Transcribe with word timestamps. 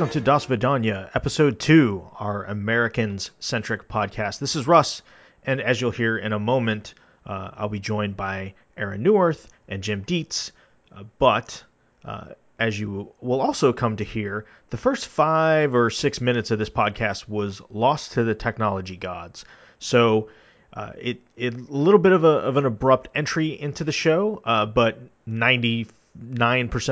Welcome 0.00 0.12
to 0.14 0.20
Das 0.22 0.46
Vidania, 0.46 1.10
episode 1.12 1.58
two, 1.58 2.08
our 2.18 2.44
Americans 2.44 3.32
centric 3.38 3.86
podcast. 3.86 4.38
This 4.38 4.56
is 4.56 4.66
Russ, 4.66 5.02
and 5.44 5.60
as 5.60 5.78
you'll 5.78 5.90
hear 5.90 6.16
in 6.16 6.32
a 6.32 6.38
moment, 6.38 6.94
uh, 7.26 7.50
I'll 7.52 7.68
be 7.68 7.80
joined 7.80 8.16
by 8.16 8.54
Aaron 8.78 9.04
Neuwirth 9.04 9.46
and 9.68 9.82
Jim 9.82 10.00
Dietz. 10.00 10.52
Uh, 10.90 11.02
but 11.18 11.62
uh, 12.02 12.28
as 12.58 12.80
you 12.80 13.12
will 13.20 13.42
also 13.42 13.74
come 13.74 13.96
to 13.96 14.04
hear, 14.04 14.46
the 14.70 14.78
first 14.78 15.06
five 15.06 15.74
or 15.74 15.90
six 15.90 16.18
minutes 16.18 16.50
of 16.50 16.58
this 16.58 16.70
podcast 16.70 17.28
was 17.28 17.60
lost 17.68 18.12
to 18.12 18.24
the 18.24 18.34
technology 18.34 18.96
gods. 18.96 19.44
So 19.80 20.30
uh, 20.72 20.92
it, 20.98 21.20
it 21.36 21.52
a 21.52 21.58
little 21.58 22.00
bit 22.00 22.12
of, 22.12 22.24
a, 22.24 22.38
of 22.38 22.56
an 22.56 22.64
abrupt 22.64 23.08
entry 23.14 23.48
into 23.48 23.84
the 23.84 23.92
show, 23.92 24.40
uh, 24.46 24.64
but 24.64 24.98
99% 25.28 25.90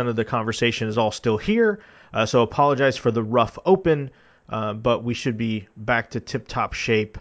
of 0.08 0.14
the 0.14 0.26
conversation 0.26 0.88
is 0.88 0.98
all 0.98 1.10
still 1.10 1.38
here. 1.38 1.80
Uh, 2.12 2.26
so 2.26 2.42
apologize 2.42 2.96
for 2.96 3.10
the 3.10 3.22
rough 3.22 3.58
open, 3.64 4.10
uh, 4.48 4.72
but 4.74 5.04
we 5.04 5.14
should 5.14 5.36
be 5.36 5.68
back 5.76 6.10
to 6.10 6.20
tip 6.20 6.48
top 6.48 6.72
shape 6.72 7.18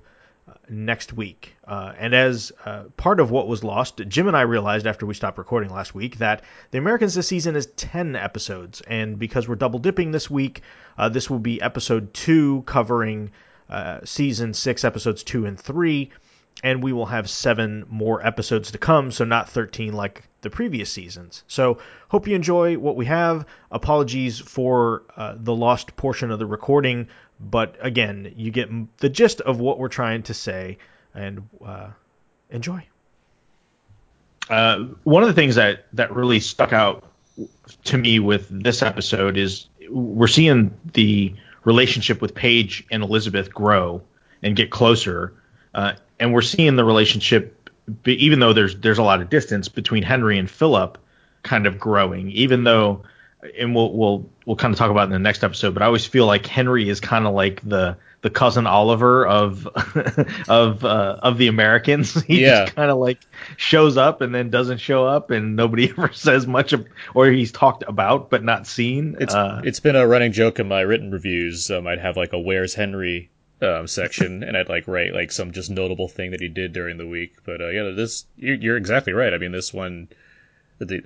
uh, 0.48 0.54
next 0.70 1.14
week. 1.14 1.56
Uh, 1.66 1.94
and 1.98 2.14
as 2.14 2.52
uh, 2.66 2.84
part 2.96 3.20
of 3.20 3.32
what 3.32 3.48
was 3.48 3.64
lost, 3.64 4.02
Jim 4.08 4.28
and 4.28 4.38
I 4.38 4.42
realized 4.42 4.88
after 4.88 5.06
we 5.06 5.14
stopped 5.14 5.38
recording 5.38 5.70
last 5.70 5.94
week 5.94 6.18
that 6.18 6.44
the 6.72 6.78
Americans 6.78 7.16
this 7.16 7.28
season 7.28 7.56
is 7.56 7.68
10 7.76 8.16
episodes. 8.16 8.82
And 8.82 9.20
because 9.20 9.48
we're 9.48 9.56
double 9.56 9.80
dipping 9.80 10.12
this 10.12 10.30
week, 10.30 10.62
uh, 10.98 11.10
this 11.10 11.30
will 11.30 11.40
be 11.40 11.62
episode 11.62 12.14
two 12.14 12.64
covering 12.66 13.32
season 14.06 14.54
six, 14.54 14.86
episodes 14.86 15.24
two 15.24 15.46
and 15.46 15.60
three 15.60 16.12
and 16.64 16.84
we 16.84 16.94
will 16.94 17.06
have 17.06 17.30
seven 17.30 17.86
more 17.90 18.26
episodes 18.26 18.72
to 18.72 18.78
come, 18.78 19.12
so 19.12 19.26
not 19.26 19.50
13 19.50 19.94
like 19.94 20.24
the 20.42 20.50
previous 20.50 20.92
seasons. 20.92 21.44
So, 21.48 21.80
hope 22.10 22.28
you 22.28 22.36
enjoy 22.36 22.78
what 22.78 22.96
we 22.96 23.06
have. 23.06 23.46
Apologies 23.72 24.40
for 24.40 25.04
uh, 25.16 25.36
the 25.38 25.56
lost 25.56 25.96
portion 25.96 26.32
of 26.32 26.40
the 26.40 26.46
recording, 26.46 27.08
but 27.40 27.76
again, 27.80 28.34
you 28.36 28.52
get 28.52 28.70
the 28.98 29.10
gist 29.10 29.42
of 29.42 29.60
what 29.60 29.78
we're 29.78 29.88
trying 29.88 30.24
to 30.24 30.34
say, 30.34 30.78
and 31.14 31.48
uh, 31.64 31.90
enjoy. 32.50 32.86
Uh, 34.50 34.86
one 35.04 35.24
of 35.24 35.28
the 35.28 35.36
things 35.36 35.56
that 35.56 35.86
that 35.94 36.16
really 36.16 36.40
stuck 36.40 36.74
out 36.74 37.04
to 37.84 37.98
me 37.98 38.20
with 38.20 38.48
this 38.50 38.82
episode 38.82 39.38
is 39.38 39.68
we're 39.90 40.28
seeing 40.28 40.74
the 40.94 41.36
relationship 41.64 42.22
with 42.22 42.34
Paige 42.34 42.86
and 42.90 43.04
Elizabeth 43.04 43.54
grow 43.54 44.02
and 44.42 44.56
get 44.56 44.70
closer. 44.72 45.34
Uh, 45.74 45.94
and 46.20 46.34
we're 46.34 46.42
seeing 46.42 46.76
the 46.76 46.86
relationship, 46.86 47.70
even 48.06 48.40
though 48.40 48.54
there's 48.54 48.76
there's 48.80 48.98
a 48.98 49.04
lot 49.04 49.22
of 49.22 49.30
distance 49.30 49.70
between 49.70 50.04
Henry 50.04 50.38
and 50.38 50.50
Philip, 50.50 50.98
kind 51.44 51.66
of 51.66 51.80
growing. 51.80 52.32
Even 52.32 52.64
though, 52.64 53.04
and 53.58 53.76
we'll 53.76 53.94
we'll 53.94 54.30
we'll 54.46 54.56
kind 54.56 54.74
of 54.74 54.78
talk 54.78 54.92
about 54.92 55.06
in 55.06 55.12
the 55.12 55.20
next 55.20 55.44
episode, 55.44 55.74
but 55.74 55.84
I 55.84 55.86
always 55.86 56.06
feel 56.06 56.26
like 56.26 56.46
Henry 56.46 56.90
is 56.90 57.00
kind 57.00 57.26
of 57.26 57.34
like 57.34 57.68
the 57.68 57.98
the 58.22 58.30
cousin 58.30 58.66
Oliver 58.66 59.26
of 59.26 59.68
of 60.50 60.84
uh, 60.84 61.20
of 61.22 61.38
the 61.38 61.48
Americans. 61.48 62.22
He 62.28 62.42
yeah. 62.42 62.66
just 62.66 62.76
kind 62.76 62.92
of 62.92 62.98
like 62.98 63.20
shows 63.56 63.96
up 63.96 64.22
and 64.22 64.36
then 64.36 64.50
doesn't 64.50 64.80
show 64.80 65.06
up, 65.06 65.32
and 65.32 65.56
nobody 65.56 65.90
ever 65.98 66.12
says 66.12 66.46
much, 66.46 66.74
of, 66.74 66.86
or 67.14 67.28
he's 67.28 67.52
talked 67.52 67.84
about 67.88 68.30
but 68.30 68.44
not 68.44 68.68
seen. 68.68 69.16
It's 69.20 69.34
uh, 69.34 69.62
it's 69.64 69.80
been 69.80 69.96
a 69.96 70.06
running 70.06 70.32
joke 70.32 70.60
in 70.60 70.68
my 70.68 70.82
written 70.82 71.12
reviews. 71.12 71.72
Um, 71.72 71.88
I'd 71.88 72.00
have 72.00 72.18
like 72.18 72.34
a 72.34 72.40
"Where's 72.40 72.74
Henry" 72.74 73.30
um, 73.62 73.88
section, 73.88 74.44
and 74.44 74.56
I'd 74.56 74.70
like 74.70 74.88
write 74.88 75.14
like 75.14 75.32
some 75.32 75.52
just 75.52 75.70
notable 75.70 76.08
thing 76.08 76.32
that 76.32 76.42
he 76.42 76.48
did 76.48 76.74
during 76.74 76.98
the 76.98 77.08
week. 77.08 77.38
But 77.44 77.62
uh, 77.62 77.70
yeah, 77.70 77.92
this 77.92 78.26
you're, 78.36 78.56
you're, 78.56 78.78
exactly 78.78 79.14
right. 79.14 79.34
I 79.34 79.38
mean, 79.38 79.52
this 79.52 79.74
one 79.74 80.10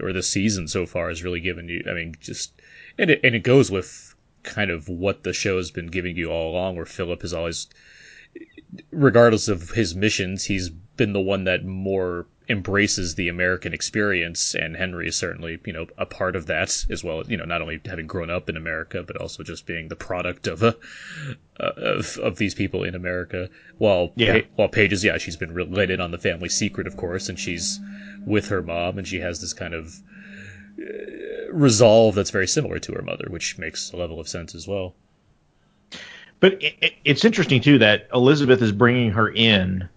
or 0.02 0.12
this 0.12 0.30
season 0.30 0.68
so 0.68 0.86
far 0.86 1.10
has 1.10 1.24
really 1.24 1.40
given 1.40 1.70
you. 1.70 1.84
I 1.90 1.94
mean, 1.94 2.16
just 2.20 2.54
and 2.98 3.10
it 3.10 3.22
and 3.24 3.36
it 3.36 3.44
goes 3.44 3.72
with 3.72 4.16
kind 4.44 4.72
of 4.72 4.90
what 4.90 5.24
the 5.24 5.34
show 5.34 5.58
has 5.58 5.72
been 5.72 5.88
giving 5.88 6.18
you 6.18 6.30
all 6.30 6.52
along, 6.52 6.76
where 6.76 6.86
Philip 6.86 7.22
has 7.22 7.34
always, 7.34 7.68
regardless 8.92 9.48
of 9.48 9.72
his 9.72 9.96
missions, 9.96 10.44
he's 10.44 10.70
been 10.70 11.14
the 11.14 11.22
one 11.22 11.46
that 11.46 11.64
more 11.64 12.26
embraces 12.52 13.16
the 13.16 13.30
American 13.30 13.74
experience, 13.74 14.54
and 14.54 14.76
Henry 14.76 15.08
is 15.08 15.16
certainly, 15.16 15.60
you 15.66 15.74
know, 15.74 15.88
a 15.98 16.06
part 16.06 16.36
of 16.36 16.46
that 16.48 16.86
as 16.90 17.04
well. 17.04 17.24
You 17.28 17.38
know, 17.38 17.46
not 17.46 17.62
only 17.62 17.82
having 17.86 18.06
grown 18.06 18.30
up 18.30 18.50
in 18.50 18.58
America, 18.58 19.04
but 19.04 19.18
also 19.18 19.42
just 19.42 19.66
being 19.66 19.88
the 19.88 19.96
product 19.96 20.48
of 20.48 20.62
a 20.62 20.76
uh, 21.60 21.72
of 21.78 22.18
of 22.18 22.38
these 22.38 22.54
people 22.54 22.84
in 22.84 22.94
America. 22.94 23.50
While 23.78 24.12
yeah. 24.16 24.42
Pa- 24.42 24.48
while 24.56 24.70
Paige 24.70 24.94
is, 24.94 25.04
yeah, 25.04 25.18
she's 25.18 25.38
been 25.38 25.54
related 25.54 26.00
on 26.00 26.12
the 26.12 26.20
family 26.20 26.50
secret, 26.50 26.86
of 26.86 26.98
course, 26.98 27.30
and 27.30 27.40
she's 27.40 27.80
with 28.26 28.50
her 28.50 28.62
mom, 28.62 28.98
and 28.98 29.08
she 29.08 29.20
has 29.20 29.42
this 29.42 29.54
kind 29.54 29.74
of 29.74 29.96
uh, 30.80 31.52
resolve 31.52 32.16
that's 32.16 32.32
very 32.32 32.48
similar 32.48 32.78
to 32.80 32.94
her 32.94 33.02
mother, 33.02 33.26
which 33.30 33.58
makes 33.58 33.92
a 33.92 33.98
level 33.98 34.20
of 34.20 34.28
sense 34.28 34.54
as 34.54 34.68
well. 34.68 34.94
But 36.40 36.62
it, 36.62 36.94
it's 37.06 37.24
interesting 37.24 37.62
too 37.62 37.78
that 37.80 38.08
Elizabeth 38.14 38.62
is 38.62 38.72
bringing 38.72 39.12
her 39.12 39.30
in 39.30 39.88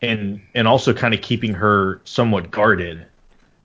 and 0.00 0.42
and 0.54 0.68
also 0.68 0.94
kind 0.94 1.14
of 1.14 1.20
keeping 1.20 1.54
her 1.54 2.00
somewhat 2.04 2.50
guarded. 2.50 3.06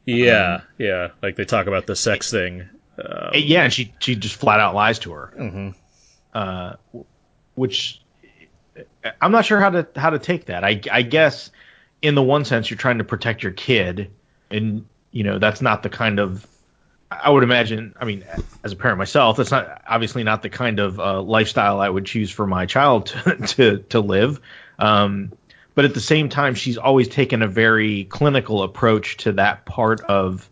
Yeah, 0.05 0.55
um, 0.55 0.61
yeah. 0.77 1.07
Like 1.21 1.35
they 1.35 1.45
talk 1.45 1.67
about 1.67 1.87
the 1.87 1.95
sex 1.95 2.31
thing. 2.31 2.69
Um, 2.97 3.31
yeah, 3.33 3.63
and 3.63 3.73
she 3.73 3.93
she 3.99 4.15
just 4.15 4.35
flat 4.35 4.59
out 4.59 4.75
lies 4.75 4.99
to 4.99 5.11
her. 5.11 5.33
Mm-hmm. 5.37 5.69
Uh, 6.33 6.73
which 7.55 8.01
I'm 9.21 9.31
not 9.31 9.45
sure 9.45 9.59
how 9.59 9.69
to 9.71 9.87
how 9.95 10.09
to 10.11 10.19
take 10.19 10.45
that. 10.45 10.63
I 10.63 10.81
I 10.91 11.01
guess 11.01 11.51
in 12.01 12.15
the 12.15 12.23
one 12.23 12.45
sense 12.45 12.69
you're 12.69 12.77
trying 12.77 12.99
to 12.99 13.03
protect 13.03 13.43
your 13.43 13.51
kid, 13.51 14.11
and 14.49 14.85
you 15.11 15.23
know 15.23 15.39
that's 15.39 15.61
not 15.61 15.83
the 15.83 15.89
kind 15.89 16.19
of 16.19 16.45
I 17.11 17.29
would 17.29 17.43
imagine. 17.43 17.95
I 17.99 18.05
mean, 18.05 18.23
as 18.63 18.71
a 18.71 18.75
parent 18.75 18.99
myself, 18.99 19.37
that's 19.37 19.51
not 19.51 19.81
obviously 19.87 20.23
not 20.23 20.43
the 20.43 20.49
kind 20.49 20.79
of 20.79 20.99
uh, 20.99 21.21
lifestyle 21.21 21.79
I 21.79 21.89
would 21.89 22.05
choose 22.05 22.31
for 22.31 22.45
my 22.45 22.65
child 22.65 23.07
to 23.25 23.35
to, 23.35 23.77
to 23.89 23.99
live. 23.99 24.39
Um, 24.77 25.33
but 25.79 25.85
at 25.85 25.93
the 25.93 26.01
same 26.01 26.27
time, 26.27 26.55
she's 26.55 26.77
always 26.77 27.07
taken 27.07 27.41
a 27.41 27.47
very 27.47 28.03
clinical 28.03 28.63
approach 28.63 29.15
to 29.15 29.31
that 29.31 29.63
part 29.63 30.01
of 30.01 30.49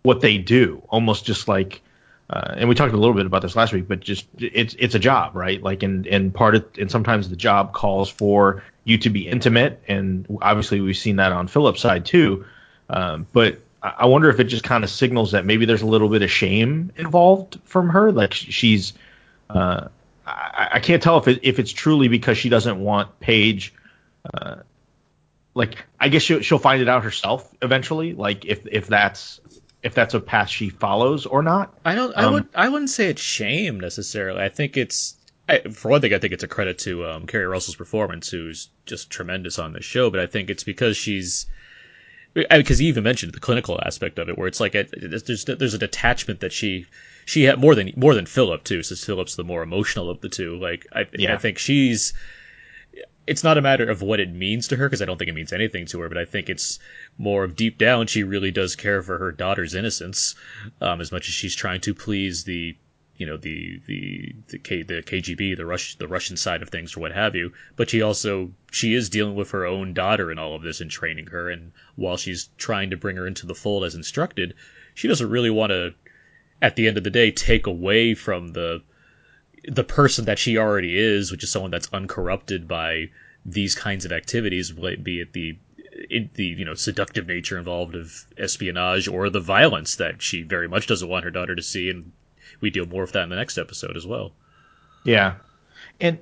what 0.00 0.22
they 0.22 0.38
do, 0.38 0.82
almost 0.88 1.26
just 1.26 1.48
like. 1.48 1.82
Uh, 2.30 2.54
and 2.56 2.66
we 2.66 2.74
talked 2.74 2.94
a 2.94 2.96
little 2.96 3.14
bit 3.14 3.26
about 3.26 3.42
this 3.42 3.54
last 3.54 3.74
week, 3.74 3.86
but 3.86 4.00
just 4.00 4.26
it's 4.38 4.74
it's 4.78 4.94
a 4.94 4.98
job, 4.98 5.36
right? 5.36 5.62
Like, 5.62 5.82
and 5.82 6.06
and 6.06 6.32
part 6.32 6.54
of 6.54 6.64
and 6.78 6.90
sometimes 6.90 7.28
the 7.28 7.36
job 7.36 7.74
calls 7.74 8.08
for 8.08 8.62
you 8.82 8.96
to 8.96 9.10
be 9.10 9.28
intimate, 9.28 9.82
and 9.86 10.38
obviously 10.40 10.80
we've 10.80 10.96
seen 10.96 11.16
that 11.16 11.32
on 11.32 11.46
Philip's 11.46 11.82
side 11.82 12.06
too. 12.06 12.46
Um, 12.88 13.26
but 13.34 13.60
I 13.82 14.06
wonder 14.06 14.30
if 14.30 14.40
it 14.40 14.44
just 14.44 14.64
kind 14.64 14.82
of 14.82 14.88
signals 14.88 15.32
that 15.32 15.44
maybe 15.44 15.66
there's 15.66 15.82
a 15.82 15.86
little 15.86 16.08
bit 16.08 16.22
of 16.22 16.30
shame 16.30 16.90
involved 16.96 17.60
from 17.64 17.90
her, 17.90 18.12
like 18.12 18.32
she's. 18.32 18.94
Uh, 19.50 19.88
I, 20.26 20.68
I, 20.72 20.80
can't 20.80 21.02
tell 21.02 21.18
if 21.18 21.28
it, 21.28 21.40
if 21.42 21.58
it's 21.58 21.70
truly 21.70 22.08
because 22.08 22.38
she 22.38 22.48
doesn't 22.48 22.80
want 22.80 23.20
Paige 23.20 23.74
uh, 24.32 24.56
like 25.54 25.84
I 25.98 26.08
guess 26.08 26.22
she'll, 26.22 26.40
she'll 26.40 26.58
find 26.58 26.82
it 26.82 26.88
out 26.88 27.04
herself 27.04 27.52
eventually. 27.62 28.14
Like 28.14 28.44
if 28.44 28.66
if 28.66 28.86
that's 28.86 29.40
if 29.82 29.94
that's 29.94 30.14
a 30.14 30.20
path 30.20 30.48
she 30.48 30.68
follows 30.68 31.26
or 31.26 31.42
not. 31.42 31.74
I 31.84 31.94
don't. 31.94 32.16
I 32.16 32.24
um, 32.24 32.34
would. 32.34 32.48
I 32.54 32.68
wouldn't 32.68 32.90
say 32.90 33.08
it's 33.08 33.22
shame 33.22 33.80
necessarily. 33.80 34.42
I 34.42 34.48
think 34.48 34.76
it's. 34.76 35.16
I, 35.48 35.60
for 35.70 35.90
one 35.90 36.00
thing, 36.00 36.14
I 36.14 36.18
think 36.18 36.32
it's 36.32 36.44
a 36.44 36.48
credit 36.48 36.78
to 36.80 37.06
um, 37.06 37.26
Keri 37.26 37.46
Russell's 37.46 37.76
performance, 37.76 38.28
who's 38.28 38.68
just 38.86 39.10
tremendous 39.10 39.58
on 39.58 39.72
the 39.72 39.82
show. 39.82 40.10
But 40.10 40.20
I 40.20 40.26
think 40.26 40.50
it's 40.50 40.64
because 40.64 40.96
she's 40.96 41.46
because 42.34 42.78
he 42.78 42.86
even 42.86 43.02
mentioned 43.02 43.32
the 43.32 43.40
clinical 43.40 43.80
aspect 43.84 44.18
of 44.18 44.28
it, 44.28 44.38
where 44.38 44.46
it's 44.46 44.60
like 44.60 44.74
a, 44.74 44.84
there's 44.84 45.44
there's 45.44 45.74
a 45.74 45.78
detachment 45.78 46.40
that 46.40 46.52
she 46.52 46.86
she 47.24 47.44
had 47.44 47.58
more 47.58 47.74
than 47.74 47.92
more 47.96 48.14
than 48.14 48.26
Philip 48.26 48.64
too, 48.64 48.82
since 48.82 49.04
Philip's 49.04 49.36
the 49.36 49.44
more 49.44 49.62
emotional 49.62 50.10
of 50.10 50.20
the 50.20 50.28
two. 50.28 50.56
Like 50.58 50.86
I, 50.92 51.06
yeah. 51.14 51.34
I 51.34 51.38
think 51.38 51.58
she's 51.58 52.12
it's 53.26 53.44
not 53.44 53.58
a 53.58 53.62
matter 53.62 53.88
of 53.88 54.02
what 54.02 54.18
it 54.20 54.32
means 54.32 54.68
to 54.68 54.76
her 54.76 54.88
because 54.88 55.02
I 55.02 55.04
don't 55.04 55.16
think 55.16 55.28
it 55.28 55.34
means 55.34 55.52
anything 55.52 55.86
to 55.86 56.00
her, 56.00 56.08
but 56.08 56.18
I 56.18 56.24
think 56.24 56.48
it's 56.48 56.78
more 57.16 57.44
of 57.44 57.54
deep 57.54 57.78
down 57.78 58.06
she 58.06 58.22
really 58.24 58.50
does 58.50 58.76
care 58.76 59.02
for 59.02 59.18
her 59.18 59.30
daughter's 59.30 59.74
innocence 59.74 60.34
um, 60.80 61.00
as 61.00 61.12
much 61.12 61.28
as 61.28 61.34
she's 61.34 61.54
trying 61.54 61.80
to 61.82 61.94
please 61.94 62.44
the 62.44 62.76
you 63.16 63.26
know 63.26 63.36
the 63.36 63.80
the 63.86 64.34
the, 64.48 64.58
K, 64.58 64.82
the 64.82 65.02
KGB, 65.02 65.54
the 65.56 65.66
Rush 65.66 65.96
the 65.96 66.08
Russian 66.08 66.38
side 66.38 66.62
of 66.62 66.70
things 66.70 66.96
or 66.96 67.00
what 67.00 67.12
have 67.12 67.36
you. 67.36 67.52
But 67.76 67.90
she 67.90 68.00
also 68.00 68.52
she 68.72 68.94
is 68.94 69.10
dealing 69.10 69.34
with 69.34 69.50
her 69.50 69.66
own 69.66 69.92
daughter 69.92 70.32
in 70.32 70.38
all 70.38 70.56
of 70.56 70.62
this 70.62 70.80
and 70.80 70.90
training 70.90 71.26
her, 71.26 71.50
and 71.50 71.72
while 71.96 72.16
she's 72.16 72.48
trying 72.56 72.90
to 72.90 72.96
bring 72.96 73.16
her 73.16 73.26
into 73.26 73.46
the 73.46 73.54
fold 73.54 73.84
as 73.84 73.94
instructed, 73.94 74.54
she 74.94 75.06
doesn't 75.06 75.28
really 75.28 75.50
want 75.50 75.70
to. 75.70 75.94
At 76.62 76.76
the 76.76 76.88
end 76.88 76.98
of 76.98 77.04
the 77.04 77.10
day, 77.10 77.30
take 77.30 77.66
away 77.66 78.14
from 78.14 78.48
the 78.48 78.82
the 79.68 79.84
person 79.84 80.24
that 80.26 80.38
she 80.38 80.58
already 80.58 80.98
is, 80.98 81.30
which 81.30 81.44
is 81.44 81.50
someone 81.50 81.70
that's 81.70 81.88
uncorrupted 81.92 82.66
by 82.66 83.10
these 83.44 83.74
kinds 83.74 84.04
of 84.04 84.12
activities, 84.12 84.70
be 84.70 85.20
it 85.20 85.32
the 85.32 85.58
the 86.34 86.44
you 86.44 86.64
know 86.64 86.74
seductive 86.74 87.26
nature 87.26 87.58
involved 87.58 87.94
of 87.94 88.26
espionage 88.38 89.08
or 89.08 89.28
the 89.28 89.40
violence 89.40 89.96
that 89.96 90.22
she 90.22 90.42
very 90.42 90.68
much 90.68 90.86
doesn't 90.86 91.08
want 91.08 91.24
her 91.24 91.30
daughter 91.30 91.54
to 91.54 91.62
see, 91.62 91.90
and 91.90 92.12
we 92.60 92.70
deal 92.70 92.86
more 92.86 93.02
with 93.02 93.12
that 93.12 93.24
in 93.24 93.30
the 93.30 93.36
next 93.36 93.58
episode 93.58 93.96
as 93.96 94.06
well. 94.06 94.32
Yeah, 95.04 95.34
and 96.00 96.18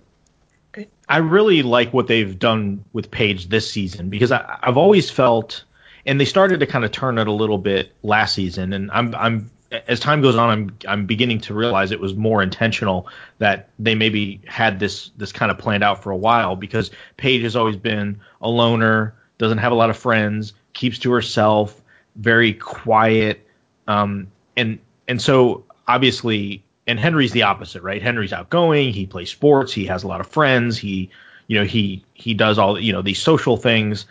I 1.09 1.19
really 1.19 1.63
like 1.63 1.93
what 1.93 2.07
they've 2.07 2.39
done 2.39 2.85
with 2.93 3.11
Paige 3.11 3.49
this 3.49 3.71
season 3.71 4.11
because 4.11 4.33
I, 4.33 4.59
I've 4.63 4.77
always 4.77 5.11
felt, 5.11 5.65
and 6.07 6.21
they 6.21 6.25
started 6.25 6.61
to 6.61 6.67
kind 6.67 6.85
of 6.85 6.93
turn 6.93 7.19
it 7.19 7.27
a 7.27 7.33
little 7.33 7.59
bit 7.59 7.93
last 8.03 8.35
season, 8.35 8.73
and 8.73 8.91
I'm 8.91 9.15
I'm 9.15 9.51
as 9.71 10.01
time 10.01 10.23
goes 10.23 10.37
on, 10.37 10.51
I'm 10.51 10.79
I'm 10.89 11.07
beginning 11.07 11.41
to 11.43 11.55
realize 11.55 11.91
it 11.91 12.01
was 12.01 12.15
more 12.15 12.43
intentional 12.43 13.09
that 13.39 13.69
they 13.79 13.95
maybe 13.95 14.41
had 14.47 14.81
this 14.81 15.11
this 15.17 15.33
kind 15.33 15.51
of 15.51 15.59
planned 15.59 15.85
out 15.85 16.03
for 16.03 16.11
a 16.11 16.17
while 16.17 16.57
because 16.57 16.91
Paige 17.17 17.43
has 17.43 17.57
always 17.57 17.77
been 17.77 18.21
a 18.41 18.49
loner, 18.49 19.15
doesn't 19.37 19.59
have 19.59 19.73
a 19.73 19.75
lot 19.75 19.91
of 19.91 19.97
friends, 19.97 20.55
keeps 20.73 20.99
to 21.01 21.13
herself, 21.13 21.81
very 22.17 22.55
quiet, 22.55 23.47
um, 23.87 24.29
and 24.57 24.79
and 25.07 25.21
so 25.21 25.65
obviously, 25.87 26.65
and 26.87 26.99
Henry's 26.99 27.33
the 27.33 27.43
opposite, 27.43 27.83
right? 27.83 28.01
Henry's 28.03 28.33
outgoing, 28.33 28.93
he 28.93 29.07
plays 29.07 29.31
sports, 29.31 29.73
he 29.73 29.87
has 29.87 30.03
a 30.03 30.09
lot 30.09 30.21
of 30.21 30.29
friends, 30.29 30.79
he 30.79 31.11
you 31.47 31.59
know 31.59 31.65
he 31.65 32.05
he 32.15 32.33
does 32.33 32.59
all 32.59 32.81
you 32.81 32.93
know 32.93 33.03
these 33.03 33.21
social 33.21 33.59
things, 33.59 34.07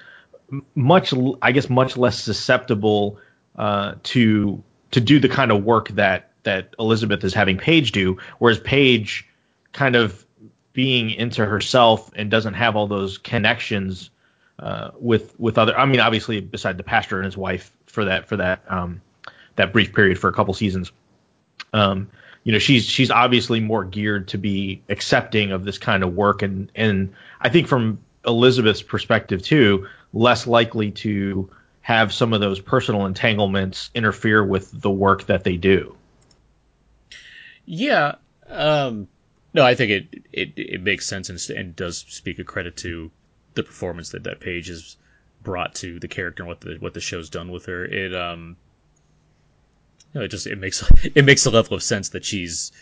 much 0.75 1.15
I 1.42 1.51
guess 1.51 1.68
much 1.68 1.98
less 1.98 2.19
susceptible 2.19 3.18
uh, 3.56 3.95
to 4.03 4.63
to 4.92 5.01
do 5.01 5.19
the 5.19 5.30
kind 5.30 5.51
of 5.51 5.63
work 5.63 5.89
that 5.89 6.31
that 6.44 6.74
Elizabeth 6.80 7.24
is 7.24 7.34
having 7.34 7.57
Paige 7.57 7.92
do, 7.92 8.18
whereas 8.39 8.60
Paige 8.60 9.28
kind 9.74 9.95
of 9.95 10.25
being 10.72 11.12
into 11.12 11.45
herself 11.45 12.12
and 12.16 12.31
doesn't 12.31 12.54
have 12.54 12.75
all 12.75 12.88
those 12.88 13.18
connections 13.18 14.10
uh, 14.60 14.92
with 15.00 15.38
with 15.39 15.57
other. 15.57 15.78
I 15.78 15.86
mean, 15.86 16.00
obviously, 16.00 16.39
beside 16.39 16.78
the 16.78 16.84
pastor 16.84 17.18
and 17.18 17.25
his 17.25 17.38
wife 17.38 17.72
for 17.88 18.06
that 18.06 18.28
for 18.28 18.38
that 18.38 18.63
um, 18.69 19.01
that 19.56 19.74
brief 19.74 19.94
period 19.94 20.19
for 20.19 20.30
a 20.30 20.34
couple 20.34 20.54
seasons. 20.54 20.92
Um, 21.74 22.10
you 22.44 22.54
know, 22.54 22.60
she's 22.60 22.86
she's 22.86 23.12
obviously 23.12 23.60
more 23.60 23.84
geared 23.84 24.30
to 24.30 24.38
be 24.38 24.81
accepting 24.88 25.51
of 25.51 25.66
this 25.66 25.78
kind 25.78 26.04
of 26.04 26.13
work, 26.16 26.44
and 26.44 26.72
and 26.75 27.13
I 27.42 27.50
think 27.50 27.68
from 27.68 28.00
Elizabeth's 28.25 28.81
perspective 28.81 29.42
too, 29.42 29.88
less 30.13 30.48
likely 30.48 30.92
to 30.92 31.50
have 31.88 32.13
some 32.13 32.34
of 32.34 32.42
those 32.42 32.60
personal 32.60 33.06
entanglements 33.06 33.89
interfere 33.95 34.44
with 34.44 34.69
the 34.81 34.92
work 34.92 35.25
that 35.28 35.45
they 35.45 35.56
do. 35.56 35.95
Yeah. 37.66 38.16
Um, 38.45 39.07
no, 39.54 39.66
I 39.66 39.74
think 39.74 39.92
it, 39.92 40.24
it, 40.34 40.54
it 40.57 40.84
makes 40.84 41.06
sense 41.06 41.30
and, 41.30 41.39
and 41.57 41.74
does 41.78 42.00
speak 42.10 42.39
a 42.39 42.44
credit 42.44 42.75
to 42.78 43.10
the 43.54 43.63
performance 43.63 44.10
that 44.10 44.25
that 44.25 44.42
Paige 44.42 44.68
has 44.68 44.98
brought 45.42 45.75
to 45.75 45.98
the 45.98 46.10
character 46.10 46.44
and 46.44 46.50
what 46.50 46.60
the 46.60 46.75
what 46.81 46.94
the 46.94 47.00
show's 47.00 47.30
done 47.30 47.51
with 47.51 47.68
her. 47.68 47.86
It 47.86 48.13
um, 48.13 48.57
you 50.13 50.19
know, 50.19 50.25
it 50.25 50.28
just 50.28 50.45
it 50.45 50.57
makes 50.57 50.84
it 51.16 51.24
makes 51.24 51.45
a 51.45 51.51
level 51.51 51.74
of 51.78 51.84
sense 51.84 52.10
that 52.10 52.25
she's 52.25 52.74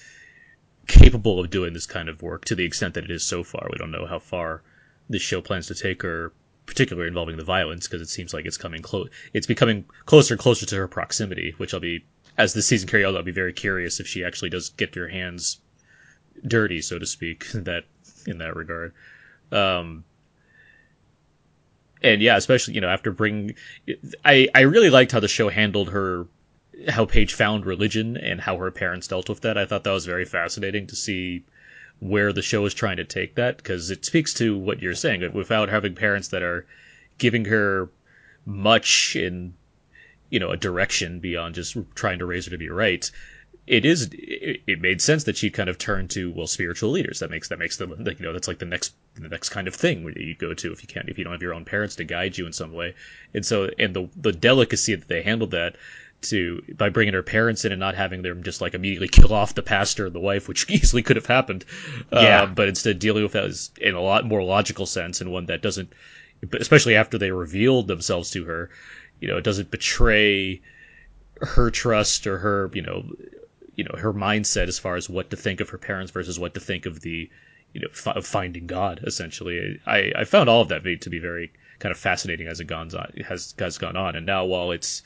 capable 0.87 1.39
of 1.39 1.51
doing 1.51 1.73
this 1.73 1.85
kind 1.85 2.09
of 2.09 2.23
work 2.23 2.45
to 2.45 2.55
the 2.55 2.65
extent 2.65 2.95
that 2.95 3.03
it 3.03 3.11
is 3.11 3.23
so 3.23 3.43
far. 3.43 3.67
We 3.71 3.77
don't 3.77 3.91
know 3.91 4.07
how 4.07 4.17
far 4.17 4.63
this 5.07 5.21
show 5.21 5.41
plans 5.41 5.67
to 5.67 5.75
take 5.75 6.01
her 6.01 6.33
particularly 6.65 7.07
involving 7.07 7.37
the 7.37 7.43
violence, 7.43 7.87
because 7.87 8.01
it 8.01 8.09
seems 8.09 8.33
like 8.33 8.45
it's 8.45 8.57
coming 8.57 8.81
close. 8.81 9.09
It's 9.33 9.47
becoming 9.47 9.85
closer 10.05 10.33
and 10.33 10.41
closer 10.41 10.65
to 10.65 10.75
her 10.75 10.87
proximity, 10.87 11.53
which 11.57 11.73
I'll 11.73 11.79
be 11.79 12.05
as 12.37 12.53
the 12.53 12.61
season 12.61 12.87
carries 12.87 13.05
on. 13.05 13.15
I'll 13.15 13.23
be 13.23 13.31
very 13.31 13.53
curious 13.53 13.99
if 13.99 14.07
she 14.07 14.23
actually 14.23 14.49
does 14.49 14.69
get 14.69 14.95
her 14.95 15.07
hands 15.07 15.59
dirty, 16.45 16.81
so 16.81 16.99
to 16.99 17.05
speak, 17.05 17.47
that 17.53 17.85
in 18.27 18.39
that 18.39 18.55
regard. 18.55 18.93
Um, 19.51 20.03
and 22.01 22.21
yeah, 22.21 22.37
especially 22.37 22.75
you 22.75 22.81
know 22.81 22.89
after 22.89 23.11
bringing, 23.11 23.55
I 24.23 24.47
I 24.53 24.61
really 24.61 24.89
liked 24.89 25.11
how 25.11 25.19
the 25.19 25.27
show 25.27 25.49
handled 25.49 25.89
her, 25.89 26.27
how 26.87 27.05
Paige 27.05 27.33
found 27.33 27.65
religion 27.65 28.17
and 28.17 28.39
how 28.41 28.57
her 28.57 28.71
parents 28.71 29.07
dealt 29.07 29.29
with 29.29 29.41
that. 29.41 29.57
I 29.57 29.65
thought 29.65 29.83
that 29.83 29.91
was 29.91 30.05
very 30.05 30.25
fascinating 30.25 30.87
to 30.87 30.95
see 30.95 31.43
where 31.99 32.33
the 32.33 32.41
show 32.41 32.65
is 32.65 32.73
trying 32.73 32.97
to 32.97 33.05
take 33.05 33.35
that 33.35 33.57
because 33.57 33.89
it 33.89 34.05
speaks 34.05 34.33
to 34.33 34.57
what 34.57 34.81
you're 34.81 34.95
saying 34.95 35.31
without 35.33 35.69
having 35.69 35.95
parents 35.95 36.29
that 36.29 36.43
are 36.43 36.65
giving 37.17 37.45
her 37.45 37.89
much 38.45 39.15
in 39.15 39.53
you 40.29 40.39
know 40.39 40.51
a 40.51 40.57
direction 40.57 41.19
beyond 41.19 41.55
just 41.55 41.77
trying 41.95 42.19
to 42.19 42.25
raise 42.25 42.45
her 42.45 42.51
to 42.51 42.57
be 42.57 42.69
right 42.69 43.11
it 43.67 43.83
is 43.83 44.09
it, 44.13 44.61
it 44.67 44.81
made 44.81 45.01
sense 45.01 45.23
that 45.23 45.37
she 45.37 45.49
kind 45.49 45.69
of 45.69 45.77
turned 45.77 46.11
to 46.11 46.31
well 46.31 46.47
spiritual 46.47 46.91
leaders. 46.91 47.19
That 47.19 47.31
makes 47.31 47.47
that 47.47 47.59
makes 47.59 47.77
them 47.77 47.91
you 48.05 48.15
know 48.25 48.33
that's 48.33 48.47
like 48.47 48.59
the 48.59 48.65
next 48.65 48.93
the 49.15 49.27
next 49.27 49.49
kind 49.49 49.67
of 49.67 49.73
thing 49.73 50.03
where 50.03 50.17
you 50.17 50.35
go 50.35 50.53
to 50.53 50.71
if 50.71 50.81
you 50.81 50.87
can't 50.87 51.09
if 51.09 51.17
you 51.17 51.23
don't 51.23 51.33
have 51.33 51.41
your 51.41 51.53
own 51.53 51.65
parents 51.65 51.95
to 51.95 52.03
guide 52.03 52.37
you 52.37 52.45
in 52.45 52.53
some 52.53 52.73
way. 52.73 52.93
And 53.33 53.45
so 53.45 53.69
and 53.79 53.95
the 53.95 54.09
the 54.15 54.31
delicacy 54.31 54.93
that 54.95 55.07
they 55.07 55.23
handled 55.23 55.51
that 55.51 55.77
to 56.29 56.61
by 56.77 56.89
bringing 56.89 57.13
her 57.13 57.23
parents 57.23 57.65
in 57.65 57.71
and 57.71 57.79
not 57.79 57.95
having 57.95 58.21
them 58.21 58.43
just 58.43 58.61
like 58.61 58.73
immediately 58.73 59.07
kill 59.07 59.33
off 59.33 59.55
the 59.55 59.63
pastor 59.63 60.07
and 60.07 60.15
the 60.15 60.19
wife, 60.19 60.47
which 60.47 60.69
easily 60.69 61.03
could 61.03 61.15
have 61.15 61.25
happened. 61.25 61.65
Yeah. 62.11 62.43
Uh, 62.43 62.45
but 62.47 62.67
instead 62.67 62.99
dealing 62.99 63.23
with 63.23 63.33
that 63.33 63.69
in 63.79 63.95
a 63.95 64.01
lot 64.01 64.25
more 64.25 64.43
logical 64.43 64.85
sense 64.85 65.21
and 65.21 65.31
one 65.31 65.47
that 65.47 65.61
doesn't, 65.61 65.91
especially 66.59 66.95
after 66.95 67.17
they 67.17 67.31
revealed 67.31 67.87
themselves 67.87 68.31
to 68.31 68.45
her, 68.45 68.69
you 69.19 69.27
know, 69.27 69.37
it 69.37 69.43
doesn't 69.43 69.71
betray 69.71 70.61
her 71.41 71.71
trust 71.71 72.27
or 72.27 72.37
her, 72.37 72.69
you 72.73 72.81
know, 72.81 73.05
you 73.75 73.83
know, 73.83 73.95
her 73.97 74.13
mindset 74.13 74.67
as 74.67 74.79
far 74.79 74.95
as 74.95 75.09
what 75.09 75.29
to 75.29 75.37
think 75.37 75.59
of 75.59 75.69
her 75.69 75.77
parents 75.77 76.11
versus 76.11 76.39
what 76.39 76.53
to 76.53 76.59
think 76.59 76.85
of 76.85 77.01
the, 77.01 77.29
you 77.73 77.81
know, 77.81 77.87
f- 77.91 78.07
of 78.07 78.25
finding 78.25 78.67
God. 78.67 79.01
Essentially, 79.05 79.79
I 79.85 80.11
I 80.15 80.23
found 80.23 80.49
all 80.49 80.61
of 80.61 80.69
that 80.69 80.83
to 81.01 81.09
be 81.09 81.19
very 81.19 81.51
kind 81.79 81.91
of 81.91 81.97
fascinating 81.97 82.47
as 82.47 82.59
it 82.59 82.65
gone 82.65 82.93
on 82.95 83.11
has 83.27 83.53
has 83.59 83.77
gone 83.77 83.97
on, 83.97 84.15
and 84.15 84.25
now 84.25 84.45
while 84.45 84.71
it's 84.71 85.03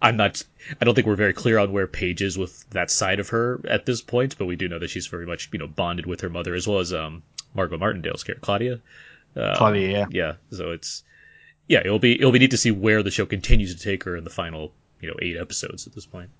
I'm 0.00 0.16
not. 0.16 0.42
I 0.80 0.84
don't 0.84 0.94
think 0.94 1.06
we're 1.06 1.16
very 1.16 1.32
clear 1.32 1.58
on 1.58 1.72
where 1.72 1.86
Paige 1.86 2.22
is 2.22 2.38
with 2.38 2.68
that 2.70 2.90
side 2.90 3.20
of 3.20 3.28
her 3.30 3.60
at 3.68 3.86
this 3.86 4.00
point, 4.00 4.38
but 4.38 4.46
we 4.46 4.56
do 4.56 4.68
know 4.68 4.78
that 4.78 4.90
she's 4.90 5.06
very 5.06 5.26
much 5.26 5.48
you 5.52 5.58
know 5.58 5.66
bonded 5.66 6.06
with 6.06 6.20
her 6.20 6.28
mother 6.28 6.54
as 6.54 6.68
well 6.68 6.78
as 6.78 6.92
um, 6.92 7.22
Margot 7.54 7.78
Martindale's 7.78 8.22
character 8.22 8.44
Claudia. 8.44 8.80
Um, 9.36 9.56
Claudia, 9.56 9.90
yeah, 9.90 10.06
yeah. 10.10 10.32
So 10.50 10.70
it's 10.70 11.02
yeah, 11.66 11.80
it'll 11.80 11.98
be 11.98 12.14
it'll 12.14 12.32
be 12.32 12.38
neat 12.38 12.52
to 12.52 12.56
see 12.56 12.70
where 12.70 13.02
the 13.02 13.10
show 13.10 13.26
continues 13.26 13.74
to 13.74 13.82
take 13.82 14.04
her 14.04 14.16
in 14.16 14.24
the 14.24 14.30
final 14.30 14.72
you 15.00 15.08
know 15.08 15.16
eight 15.20 15.36
episodes 15.36 15.86
at 15.86 15.94
this 15.94 16.06
point. 16.06 16.30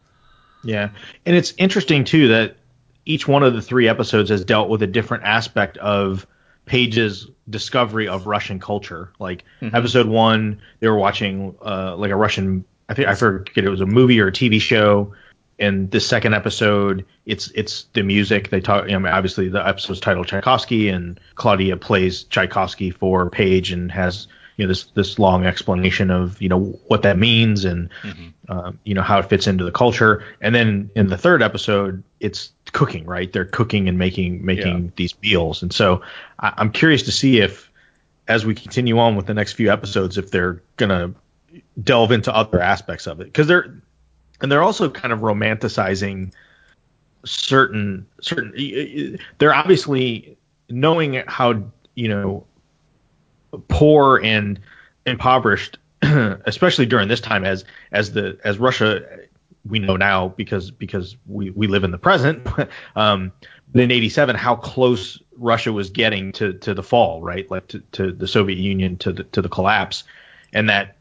Yeah, 0.63 0.91
and 1.27 1.37
it's 1.37 1.53
interesting 1.59 2.05
too 2.05 2.29
that 2.29 2.57
each 3.05 3.27
one 3.27 3.43
of 3.43 3.55
the 3.55 3.63
three 3.63 3.89
episodes 3.89 4.31
has 4.31 4.45
dealt 4.45 4.69
with 4.69 4.83
a 4.83 4.87
different 4.87 5.25
aspect 5.25 5.79
of 5.79 6.27
Paige's 6.67 7.29
discovery 7.49 8.07
of 8.07 8.27
Russian 8.27 8.61
culture. 8.61 9.13
Like 9.19 9.45
mm-hmm. 9.61 9.75
episode 9.75 10.07
one, 10.07 10.61
they 10.81 10.89
were 10.89 10.99
watching 10.99 11.57
uh, 11.65 11.97
like 11.97 12.11
a 12.11 12.17
Russian 12.17 12.65
I 12.89 12.95
think 12.95 13.09
I 13.09 13.15
forget 13.15 13.65
it 13.65 13.71
was 13.71 13.81
a 13.81 13.87
movie 13.87 14.21
or 14.21 14.29
a 14.29 14.33
TV 14.33 14.61
show. 14.61 15.15
And 15.61 15.91
the 15.91 15.99
second 15.99 16.35
episode, 16.35 17.05
it's 17.27 17.51
it's 17.51 17.87
the 17.93 18.03
music. 18.03 18.51
They 18.51 18.61
talk. 18.61 18.89
You 18.89 18.99
know, 18.99 19.09
obviously, 19.09 19.49
the 19.49 19.67
episode's 19.67 19.99
titled 19.99 20.29
Tchaikovsky, 20.29 20.89
and 20.89 21.19
Claudia 21.35 21.77
plays 21.77 22.23
Tchaikovsky 22.25 22.91
for 22.91 23.29
Paige, 23.29 23.73
and 23.73 23.91
has 23.91 24.29
you 24.59 24.65
know 24.65 24.69
this 24.69 24.85
this 24.95 25.19
long 25.19 25.47
explanation 25.47 26.11
of 26.11 26.41
you 26.43 26.49
know 26.49 26.61
what 26.89 27.03
that 27.03 27.19
means 27.19 27.65
and 27.65 27.91
mm-hmm. 28.03 28.53
um, 28.53 28.79
you 28.85 28.95
know 28.95 29.03
how 29.03 29.19
it 29.19 29.29
fits 29.29 29.47
into 29.47 29.65
the 29.65 29.73
culture. 29.73 30.25
And 30.41 30.55
then 30.55 30.91
in 30.95 31.09
the 31.09 31.17
third 31.17 31.43
episode, 31.43 32.03
it's 32.21 32.53
cooking. 32.73 33.05
Right, 33.05 33.33
they're 33.33 33.45
cooking 33.45 33.89
and 33.89 33.99
making 33.99 34.45
making 34.45 34.85
yeah. 34.85 34.91
these 34.97 35.15
meals. 35.23 35.63
And 35.63 35.73
so 35.73 36.03
I, 36.39 36.53
I'm 36.57 36.71
curious 36.71 37.05
to 37.05 37.13
see 37.13 37.41
if 37.41 37.71
as 38.29 38.45
we 38.45 38.55
continue 38.55 38.99
on 38.99 39.17
with 39.17 39.27
the 39.27 39.35
next 39.35 39.55
few 39.55 39.73
episodes, 39.73 40.19
if 40.19 40.31
they're 40.31 40.63
gonna 40.77 41.15
delve 41.83 42.13
into 42.13 42.35
other 42.35 42.61
aspects 42.61 43.07
of 43.07 43.21
it. 43.21 43.25
Because 43.25 43.47
they're 43.47 43.81
and 44.41 44.51
they're 44.51 44.63
also 44.63 44.89
kind 44.89 45.13
of 45.13 45.21
romanticizing 45.21 46.33
certain 47.25 48.07
certain 48.21 49.19
they're 49.39 49.55
obviously 49.55 50.37
knowing 50.71 51.23
how 51.27 51.63
you 51.95 52.09
know 52.09 52.47
poor 53.69 54.21
and 54.23 54.61
impoverished 55.07 55.79
especially 56.03 56.87
during 56.87 57.09
this 57.09 57.21
time 57.21 57.45
as 57.45 57.65
as 57.93 58.13
the 58.13 58.39
as 58.45 58.59
Russia 58.59 59.05
we 59.67 59.79
know 59.81 59.97
now 59.97 60.29
because 60.29 60.71
because 60.71 61.17
we 61.27 61.51
we 61.51 61.67
live 61.67 61.83
in 61.83 61.91
the 61.91 61.99
present 61.99 62.47
um 62.97 63.33
but 63.73 63.83
in 63.83 63.91
87 63.91 64.37
how 64.37 64.55
close 64.55 65.21
Russia 65.37 65.73
was 65.73 65.91
getting 65.91 66.33
to 66.33 66.53
to 66.55 66.73
the 66.73 66.83
fall 66.83 67.21
right? 67.21 67.51
Like 67.51 67.67
to, 67.69 67.81
to 67.93 68.13
the 68.13 68.29
Soviet 68.29 68.59
Union 68.59 68.97
to 68.99 69.13
the 69.13 69.25
to 69.25 69.43
the 69.43 69.49
collapse. 69.49 70.05
And 70.53 70.69
that 70.71 70.98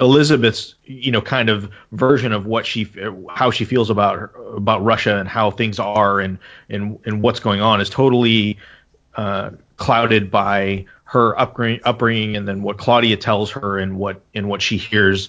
Elizabeth's 0.00 0.74
you 0.84 1.12
know 1.12 1.20
kind 1.20 1.48
of 1.48 1.70
version 1.92 2.32
of 2.32 2.46
what 2.46 2.66
she 2.66 2.90
how 3.30 3.50
she 3.50 3.64
feels 3.64 3.90
about 3.90 4.30
about 4.56 4.82
Russia 4.82 5.18
and 5.18 5.28
how 5.28 5.50
things 5.50 5.78
are 5.78 6.20
and 6.20 6.38
and 6.68 6.98
and 7.04 7.22
what's 7.22 7.40
going 7.40 7.60
on 7.60 7.80
is 7.80 7.90
totally 7.90 8.58
uh, 9.14 9.50
clouded 9.76 10.30
by 10.30 10.86
her 11.04 11.38
upbringing, 11.38 11.80
upbringing 11.84 12.36
and 12.36 12.48
then 12.48 12.62
what 12.62 12.78
Claudia 12.78 13.16
tells 13.16 13.50
her 13.50 13.78
and 13.78 13.98
what 13.98 14.22
and 14.34 14.48
what 14.48 14.62
she 14.62 14.78
hears 14.78 15.28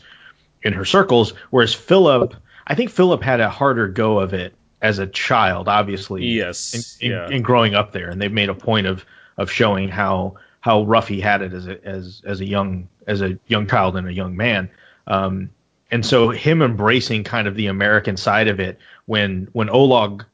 in 0.64 0.74
her 0.74 0.86
circles. 0.86 1.34
Whereas 1.50 1.74
Philip, 1.74 2.34
I 2.66 2.76
think 2.76 2.90
Philip 2.90 3.22
had 3.22 3.42
a 3.42 3.50
harder 3.50 3.90
go 3.90 4.20
of 4.20 4.34
it 4.34 4.54
as 4.82 5.00
a 5.00 5.08
child, 5.08 5.68
obviously. 5.68 6.26
Yes. 6.26 6.98
In, 7.02 7.08
in, 7.08 7.18
yeah. 7.18 7.30
in 7.30 7.42
growing 7.42 7.76
up 7.76 7.92
there, 7.92 8.10
and 8.10 8.22
they've 8.22 8.32
made 8.32 8.50
a 8.50 8.56
point 8.56 8.88
of 8.88 9.06
of 9.38 9.52
showing 9.52 9.90
how 9.90 10.36
how 10.62 10.84
rough 10.84 11.10
he 11.10 11.20
had 11.20 11.42
it 11.42 11.52
as 11.52 11.68
a 11.68 11.86
as 11.86 12.22
as 12.26 12.40
a 12.40 12.46
young 12.46 12.88
as 13.08 13.22
a 13.22 13.38
young 13.48 13.68
child 13.68 13.96
and 13.96 14.08
a 14.08 14.14
young 14.14 14.36
man. 14.36 14.70
Um, 15.08 15.50
and 15.92 16.06
so 16.06 16.30
him 16.30 16.62
embracing 16.62 17.24
kind 17.24 17.48
of 17.48 17.56
the 17.56 17.68
American 17.68 18.18
side 18.18 18.48
of 18.48 18.60
it 18.60 18.80
when 19.06 19.48
when 19.54 19.70
Oleg 19.70 20.26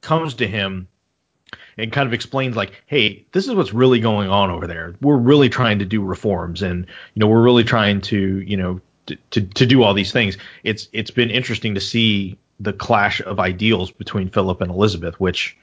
comes 0.00 0.34
to 0.34 0.46
him 0.46 0.88
and 1.78 1.92
kind 1.92 2.06
of 2.06 2.12
explains 2.12 2.56
like, 2.56 2.82
hey, 2.86 3.24
this 3.32 3.46
is 3.46 3.54
what's 3.54 3.72
really 3.72 4.00
going 4.00 4.28
on 4.28 4.50
over 4.50 4.66
there. 4.66 4.96
We're 5.00 5.16
really 5.16 5.48
trying 5.48 5.78
to 5.78 5.84
do 5.84 6.02
reforms 6.02 6.62
and 6.62 6.86
you 7.14 7.20
know 7.20 7.28
we're 7.28 7.42
really 7.42 7.64
trying 7.64 8.00
to 8.02 8.40
you 8.40 8.56
know 8.56 8.80
to, 9.06 9.16
to, 9.30 9.40
to 9.40 9.66
do 9.66 9.82
all 9.82 9.94
these 9.94 10.12
things. 10.12 10.36
It's 10.62 10.88
it's 10.92 11.10
been 11.10 11.30
interesting 11.30 11.74
to 11.74 11.80
see 11.80 12.38
the 12.60 12.72
clash 12.72 13.20
of 13.20 13.38
ideals 13.38 13.90
between 13.90 14.28
Philip 14.28 14.60
and 14.60 14.70
Elizabeth, 14.70 15.18
which 15.20 15.56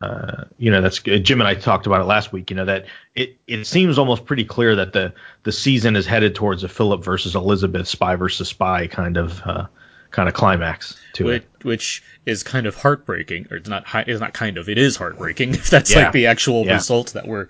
uh, 0.00 0.44
you 0.58 0.70
know 0.70 0.80
that's 0.80 1.00
Jim 1.00 1.40
and 1.40 1.48
I 1.48 1.54
talked 1.54 1.86
about 1.86 2.00
it 2.00 2.04
last 2.04 2.32
week. 2.32 2.50
You 2.50 2.56
know 2.56 2.64
that 2.66 2.86
it 3.14 3.38
it 3.46 3.66
seems 3.66 3.98
almost 3.98 4.24
pretty 4.24 4.44
clear 4.44 4.76
that 4.76 4.92
the 4.92 5.14
the 5.44 5.52
season 5.52 5.96
is 5.96 6.06
headed 6.06 6.34
towards 6.34 6.64
a 6.64 6.68
Philip 6.68 7.02
versus 7.02 7.34
Elizabeth, 7.34 7.88
spy 7.88 8.16
versus 8.16 8.48
spy 8.48 8.86
kind 8.86 9.16
of 9.16 9.40
uh, 9.44 9.66
kind 10.10 10.28
of 10.28 10.34
climax 10.34 10.96
to 11.14 11.24
which, 11.24 11.42
it. 11.42 11.64
Which 11.64 12.02
is 12.26 12.42
kind 12.42 12.66
of 12.66 12.74
heartbreaking, 12.74 13.48
or 13.50 13.56
it's 13.58 13.68
not. 13.68 13.84
It's 14.08 14.20
not 14.20 14.32
kind 14.34 14.58
of. 14.58 14.68
It 14.68 14.78
is 14.78 14.96
heartbreaking 14.96 15.50
if 15.54 15.70
that's 15.70 15.90
Yeah. 15.90 16.04
like 16.04 16.12
the 16.12 16.26
actual 16.26 16.64
Yeah. 16.64 16.74
result 16.74 17.12
that 17.14 17.26
we're 17.26 17.48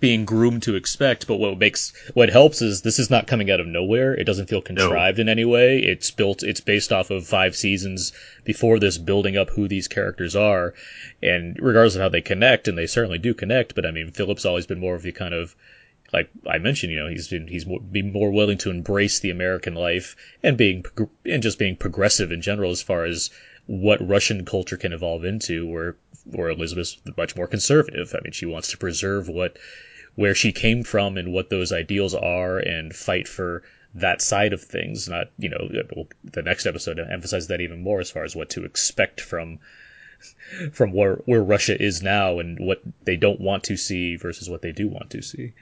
being 0.00 0.24
groomed 0.26 0.62
to 0.64 0.74
expect. 0.76 1.26
But 1.26 1.36
what 1.36 1.58
makes 1.58 1.92
what 2.14 2.28
helps 2.28 2.60
is 2.60 2.82
this 2.82 2.98
is 2.98 3.10
not 3.10 3.26
coming 3.26 3.50
out 3.50 3.60
of 3.60 3.66
nowhere. 3.66 4.12
It 4.14 4.24
doesn't 4.24 4.48
feel 4.48 4.60
contrived 4.60 5.18
in 5.18 5.28
any 5.28 5.44
way. 5.44 5.78
It's 5.78 6.10
built. 6.10 6.42
It's 6.42 6.60
based 6.60 6.92
off 6.92 7.10
of 7.10 7.26
five 7.26 7.56
seasons 7.56 8.12
before 8.44 8.78
this, 8.78 8.98
building 8.98 9.36
up 9.36 9.50
who 9.50 9.66
these 9.66 9.88
characters 9.88 10.36
are, 10.36 10.74
and 11.22 11.56
regardless 11.60 11.94
of 11.94 12.02
how 12.02 12.08
they 12.10 12.20
connect, 12.20 12.68
and 12.68 12.76
they 12.76 12.86
certainly 12.86 13.18
do 13.18 13.34
connect. 13.34 13.74
But 13.74 13.86
I 13.86 13.90
mean, 13.90 14.10
Philip's 14.10 14.44
always 14.44 14.66
been 14.66 14.80
more 14.80 14.94
of 14.94 15.02
the 15.02 15.12
kind 15.12 15.32
of 15.34 15.54
like 16.12 16.30
I 16.46 16.58
mentioned, 16.58 16.92
you 16.92 16.98
know, 16.98 17.08
he's 17.08 17.28
been 17.28 17.46
he's 17.46 17.66
more, 17.66 17.80
be 17.80 18.02
more 18.02 18.30
willing 18.30 18.58
to 18.58 18.70
embrace 18.70 19.20
the 19.20 19.30
American 19.30 19.74
life 19.74 20.16
and 20.42 20.56
being 20.56 20.84
and 21.26 21.42
just 21.42 21.58
being 21.58 21.76
progressive 21.76 22.32
in 22.32 22.40
general 22.40 22.70
as 22.70 22.82
far 22.82 23.04
as 23.04 23.30
what 23.66 24.06
Russian 24.06 24.44
culture 24.44 24.78
can 24.78 24.92
evolve 24.92 25.24
into. 25.24 25.66
Where 25.66 25.96
where 26.24 26.50
Elizabeth's 26.50 26.98
much 27.16 27.36
more 27.36 27.46
conservative. 27.46 28.14
I 28.14 28.22
mean, 28.22 28.32
she 28.32 28.46
wants 28.46 28.70
to 28.70 28.78
preserve 28.78 29.28
what 29.28 29.58
where 30.14 30.34
she 30.34 30.52
came 30.52 30.82
from 30.82 31.16
and 31.16 31.32
what 31.32 31.50
those 31.50 31.72
ideals 31.72 32.14
are 32.14 32.58
and 32.58 32.94
fight 32.94 33.28
for 33.28 33.62
that 33.94 34.22
side 34.22 34.52
of 34.52 34.62
things. 34.62 35.08
Not 35.08 35.30
you 35.38 35.50
know 35.50 36.06
the 36.24 36.42
next 36.42 36.66
episode 36.66 36.98
emphasizes 36.98 37.48
that 37.48 37.60
even 37.60 37.82
more 37.82 38.00
as 38.00 38.10
far 38.10 38.24
as 38.24 38.34
what 38.34 38.50
to 38.50 38.64
expect 38.64 39.20
from 39.20 39.58
from 40.72 40.92
where 40.92 41.16
where 41.26 41.42
Russia 41.42 41.80
is 41.80 42.02
now 42.02 42.38
and 42.38 42.58
what 42.58 42.82
they 43.04 43.16
don't 43.16 43.40
want 43.40 43.64
to 43.64 43.76
see 43.76 44.16
versus 44.16 44.48
what 44.48 44.62
they 44.62 44.72
do 44.72 44.88
want 44.88 45.10
to 45.10 45.22
see. 45.22 45.52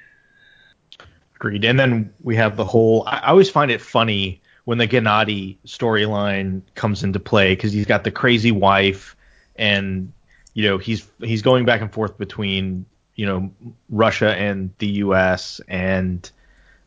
Agreed. 1.37 1.64
And 1.64 1.78
then 1.78 2.14
we 2.23 2.37
have 2.37 2.57
the 2.57 2.64
whole. 2.64 3.05
I, 3.07 3.31
always 3.31 3.50
find 3.50 3.71
it 3.71 3.81
funny 3.81 4.40
when 4.64 4.78
the 4.78 4.88
Gennady 4.88 5.59
storyline 5.66 6.62
comes 6.75 7.05
into 7.05 7.21
play 7.21 7.55
because 7.55 7.73
he's 7.73 7.87
got 7.87 8.05
the 8.05 8.11
crazy 8.11 8.52
wife, 8.52 9.14
and 9.55 10.12
you 10.55 10.64
know 10.64 10.78
he's 10.78 11.07
he's 11.21 11.43
going 11.43 11.66
back 11.66 11.83
and 11.83 11.93
forth 11.93 12.16
between 12.16 12.87
you 13.14 13.26
know 13.26 13.50
Russia 13.90 14.35
and 14.35 14.73
the 14.78 14.87
U.S. 14.87 15.61
and 15.69 16.28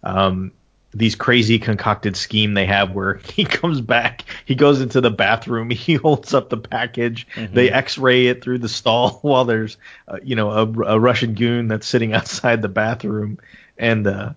um, 0.03 0.51
these 0.93 1.15
crazy 1.15 1.59
concocted 1.59 2.17
scheme 2.17 2.55
they 2.55 2.65
have 2.65 2.91
where 2.91 3.15
he 3.33 3.45
comes 3.45 3.81
back, 3.81 4.25
he 4.45 4.55
goes 4.55 4.81
into 4.81 5.01
the 5.01 5.11
bathroom, 5.11 5.69
he 5.69 5.93
holds 5.93 6.33
up 6.33 6.49
the 6.49 6.57
package, 6.57 7.27
they 7.35 7.69
X-ray 7.69 8.27
it 8.27 8.43
through 8.43 8.59
the 8.59 8.69
stall 8.69 9.11
while 9.21 9.45
there's 9.45 9.77
uh, 10.07 10.17
you 10.23 10.35
know 10.35 10.49
a, 10.49 10.93
a 10.93 10.99
Russian 10.99 11.35
goon 11.35 11.67
that's 11.67 11.87
sitting 11.87 12.13
outside 12.13 12.61
the 12.61 12.67
bathroom, 12.67 13.37
and 13.79 14.05
uh, 14.05 14.33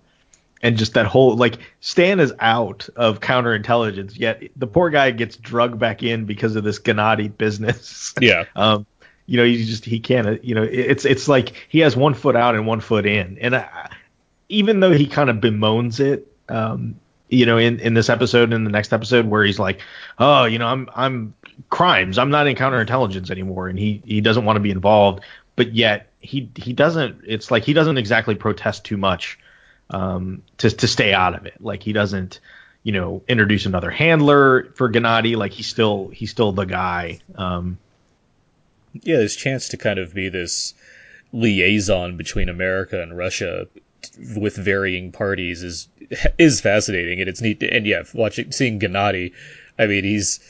and 0.63 0.79
just 0.79 0.95
that 0.95 1.07
whole 1.07 1.37
like 1.37 1.59
Stan 1.81 2.21
is 2.21 2.33
out 2.39 2.89
of 2.97 3.21
counterintelligence, 3.21 4.19
yet 4.19 4.43
the 4.57 4.67
poor 4.67 4.89
guy 4.89 5.11
gets 5.11 5.37
drugged 5.37 5.79
back 5.79 6.03
in 6.03 6.25
because 6.25 6.57
of 6.57 6.65
this 6.65 6.79
Gennady 6.79 7.37
business. 7.37 8.15
Yeah. 8.23 8.45
um, 8.55 8.87
you 9.27 9.37
know, 9.37 9.45
you 9.45 9.65
just 9.65 9.85
he 9.85 10.01
can't. 10.01 10.43
You 10.45 10.55
know, 10.55 10.63
it's 10.63 11.05
it's 11.05 11.29
like 11.29 11.67
he 11.69 11.81
has 11.81 11.97
one 11.97 12.15
foot 12.15 12.37
out 12.37 12.55
and 12.55 12.67
one 12.67 12.81
foot 12.81 13.07
in, 13.07 13.39
and 13.41 13.57
I, 13.57 13.91
even 14.49 14.81
though 14.81 14.93
he 14.93 15.07
kind 15.07 15.31
of 15.31 15.37
bemoans 15.37 16.01
it, 16.01 16.27
um, 16.49 16.97
you 17.29 17.47
know, 17.47 17.57
in, 17.57 17.81
in 17.81 17.95
this 17.95 18.11
episode 18.11 18.53
and 18.53 18.67
the 18.67 18.71
next 18.71 18.93
episode 18.93 19.27
where 19.27 19.43
he's 19.43 19.59
like, 19.59 19.81
oh, 20.19 20.45
you 20.45 20.59
know, 20.59 20.67
I'm 20.67 20.89
I'm 20.95 21.35
crimes, 21.71 22.19
I'm 22.19 22.31
not 22.31 22.47
in 22.47 22.57
counterintelligence 22.57 23.31
anymore, 23.31 23.69
and 23.69 23.79
he 23.79 24.03
he 24.05 24.21
doesn't 24.21 24.45
want 24.45 24.57
to 24.57 24.61
be 24.61 24.71
involved, 24.71 25.25
but 25.57 25.73
yet 25.75 26.12
he 26.23 26.51
he 26.57 26.73
doesn't. 26.73 27.23
It's 27.27 27.51
like 27.51 27.65
he 27.65 27.73
doesn't 27.73 27.99
exactly 27.99 28.35
protest 28.35 28.85
too 28.85 28.97
much 28.97 29.39
um, 29.91 30.43
to 30.59 30.71
to 30.71 30.89
stay 30.89 31.13
out 31.13 31.35
of 31.35 31.47
it. 31.47 31.61
Like 31.61 31.83
he 31.83 31.93
doesn't. 31.93 32.41
You 32.85 32.91
know, 32.91 33.23
introduce 33.29 33.65
another 33.65 33.93
handler 33.93 34.73
for 34.75 34.91
Gennady. 34.91 35.37
Like 35.37 35.53
he's 35.53 35.69
still 35.69 36.09
he's 36.09 36.33
still 36.33 36.51
the 36.51 36.65
guy. 36.65 37.21
Um, 37.37 37.79
yeah, 39.03 39.19
this 39.19 39.37
chance 39.37 39.69
to 39.69 39.77
kind 39.77 40.01
of 40.01 40.13
be 40.13 40.29
this 40.29 40.75
liaison 41.33 42.17
between 42.17 42.49
America 42.49 43.01
and 43.01 43.17
Russia 43.17 43.69
with 44.37 44.57
varying 44.57 45.13
parties 45.13 45.63
is 45.63 45.89
is 46.39 46.61
fascinating 46.61 47.21
and 47.21 47.29
it's 47.29 47.41
neat. 47.41 47.61
To, 47.61 47.73
and 47.73 47.87
yeah, 47.87 48.03
watching 48.15 48.53
seeing 48.53 48.81
Gennady, 48.81 49.33
I 49.79 49.87
mean 49.87 50.05
he's 50.05 50.41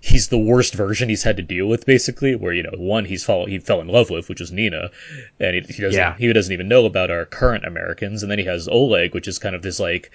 he's 0.00 0.28
the 0.28 0.38
worst 0.38 0.74
version 0.74 1.08
he's 1.08 1.22
had 1.22 1.36
to 1.36 1.42
deal 1.42 1.66
with 1.66 1.86
basically. 1.86 2.34
Where 2.34 2.52
you 2.52 2.62
know 2.62 2.70
one 2.76 3.04
he's 3.04 3.24
fall 3.24 3.46
he 3.46 3.58
fell 3.58 3.80
in 3.80 3.88
love 3.88 4.10
with, 4.10 4.28
which 4.28 4.40
was 4.40 4.52
Nina, 4.52 4.90
and 5.40 5.54
he, 5.56 5.60
he 5.72 5.82
doesn't 5.82 5.98
Yeah. 5.98 6.16
he 6.16 6.32
doesn't 6.32 6.52
even 6.52 6.68
know 6.68 6.84
about 6.86 7.10
our 7.10 7.24
current 7.24 7.64
Americans. 7.64 8.22
And 8.22 8.30
then 8.30 8.38
he 8.38 8.44
has 8.46 8.68
Oleg, 8.68 9.14
which 9.14 9.28
is 9.28 9.38
kind 9.38 9.54
of 9.54 9.62
this 9.62 9.78
like 9.80 10.10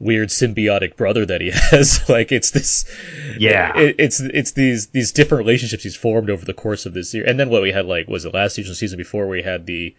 weird 0.00 0.28
symbiotic 0.28 0.96
brother 0.96 1.24
that 1.24 1.40
he 1.40 1.50
has. 1.70 2.00
like 2.08 2.32
it's 2.32 2.50
this 2.50 2.84
Yeah. 3.38 3.76
it, 3.78 3.96
it's 3.98 4.20
it's 4.20 4.52
these 4.52 4.88
these 4.88 5.12
different 5.12 5.44
relationships 5.44 5.82
he's 5.84 5.96
formed 5.96 6.30
over 6.30 6.44
the 6.44 6.54
course 6.54 6.86
of 6.86 6.94
this 6.94 7.14
year. 7.14 7.24
And 7.26 7.38
then 7.38 7.50
what 7.50 7.62
we 7.62 7.72
had 7.72 7.86
like 7.86 8.08
was 8.08 8.24
it 8.24 8.34
last 8.34 8.54
season, 8.54 8.74
season 8.74 8.96
before 8.96 9.28
we 9.28 9.42
had 9.42 9.66
the 9.66 9.94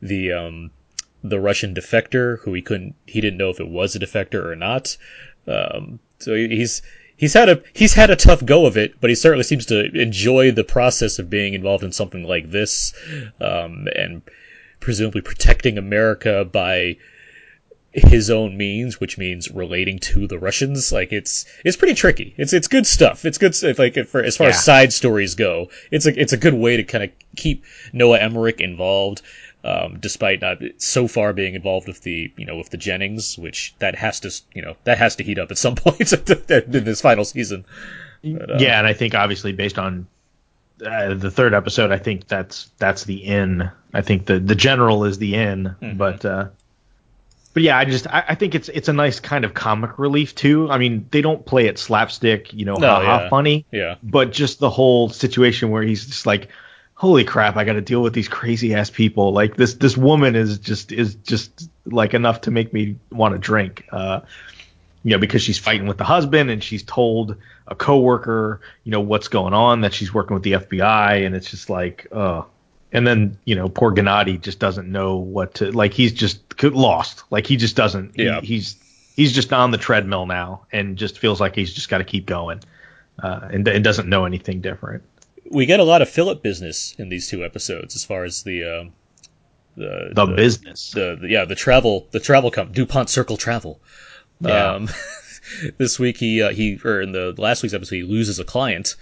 the 0.00 0.32
um 0.32 0.70
the 1.24 1.38
Russian 1.38 1.72
defector 1.72 2.40
who 2.40 2.52
he 2.52 2.60
couldn't 2.62 2.94
he 3.06 3.20
didn't 3.20 3.38
know 3.38 3.50
if 3.50 3.60
it 3.60 3.68
was 3.68 3.94
a 3.94 4.00
defector 4.00 4.44
or 4.44 4.56
not. 4.56 4.96
Um, 5.46 5.98
so 6.18 6.34
he's 6.34 6.82
he's 7.22 7.34
had 7.34 7.48
a 7.48 7.62
he's 7.72 7.94
had 7.94 8.10
a 8.10 8.16
tough 8.16 8.44
go 8.44 8.66
of 8.66 8.76
it, 8.76 9.00
but 9.00 9.08
he 9.08 9.14
certainly 9.14 9.44
seems 9.44 9.64
to 9.66 9.84
enjoy 9.94 10.50
the 10.50 10.64
process 10.64 11.20
of 11.20 11.30
being 11.30 11.54
involved 11.54 11.84
in 11.84 11.92
something 11.92 12.24
like 12.24 12.50
this, 12.50 12.92
um, 13.40 13.86
and 13.94 14.22
presumably 14.80 15.20
protecting 15.20 15.78
America 15.78 16.44
by 16.44 16.96
his 17.92 18.28
own 18.30 18.56
means, 18.56 18.98
which 18.98 19.18
means 19.18 19.50
relating 19.50 19.98
to 20.00 20.26
the 20.26 20.38
Russians. 20.38 20.90
Like 20.90 21.12
it's 21.12 21.46
it's 21.64 21.76
pretty 21.76 21.94
tricky. 21.94 22.34
It's 22.36 22.52
it's 22.52 22.66
good 22.66 22.86
stuff. 22.86 23.24
It's 23.24 23.38
good 23.38 23.54
stuff. 23.54 23.78
Like 23.78 23.94
for, 24.08 24.20
as 24.22 24.36
far 24.36 24.48
Yeah. 24.48 24.54
as 24.54 24.64
side 24.64 24.92
stories 24.92 25.36
go, 25.36 25.70
it's 25.92 26.06
a 26.06 26.20
it's 26.20 26.32
a 26.32 26.36
good 26.36 26.54
way 26.54 26.76
to 26.76 26.82
kind 26.82 27.04
of 27.04 27.10
keep 27.36 27.64
Noah 27.92 28.18
Emmerich 28.18 28.60
involved. 28.60 29.22
Um, 29.64 29.98
despite 30.00 30.40
not 30.40 30.58
so 30.78 31.06
far 31.06 31.32
being 31.32 31.54
involved 31.54 31.86
with 31.86 32.02
the 32.02 32.32
you 32.36 32.46
know 32.46 32.56
with 32.56 32.70
the 32.70 32.76
Jennings, 32.76 33.38
which 33.38 33.74
that 33.78 33.94
has 33.94 34.18
to 34.20 34.32
you 34.54 34.62
know 34.62 34.74
that 34.84 34.98
has 34.98 35.16
to 35.16 35.22
heat 35.22 35.38
up 35.38 35.50
at 35.52 35.58
some 35.58 35.74
point 35.76 36.12
in 36.50 36.84
this 36.84 37.00
final 37.00 37.24
season. 37.24 37.64
But, 38.24 38.50
uh, 38.50 38.56
yeah, 38.58 38.78
and 38.78 38.86
I 38.86 38.92
think 38.92 39.14
obviously 39.14 39.52
based 39.52 39.78
on 39.78 40.08
uh, 40.84 41.14
the 41.14 41.30
third 41.30 41.54
episode, 41.54 41.92
I 41.92 41.98
think 41.98 42.26
that's 42.26 42.70
that's 42.78 43.04
the 43.04 43.24
in. 43.24 43.70
I 43.94 44.00
think 44.02 44.26
the 44.26 44.40
the 44.40 44.56
general 44.56 45.04
is 45.04 45.18
the 45.18 45.36
in, 45.36 45.76
but 45.96 46.24
uh, 46.24 46.48
but 47.54 47.62
yeah, 47.62 47.78
I 47.78 47.84
just 47.84 48.06
I, 48.06 48.24
I 48.30 48.34
think 48.34 48.54
it's 48.54 48.68
it's 48.68 48.88
a 48.88 48.92
nice 48.92 49.20
kind 49.20 49.44
of 49.44 49.54
comic 49.54 49.98
relief 49.98 50.34
too. 50.34 50.70
I 50.70 50.78
mean, 50.78 51.06
they 51.10 51.20
don't 51.20 51.44
play 51.44 51.66
it 51.66 51.78
slapstick, 51.78 52.52
you 52.52 52.64
know, 52.64 52.74
No, 52.74 52.88
ha 52.88 53.00
ha 53.00 53.20
yeah. 53.22 53.28
funny, 53.28 53.66
yeah, 53.70 53.96
but 54.02 54.32
just 54.32 54.58
the 54.58 54.70
whole 54.70 55.08
situation 55.08 55.70
where 55.70 55.82
he's 55.82 56.06
just 56.06 56.26
like, 56.26 56.48
holy 56.94 57.24
crap, 57.24 57.56
I 57.56 57.64
got 57.64 57.72
to 57.74 57.80
deal 57.80 58.02
with 58.02 58.12
these 58.12 58.28
crazy 58.28 58.74
ass 58.74 58.90
people. 58.90 59.32
Like 59.32 59.56
this 59.56 59.74
this 59.74 59.96
woman 59.96 60.34
is 60.36 60.58
just 60.58 60.92
is 60.92 61.14
just 61.16 61.68
like 61.86 62.14
enough 62.14 62.42
to 62.42 62.50
make 62.50 62.72
me 62.72 62.96
want 63.10 63.34
to 63.34 63.38
drink. 63.38 63.86
Uh, 63.90 64.20
you 65.04 65.10
know, 65.10 65.18
because 65.18 65.42
she's 65.42 65.58
fighting 65.58 65.88
with 65.88 65.98
the 65.98 66.04
husband 66.04 66.48
and 66.48 66.62
she's 66.62 66.84
told 66.84 67.36
a 67.66 67.74
coworker, 67.74 68.60
you 68.84 68.92
know, 68.92 69.00
what's 69.00 69.26
going 69.28 69.52
on, 69.52 69.80
that 69.80 69.92
she's 69.92 70.14
working 70.14 70.34
with 70.34 70.44
the 70.44 70.52
FBI, 70.52 71.26
and 71.26 71.34
it's 71.34 71.50
just 71.50 71.68
like, 71.68 72.06
uh 72.12 72.42
and 72.94 73.06
then, 73.06 73.38
you 73.46 73.54
know, 73.56 73.70
poor 73.70 73.90
Gennady 73.90 74.38
just 74.38 74.58
doesn't 74.58 74.86
know 74.90 75.16
what 75.16 75.54
to 75.54 75.72
like 75.72 75.92
he's 75.94 76.12
just 76.12 76.40
lost. 76.62 77.24
Like 77.30 77.46
he 77.46 77.56
just 77.56 77.74
doesn't 77.74 78.14
he- 78.14 78.24
Yeah. 78.26 78.40
he's 78.42 78.76
he's 79.16 79.32
just 79.32 79.52
on 79.52 79.70
the 79.72 79.78
treadmill 79.78 80.26
now 80.26 80.66
and 80.72 80.96
just 80.96 81.18
feels 81.18 81.40
like 81.40 81.54
he's 81.54 81.72
just 81.72 81.88
got 81.88 81.98
to 81.98 82.04
keep 82.04 82.26
going. 82.26 82.60
Uh, 83.22 83.48
and, 83.52 83.68
and 83.68 83.84
doesn't 83.84 84.08
know 84.08 84.24
anything 84.24 84.60
different. 84.62 85.02
We 85.50 85.66
get 85.66 85.80
a 85.80 85.84
lot 85.84 86.02
of 86.02 86.08
Philip 86.08 86.42
business 86.42 86.94
in 86.98 87.08
these 87.08 87.28
two 87.28 87.44
episodes 87.44 87.94
as 87.96 88.04
far 88.04 88.24
as 88.24 88.42
the 88.42 88.64
um, 88.64 88.92
the 89.76 90.12
The, 90.14 90.26
business. 90.26 90.90
the, 90.92 91.16
the 91.20 91.28
yeah 91.28 91.44
the 91.44 91.54
travel 91.54 92.06
the 92.10 92.20
travel 92.20 92.50
com 92.50 92.72
Dupont 92.72 93.08
Circle 93.10 93.36
Travel. 93.36 93.80
Yeah. 94.40 94.74
Um, 94.74 94.88
this 95.78 95.98
week 95.98 96.16
he 96.18 96.42
uh, 96.42 96.50
he 96.50 96.78
or 96.84 97.00
in 97.00 97.12
the 97.12 97.34
last 97.38 97.62
week's 97.62 97.74
episode 97.74 97.96
he 97.96 98.02
loses 98.02 98.38
a 98.38 98.44
client, 98.44 98.96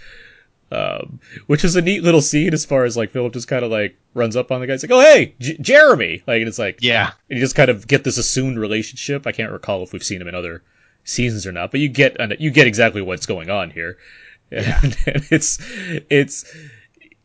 um, 0.73 1.21
which 1.47 1.65
is 1.65 1.77
a 1.77 1.83
neat 1.83 2.03
little 2.03 2.21
scene 2.23 2.53
as 2.53 2.65
far 2.65 2.85
as 2.85 2.97
like 2.97 3.11
Philip 3.11 3.33
just 3.33 3.49
kind 3.49 3.65
of 3.65 3.71
like 3.71 3.97
runs 4.15 4.37
up 4.37 4.51
on 4.53 4.61
the 4.61 4.67
guy, 4.67 4.75
he's 4.75 4.83
like, 4.85 4.93
"Oh 4.93 5.01
hey, 5.01 5.35
J- 5.41 5.57
Jeremy!" 5.61 6.23
Like 6.27 6.41
and 6.41 6.49
it's 6.49 6.59
like 6.59 6.79
yeah. 6.81 7.13
and 7.29 7.39
you 7.39 7.45
just 7.45 7.55
kind 7.57 7.71
of 7.71 7.87
get 7.87 8.05
this 8.05 8.19
assumed 8.19 8.59
relationship. 8.59 9.27
I 9.27 9.33
can't 9.33 9.53
recall 9.53 9.83
if 9.83 9.93
we've 9.93 10.05
seen 10.05 10.21
him 10.21 10.29
in 10.29 10.35
other 10.35 10.63
seasons 11.05 11.47
or 11.47 11.53
not, 11.53 11.71
but 11.71 11.81
you 11.81 11.89
get 11.89 12.17
you 12.41 12.51
get 12.51 12.67
exactly 12.67 13.03
what's 13.03 13.27
going 13.27 13.51
on 13.51 13.71
here. 13.71 13.99
And, 14.51 14.97
and 15.07 15.25
it's 15.31 15.59
it's 16.11 16.45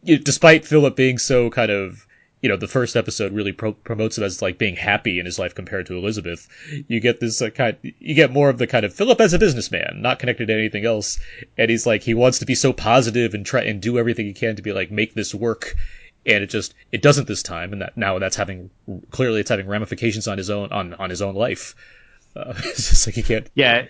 you, 0.03 0.17
despite 0.17 0.65
Philip 0.65 0.95
being 0.95 1.17
so 1.17 1.49
kind 1.49 1.71
of 1.71 2.05
you 2.45 2.49
know 2.49 2.57
the 2.57 2.67
first 2.67 2.95
episode 2.95 3.33
really 3.33 3.51
pro- 3.51 3.73
promotes 3.73 4.19
him 4.19 4.23
as 4.23 4.39
like 4.39 4.59
being 4.59 4.75
happy 4.75 5.19
in 5.19 5.25
his 5.25 5.39
life 5.39 5.55
compared 5.55 5.87
to 5.87 5.97
Elizabeth. 5.97 6.47
You 6.87 6.99
get 6.99 7.19
this 7.19 7.41
uh, 7.41 7.49
kind, 7.49 7.75
you 7.81 8.13
get 8.13 8.31
more 8.31 8.49
of 8.49 8.59
the 8.59 8.67
kind 8.67 8.85
of 8.85 8.93
Philip 8.93 9.19
as 9.19 9.33
a 9.33 9.39
businessman, 9.39 9.99
not 9.99 10.19
connected 10.19 10.47
to 10.47 10.53
anything 10.53 10.85
else, 10.85 11.19
and 11.57 11.71
he's 11.71 11.87
like 11.87 12.03
he 12.03 12.13
wants 12.13 12.37
to 12.37 12.45
be 12.45 12.53
so 12.53 12.71
positive 12.71 13.33
and 13.33 13.43
try 13.43 13.63
and 13.63 13.81
do 13.81 13.97
everything 13.97 14.27
he 14.27 14.33
can 14.33 14.55
to 14.55 14.61
be 14.61 14.73
like 14.73 14.91
make 14.91 15.15
this 15.15 15.33
work, 15.33 15.75
and 16.25 16.43
it 16.43 16.51
just 16.51 16.75
it 16.91 17.01
doesn't 17.01 17.27
this 17.27 17.41
time, 17.41 17.73
and 17.73 17.81
that 17.81 17.97
now 17.97 18.19
that's 18.19 18.35
having 18.35 18.69
clearly 19.09 19.39
it's 19.39 19.49
having 19.49 19.65
ramifications 19.65 20.27
on 20.27 20.37
his 20.37 20.51
own 20.51 20.71
on 20.71 20.93
on 20.93 21.09
his 21.09 21.23
own 21.23 21.33
life. 21.33 21.73
Uh, 22.35 22.53
it's 22.57 22.89
just 22.89 23.07
like 23.07 23.15
he 23.15 23.23
can't. 23.23 23.49
Yeah, 23.55 23.87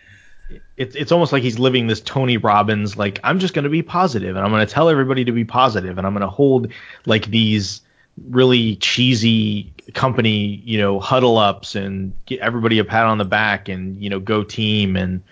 it's 0.77 0.95
it's 0.95 1.11
almost 1.11 1.31
like 1.31 1.43
he's 1.43 1.59
living 1.59 1.87
this 1.87 2.01
Tony 2.01 2.37
Robbins 2.37 2.97
like 2.97 3.19
I'm 3.23 3.39
just 3.39 3.53
going 3.53 3.63
to 3.63 3.69
be 3.69 3.81
positive 3.81 4.35
and 4.35 4.45
I'm 4.45 4.51
going 4.51 4.65
to 4.65 4.71
tell 4.71 4.89
everybody 4.89 5.25
to 5.25 5.31
be 5.31 5.45
positive 5.45 5.97
and 5.97 6.05
I'm 6.05 6.13
going 6.13 6.21
to 6.21 6.29
hold 6.29 6.71
like 7.05 7.27
these 7.27 7.81
really 8.29 8.75
cheesy 8.77 9.73
company, 9.93 10.61
you 10.63 10.77
know, 10.77 10.99
huddle 10.99 11.37
ups 11.37 11.75
and 11.75 12.13
get 12.25 12.39
everybody 12.39 12.79
a 12.79 12.85
pat 12.85 13.05
on 13.05 13.17
the 13.17 13.25
back 13.25 13.69
and 13.69 14.01
you 14.01 14.09
know 14.09 14.19
go 14.19 14.43
team 14.43 14.95
and 14.95 15.23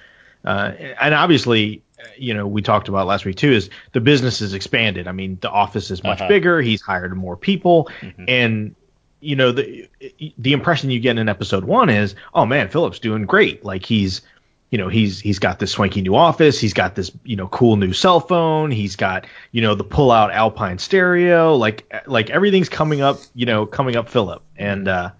uh, 0.45 0.71
and 0.99 1.13
obviously 1.13 1.81
you 2.17 2.33
know 2.33 2.45
we 2.45 2.61
talked 2.61 2.89
about 2.89 3.07
last 3.07 3.23
week 3.23 3.37
too 3.37 3.51
is 3.51 3.69
the 3.93 4.01
business 4.01 4.39
has 4.39 4.53
expanded. 4.53 5.07
I 5.07 5.11
mean 5.11 5.37
the 5.41 5.49
office 5.49 5.91
is 5.91 6.03
much 6.03 6.19
uh-huh. 6.21 6.27
bigger. 6.27 6.61
He's 6.61 6.81
hired 6.81 7.15
more 7.15 7.37
people 7.37 7.89
mm-hmm. 8.01 8.25
and 8.27 8.75
you 9.23 9.35
know 9.35 9.51
the 9.51 9.87
the 10.37 10.53
impression 10.53 10.89
you 10.89 10.99
get 10.99 11.17
in 11.17 11.29
episode 11.29 11.63
one 11.63 11.89
is 11.89 12.13
oh 12.33 12.45
man 12.45 12.67
Philip's 12.67 12.99
doing 12.99 13.25
great 13.25 13.63
like 13.63 13.85
he's 13.85 14.21
you 14.73 14.79
know 14.79 14.87
he's 14.87 15.19
he's 15.19 15.37
got 15.37 15.59
this 15.59 15.69
swanky 15.69 16.01
new 16.01 16.15
office. 16.15 16.59
He's 16.59 16.73
got 16.73 16.95
this 16.95 17.11
you 17.23 17.35
know 17.35 17.47
cool 17.47 17.75
new 17.75 17.93
cell 17.93 18.19
phone. 18.19 18.71
He's 18.71 18.95
got 18.95 19.27
you 19.51 19.61
know 19.61 19.75
the 19.75 19.83
pull 19.83 20.09
out 20.09 20.31
alpine 20.31 20.79
stereo. 20.79 21.55
Like 21.55 21.93
like 22.07 22.31
everything's 22.31 22.69
coming 22.69 22.99
up 22.99 23.19
you 23.35 23.45
know 23.45 23.67
coming 23.67 23.95
up 23.95 24.09
philip. 24.09 24.41
And 24.57 24.87
uh 24.87 25.11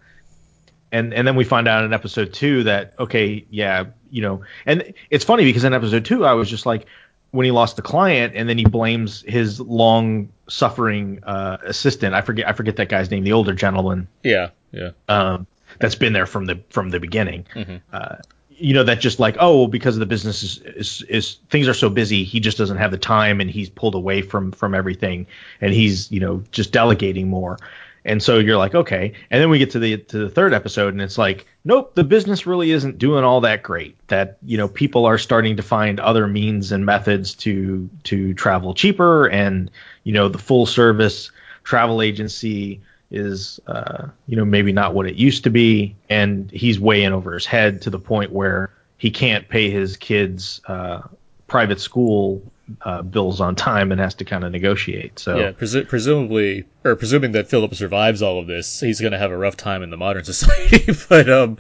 and 0.92 1.14
and 1.14 1.28
then 1.28 1.36
we 1.36 1.44
find 1.44 1.68
out 1.68 1.86
in 1.86 1.94
episode 1.94 2.34
two 2.34 2.64
that 2.64 2.96
okay 2.98 3.46
yeah 3.52 3.86
you 4.10 4.24
know 4.24 4.42
and 4.66 4.92
it's 5.12 5.24
funny 5.24 5.46
because 5.46 5.64
in 5.64 5.74
episode 5.74 6.06
two 6.06 6.26
i 6.26 6.34
was 6.34 6.50
just 6.50 6.66
like 6.66 6.88
when 7.30 7.46
he 7.46 7.52
lost 7.52 7.76
the 7.76 7.84
client 7.84 8.34
and 8.36 8.50
then 8.50 8.58
he 8.58 8.66
blames 8.66 9.24
his 9.28 9.60
long 9.60 10.30
suffering 10.50 11.20
uh 11.24 11.58
assistant. 11.64 12.16
I 12.16 12.22
forget 12.22 12.48
i 12.50 12.54
forget 12.54 12.78
that 12.78 12.90
guy's 12.90 13.12
name 13.12 13.24
the 13.24 13.34
older 13.34 13.54
gentleman. 13.54 14.08
Yeah 14.24 14.50
yeah. 14.72 14.90
Um 15.08 15.46
that's 15.80 15.96
been 15.96 16.14
there 16.14 16.26
from 16.26 16.46
the 16.46 16.64
from 16.72 16.90
the 16.90 17.00
beginning. 17.00 17.46
Mm-hmm. 17.54 17.76
uh 17.92 18.16
you 18.64 18.74
know 18.74 18.84
that 18.84 19.02
just 19.02 19.20
like 19.20 19.36
oh 19.40 19.68
because 19.68 19.98
of 19.98 20.00
the 20.00 20.06
business 20.06 20.42
is, 20.42 20.58
is, 20.60 21.02
is 21.10 21.38
things 21.50 21.68
are 21.68 21.74
so 21.74 21.90
busy 21.90 22.24
he 22.24 22.40
just 22.40 22.58
doesn't 22.58 22.78
have 22.78 22.92
the 22.92 22.98
time 22.98 23.42
and 23.42 23.52
he's 23.52 23.70
pulled 23.70 23.94
away 23.94 24.22
from 24.22 24.54
from 24.54 24.74
everything 24.74 25.28
and 25.60 25.74
he's 25.74 26.10
you 26.12 26.22
know 26.22 26.42
just 26.52 26.72
delegating 26.72 27.28
more. 27.28 27.58
And 28.06 28.22
so 28.22 28.38
you're 28.38 28.58
like 28.58 28.74
okay. 28.74 29.14
And 29.30 29.42
then 29.42 29.50
we 29.50 29.60
get 29.60 29.72
to 29.72 29.80
the 29.80 29.98
to 29.98 30.18
the 30.18 30.30
third 30.30 30.54
episode 30.54 30.94
and 30.94 31.02
it's 31.02 31.18
like 31.18 31.46
nope 31.66 31.94
the 31.96 32.06
business 32.06 32.48
really 32.48 32.72
isn't 32.72 32.98
doing 32.98 33.26
all 33.26 33.42
that 33.42 33.64
great 33.64 33.96
that 34.08 34.38
you 34.44 34.58
know 34.58 34.70
people 34.70 35.06
are 35.06 35.18
starting 35.18 35.58
to 35.58 35.64
find 35.64 36.00
other 36.00 36.26
means 36.26 36.72
and 36.72 36.86
methods 36.86 37.36
to 37.36 37.90
to 38.04 38.34
travel 38.34 38.74
cheaper 38.74 39.28
and 39.28 39.72
you 40.06 40.14
know 40.14 40.30
the 40.30 40.38
full 40.38 40.66
service 40.66 41.32
travel 41.64 42.02
agency 42.02 42.82
is 43.14 43.60
uh, 43.68 44.08
you 44.28 44.36
know 44.36 44.46
maybe 44.46 44.72
not 44.72 44.94
what 44.94 45.06
it 45.06 45.16
used 45.16 45.44
to 45.46 45.50
be, 45.50 45.96
and 46.10 46.50
he's 46.52 46.80
way 46.80 47.04
in 47.04 47.14
over 47.14 47.34
his 47.34 47.46
head 47.46 47.84
to 47.84 47.90
the 47.90 48.00
point 48.00 48.32
where 48.32 48.72
he 48.98 49.12
can't 49.12 49.48
pay 49.48 49.70
his 49.70 49.98
kids 49.98 50.62
uh, 50.68 51.02
private 51.48 51.80
school 51.80 52.42
uh, 52.82 53.02
bills 53.02 53.42
on 53.42 53.56
time 53.56 53.92
and 53.92 54.00
has 54.00 54.16
to 54.16 54.26
kind 54.26 54.44
of 54.44 54.52
negotiate. 54.52 55.20
So 55.20 55.38
yeah, 55.38 55.52
presu- 55.52 55.88
presumably 55.88 56.66
or 56.84 56.96
presuming 56.96 57.34
that 57.34 57.50
Philip 57.50 57.76
survives 57.76 58.22
all 58.22 58.40
of 58.40 58.48
this, 58.48 58.80
he's 58.80 59.00
going 59.00 59.14
to 59.14 59.20
have 59.20 59.32
a 59.32 59.38
rough 59.38 59.58
time 59.58 59.84
in 59.84 59.90
the 59.90 59.98
modern 59.98 60.24
society. 60.34 60.94
but 61.10 61.30
um. 61.30 61.58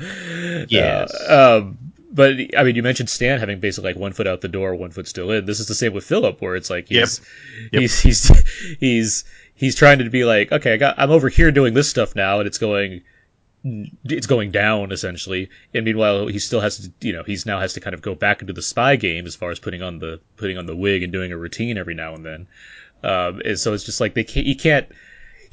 Uh, 1.29 1.59
um, 1.59 1.77
but 2.13 2.35
I 2.55 2.63
mean, 2.63 2.75
you 2.75 2.83
mentioned 2.83 3.09
Stan 3.09 3.39
having 3.39 3.59
basically 3.59 3.91
like 3.91 3.99
one 3.99 4.13
foot 4.13 4.27
out 4.27 4.41
the 4.41 4.47
door, 4.47 4.75
one 4.75 4.91
foot 4.91 5.07
still 5.07 5.31
in. 5.31 5.45
This 5.45 5.59
is 5.59 5.67
the 5.67 5.73
same 5.73 5.93
with 5.93 6.05
Philip, 6.05 6.41
where 6.41 6.55
it's 6.55 6.69
like 6.69 6.87
he's 6.87 7.19
yep. 7.19 7.73
Yep. 7.73 7.81
he's 7.81 7.99
he's 7.99 8.77
he's 8.79 9.23
he's 9.55 9.75
trying 9.75 9.99
to 9.99 10.09
be 10.09 10.23
like, 10.23 10.51
okay, 10.51 10.73
I 10.73 10.77
got, 10.77 10.95
I'm 10.97 11.11
over 11.11 11.29
here 11.29 11.51
doing 11.51 11.73
this 11.73 11.89
stuff 11.89 12.15
now, 12.15 12.39
and 12.39 12.47
it's 12.47 12.57
going, 12.57 13.01
it's 14.03 14.27
going 14.27 14.51
down 14.51 14.91
essentially. 14.91 15.49
And 15.73 15.85
meanwhile, 15.85 16.27
he 16.27 16.39
still 16.39 16.59
has 16.59 16.77
to, 16.79 16.91
you 17.07 17.13
know, 17.13 17.23
he's 17.23 17.45
now 17.45 17.59
has 17.59 17.73
to 17.73 17.79
kind 17.79 17.93
of 17.93 18.01
go 18.01 18.13
back 18.15 18.41
into 18.41 18.53
the 18.53 18.61
spy 18.61 18.95
game 18.95 19.25
as 19.25 19.35
far 19.35 19.51
as 19.51 19.59
putting 19.59 19.81
on 19.81 19.99
the 19.99 20.19
putting 20.35 20.57
on 20.57 20.65
the 20.65 20.75
wig 20.75 21.03
and 21.03 21.13
doing 21.13 21.31
a 21.31 21.37
routine 21.37 21.77
every 21.77 21.95
now 21.95 22.13
and 22.13 22.25
then. 22.25 22.47
Um, 23.03 23.41
and 23.43 23.59
so 23.59 23.73
it's 23.73 23.83
just 23.83 24.01
like 24.01 24.13
they 24.13 24.23
can't, 24.23 24.45
he 24.45 24.55
can't, 24.55 24.87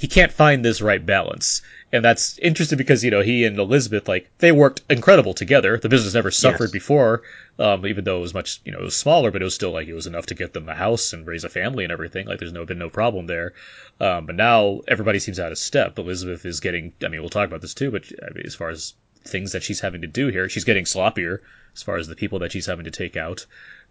he 0.01 0.09
can't 0.09 0.33
find 0.33 0.65
this 0.65 0.81
right 0.81 1.05
balance 1.05 1.63
and 1.93 2.05
that's 2.05 2.39
interesting 2.39 2.79
because 2.79 3.03
you 3.03 3.11
know 3.11 3.21
he 3.21 3.45
and 3.45 3.59
Elizabeth 3.59 4.07
like 4.07 4.31
they 4.39 4.53
worked 4.53 4.83
incredible 4.89 5.35
together. 5.35 5.77
The 5.77 5.89
business 5.89 6.15
never 6.15 6.31
suffered 6.31 6.67
yes. 6.67 6.73
before, 6.73 7.23
um, 7.59 7.85
even 7.85 8.05
though 8.05 8.19
it 8.19 8.23
was 8.23 8.35
much 8.35 8.61
you 8.65 8.73
know 8.73 8.79
it 8.79 8.85
was 8.85 8.97
smaller, 8.97 9.31
but 9.31 9.43
it 9.43 9.45
was 9.45 9.55
still 9.55 9.73
like 9.73 9.89
it 9.89 9.95
was 9.95 10.07
enough 10.07 10.27
to 10.27 10.35
get 10.35 10.53
them 10.53 10.69
a 10.69 10.75
house 10.75 11.13
and 11.13 11.27
raise 11.27 11.45
a 11.45 11.49
family 11.49 11.85
and 11.85 11.93
everything. 11.93 12.27
Like 12.27 12.39
there's 12.39 12.53
no 12.53 12.65
been 12.65 12.79
no 12.79 12.91
problem 12.91 13.27
there. 13.27 13.55
Um, 13.99 14.27
but 14.27 14.37
now 14.37 14.81
everybody 14.87 15.19
seems 15.19 15.41
out 15.41 15.53
of 15.53 15.59
step. 15.59 15.99
Elizabeth 15.99 16.47
is 16.47 16.61
getting. 16.61 16.93
I 17.05 17.09
mean, 17.09 17.21
we'll 17.21 17.31
talk 17.31 17.49
about 17.49 17.61
this 17.61 17.75
too. 17.75 17.91
But 17.91 18.05
I 18.23 18.33
mean, 18.33 18.47
as 18.47 18.55
far 18.55 18.71
as 18.71 18.95
things 19.25 19.53
that 19.53 19.63
she's 19.65 19.81
having 19.81 20.03
to 20.03 20.07
do 20.07 20.29
here, 20.29 20.49
she's 20.49 20.65
getting 20.65 20.85
sloppier 20.85 21.39
as 21.75 21.83
far 21.83 21.97
as 21.97 22.07
the 22.07 22.17
people 22.17 22.39
that 22.41 22.53
she's 22.53 22.67
having 22.67 22.85
to 22.85 22.91
take 22.93 23.17
out. 23.17 23.47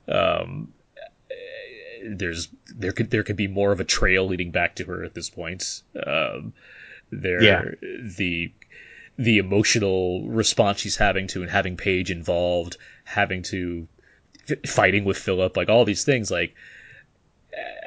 Um, 0.08 0.74
there's 2.04 2.50
there 2.76 2.92
could 2.92 3.10
there 3.12 3.24
could 3.24 3.36
be 3.36 3.48
more 3.48 3.72
of 3.72 3.80
a 3.80 3.84
trail 3.86 4.28
leading 4.28 4.52
back 4.52 4.76
to 4.76 4.86
her 4.86 5.04
at 5.04 5.14
this 5.14 5.30
point. 5.30 5.84
Um, 5.96 6.54
there, 7.12 7.42
yeah. 7.42 7.64
the 7.82 8.52
the 9.18 9.38
emotional 9.38 10.28
response 10.28 10.80
she's 10.80 10.96
having 10.96 11.28
to 11.28 11.42
and 11.42 11.52
having 11.52 11.78
Paige 11.78 12.12
involved, 12.12 12.78
having 13.04 13.44
to 13.44 13.88
fighting 14.66 15.06
with 15.06 15.18
Philip, 15.18 15.58
like 15.58 15.70
all 15.70 15.86
these 15.86 16.04
things, 16.04 16.32
like. 16.32 16.56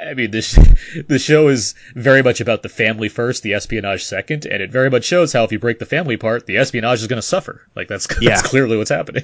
I 0.04 0.14
mean, 0.14 0.32
this 0.32 0.58
the 1.08 1.20
show 1.20 1.46
is 1.46 1.74
very 1.94 2.20
much 2.20 2.40
about 2.40 2.64
the 2.64 2.68
family 2.68 3.08
first, 3.08 3.44
the 3.44 3.54
espionage 3.54 4.04
second, 4.04 4.44
and 4.44 4.60
it 4.60 4.72
very 4.72 4.90
much 4.90 5.04
shows 5.04 5.32
how 5.32 5.44
if 5.44 5.52
you 5.52 5.60
break 5.60 5.78
the 5.78 5.86
family 5.86 6.16
part, 6.16 6.46
the 6.46 6.58
espionage 6.58 7.00
is 7.00 7.06
going 7.06 7.22
to 7.22 7.26
suffer. 7.26 7.66
Like 7.76 7.86
that's, 7.86 8.08
yeah. 8.20 8.30
that's 8.30 8.42
clearly 8.42 8.76
what's 8.76 8.90
happening. 8.90 9.22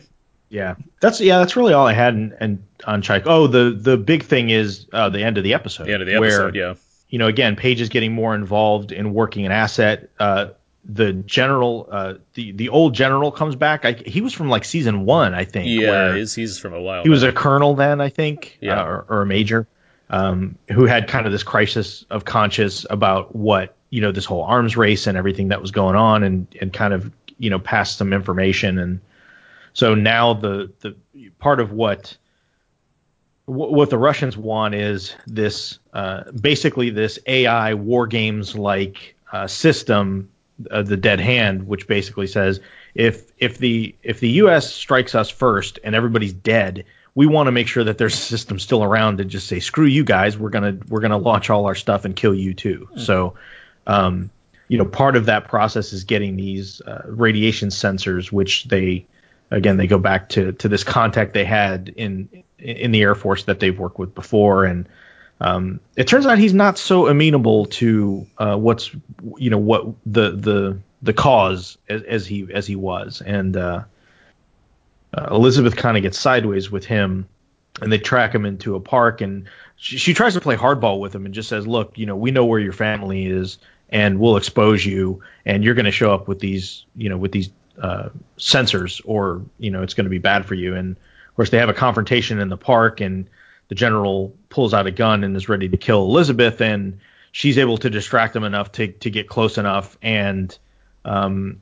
Yeah, 0.51 0.77
that's 1.01 1.21
yeah, 1.21 1.39
that's 1.39 1.57
really 1.57 1.75
all 1.75 1.87
I 1.87 1.93
had 1.93 2.15
in, 2.15 2.65
on 2.87 3.03
Chike. 3.03 3.25
Oh, 3.27 3.47
the 3.47 3.71
the 3.71 3.97
big 3.97 4.25
thing 4.25 4.51
is 4.51 4.87
uh, 4.93 5.09
the 5.11 5.23
end 5.23 5.39
of 5.39 5.45
the 5.45 5.55
episode. 5.55 5.87
The 5.87 5.93
end 5.93 6.03
of 6.03 6.09
the 6.09 6.15
episode, 6.15 6.55
where, 6.55 6.57
yeah 6.57 6.75
you 7.09 7.19
know, 7.19 7.27
again, 7.27 7.57
Paige 7.57 7.81
is 7.81 7.89
getting 7.89 8.13
more 8.13 8.35
involved 8.35 8.93
in 8.93 9.15
working 9.15 9.47
an 9.47 9.53
asset. 9.53 10.11
Uh, 10.19 10.49
the 10.85 11.13
general, 11.13 11.89
uh, 11.91 12.15
the 12.35 12.53
the 12.53 12.69
old 12.69 12.95
general 12.95 13.31
comes 13.31 13.57
back. 13.57 13.85
I, 13.85 13.93
he 13.93 14.21
was 14.21 14.33
from 14.33 14.49
like 14.49 14.65
season 14.65 15.05
one, 15.05 15.35
I 15.35 15.45
think. 15.45 15.69
Yeah, 15.69 16.15
he's, 16.15 16.35
he's 16.35 16.59
from 16.59 16.75
a 16.75 16.81
while. 16.81 17.03
He 17.03 17.09
was 17.09 17.23
a 17.23 17.33
colonel 17.33 17.75
then, 17.75 18.01
I 18.01 18.09
think, 18.09 18.59
yeah. 18.61 18.81
Uh, 18.81 18.87
or, 18.87 19.07
or, 19.09 19.23
a 19.23 19.27
major, 19.27 19.67
um, 20.11 20.57
who 20.71 20.85
had 20.85 21.09
kind 21.09 21.27
of 21.27 21.33
this 21.33 21.43
crisis 21.43 22.05
of 22.11 22.25
conscience 22.25 22.87
about 22.89 23.35
what 23.35 23.75
you 23.91 24.01
know 24.01 24.13
this 24.13 24.25
whole 24.25 24.43
arms 24.43 24.77
race 24.77 25.07
and 25.07 25.19
everything 25.19 25.49
that 25.49 25.61
was 25.61 25.71
going 25.71 25.97
on, 25.97 26.23
and 26.23 26.47
and 26.61 26.73
kind 26.73 26.93
of 26.95 27.11
you 27.39 27.51
know 27.51 27.59
passed 27.59 27.99
some 27.99 28.13
information, 28.13 28.79
and 28.79 29.01
so 29.79 29.95
now 29.95 30.35
the 30.35 30.73
the 30.81 30.97
part 31.39 31.61
of 31.61 31.71
what 31.71 32.17
what 33.45 33.91
the 33.91 33.97
Russians 33.97 34.37
want 34.37 34.75
is 34.75 35.15
this 35.25 35.79
uh, 35.93 36.33
basically 36.33 36.91
this 36.91 37.21
AI 37.29 37.75
war 37.75 38.09
games 38.09 38.57
like 38.57 39.15
uh, 39.33 39.47
system, 39.47 40.31
uh, 40.69 40.83
the 40.83 40.97
Dead 40.97 41.21
Hand, 41.21 41.69
which 41.69 41.87
basically 41.87 42.27
says 42.27 42.59
if 42.97 43.31
if 43.39 43.59
the 43.59 43.95
if 44.03 44.19
the 44.19 44.31
U.S. 44.43 44.75
strikes 44.75 45.15
us 45.15 45.31
first 45.31 45.79
and 45.85 45.95
everybody's 45.95 46.33
dead, 46.33 46.85
we 47.15 47.27
want 47.27 47.47
to 47.47 47.53
make 47.53 47.69
sure 47.69 47.85
that 47.85 47.99
there's 47.99 48.15
a 48.15 48.17
system 48.17 48.59
still 48.59 48.83
around 48.83 49.19
to 49.19 49.25
just 49.25 49.47
say 49.47 49.61
screw 49.61 49.87
you 49.87 50.03
guys, 50.03 50.37
we're 50.37 50.51
gonna 50.51 50.77
we're 50.89 51.01
gonna 51.01 51.19
launch 51.19 51.51
all 51.51 51.67
our 51.67 51.77
stuff 51.77 52.05
and 52.05 52.17
kill 52.17 52.35
you 52.35 52.53
too. 52.53 52.89
Mm-hmm. 52.91 52.99
So, 52.99 53.35
um, 53.87 54.31
you 54.67 54.77
know, 54.77 54.87
part 54.87 55.15
of 55.15 55.27
that 55.27 55.47
process 55.47 55.93
is 55.93 56.03
getting 56.03 56.35
these 56.35 56.81
uh, 56.81 57.03
radiation 57.07 57.69
sensors, 57.69 58.33
which 58.33 58.65
they 58.65 59.07
again 59.51 59.77
they 59.77 59.87
go 59.87 59.99
back 59.99 60.31
to 60.31 60.53
to 60.53 60.69
this 60.69 60.85
contact 60.85 61.35
they 61.35 61.45
had 61.45 61.89
in 61.97 62.45
in 62.59 62.91
the 62.91 63.03
Air 63.03 63.15
Force 63.15 63.45
that 63.45 63.61
they've 63.61 63.79
worked 63.79 63.99
with 63.99 64.15
before, 64.15 64.65
and 64.65 64.89
um, 65.41 65.81
it 65.97 66.09
turns 66.09 66.27
out 66.27 66.39
he's 66.39 66.55
not 66.55 66.79
so 66.79 67.07
amenable 67.07 67.67
to 67.67 68.27
uh, 68.37 68.57
what's 68.57 68.91
you 69.37 69.51
know 69.51 69.59
what 69.59 69.87
the 70.05 70.31
the 70.31 70.79
the 71.03 71.13
cause 71.13 71.79
as, 71.89 72.03
as 72.03 72.27
he 72.27 72.49
as 72.53 72.67
he 72.67 72.77
was, 72.77 73.21
and 73.21 73.57
uh, 73.57 73.85
uh, 75.17 75.29
Elizabeth 75.31 75.77
kind 75.77 75.97
of 75.97 76.03
gets 76.03 76.19
sideways 76.19 76.71
with 76.71 76.85
him, 76.85 77.29
and 77.81 77.93
they 77.93 77.99
track 77.99 78.35
him 78.35 78.45
into 78.45 78.75
a 78.75 78.81
park, 78.81 79.21
and 79.21 79.49
she, 79.77 79.97
she 79.99 80.15
tries 80.15 80.35
to 80.35 80.41
play 80.41 80.57
hardball 80.57 81.01
with 81.01 81.15
him 81.15 81.25
and 81.25 81.35
just 81.35 81.49
says, 81.49 81.67
"Look, 81.67 81.97
you 81.99 82.07
know, 82.07 82.17
we 82.17 82.33
know 82.33 82.47
where 82.47 82.61
your 82.61 82.73
family 82.73 83.27
is, 83.27 83.59
and 83.89 84.19
we'll 84.19 84.37
expose 84.37 84.85
you, 84.85 85.23
and 85.47 85.63
you're 85.63 85.75
going 85.75 85.85
to 85.85 85.93
show 85.93 86.13
up 86.13 86.27
with 86.27 86.41
these 86.41 86.85
you 86.97 87.09
know 87.09 87.17
with 87.17 87.31
these 87.31 87.51
uh, 87.81 88.09
sensors, 88.39 89.01
or 89.05 89.43
you 89.59 89.71
know, 89.71 89.83
it's 89.83 89.95
going 89.95 90.05
to 90.05 90.11
be 90.11 90.19
bad 90.19 90.47
for 90.47 90.55
you." 90.55 90.75
And 90.75 90.97
of 90.97 91.35
course, 91.37 91.51
they 91.51 91.59
have 91.59 91.69
a 91.69 91.75
confrontation 91.75 92.39
in 92.39 92.49
the 92.49 92.57
park, 92.57 93.01
and 93.01 93.29
the 93.69 93.75
general 93.75 94.35
pulls 94.49 94.75
out 94.75 94.87
a 94.87 94.91
gun 94.91 95.25
and 95.25 95.37
is 95.37 95.49
ready 95.49 95.69
to 95.69 95.77
kill 95.77 96.03
Elizabeth, 96.03 96.61
and 96.61 97.01
she's 97.33 97.59
able 97.59 97.79
to 97.79 97.91
distract 97.91 98.35
him 98.35 98.45
enough 98.45 98.73
to 98.73 98.89
to 98.89 99.11
get 99.11 99.29
close 99.29 99.59
enough, 99.59 99.97
and 100.03 100.57
um, 101.05 101.61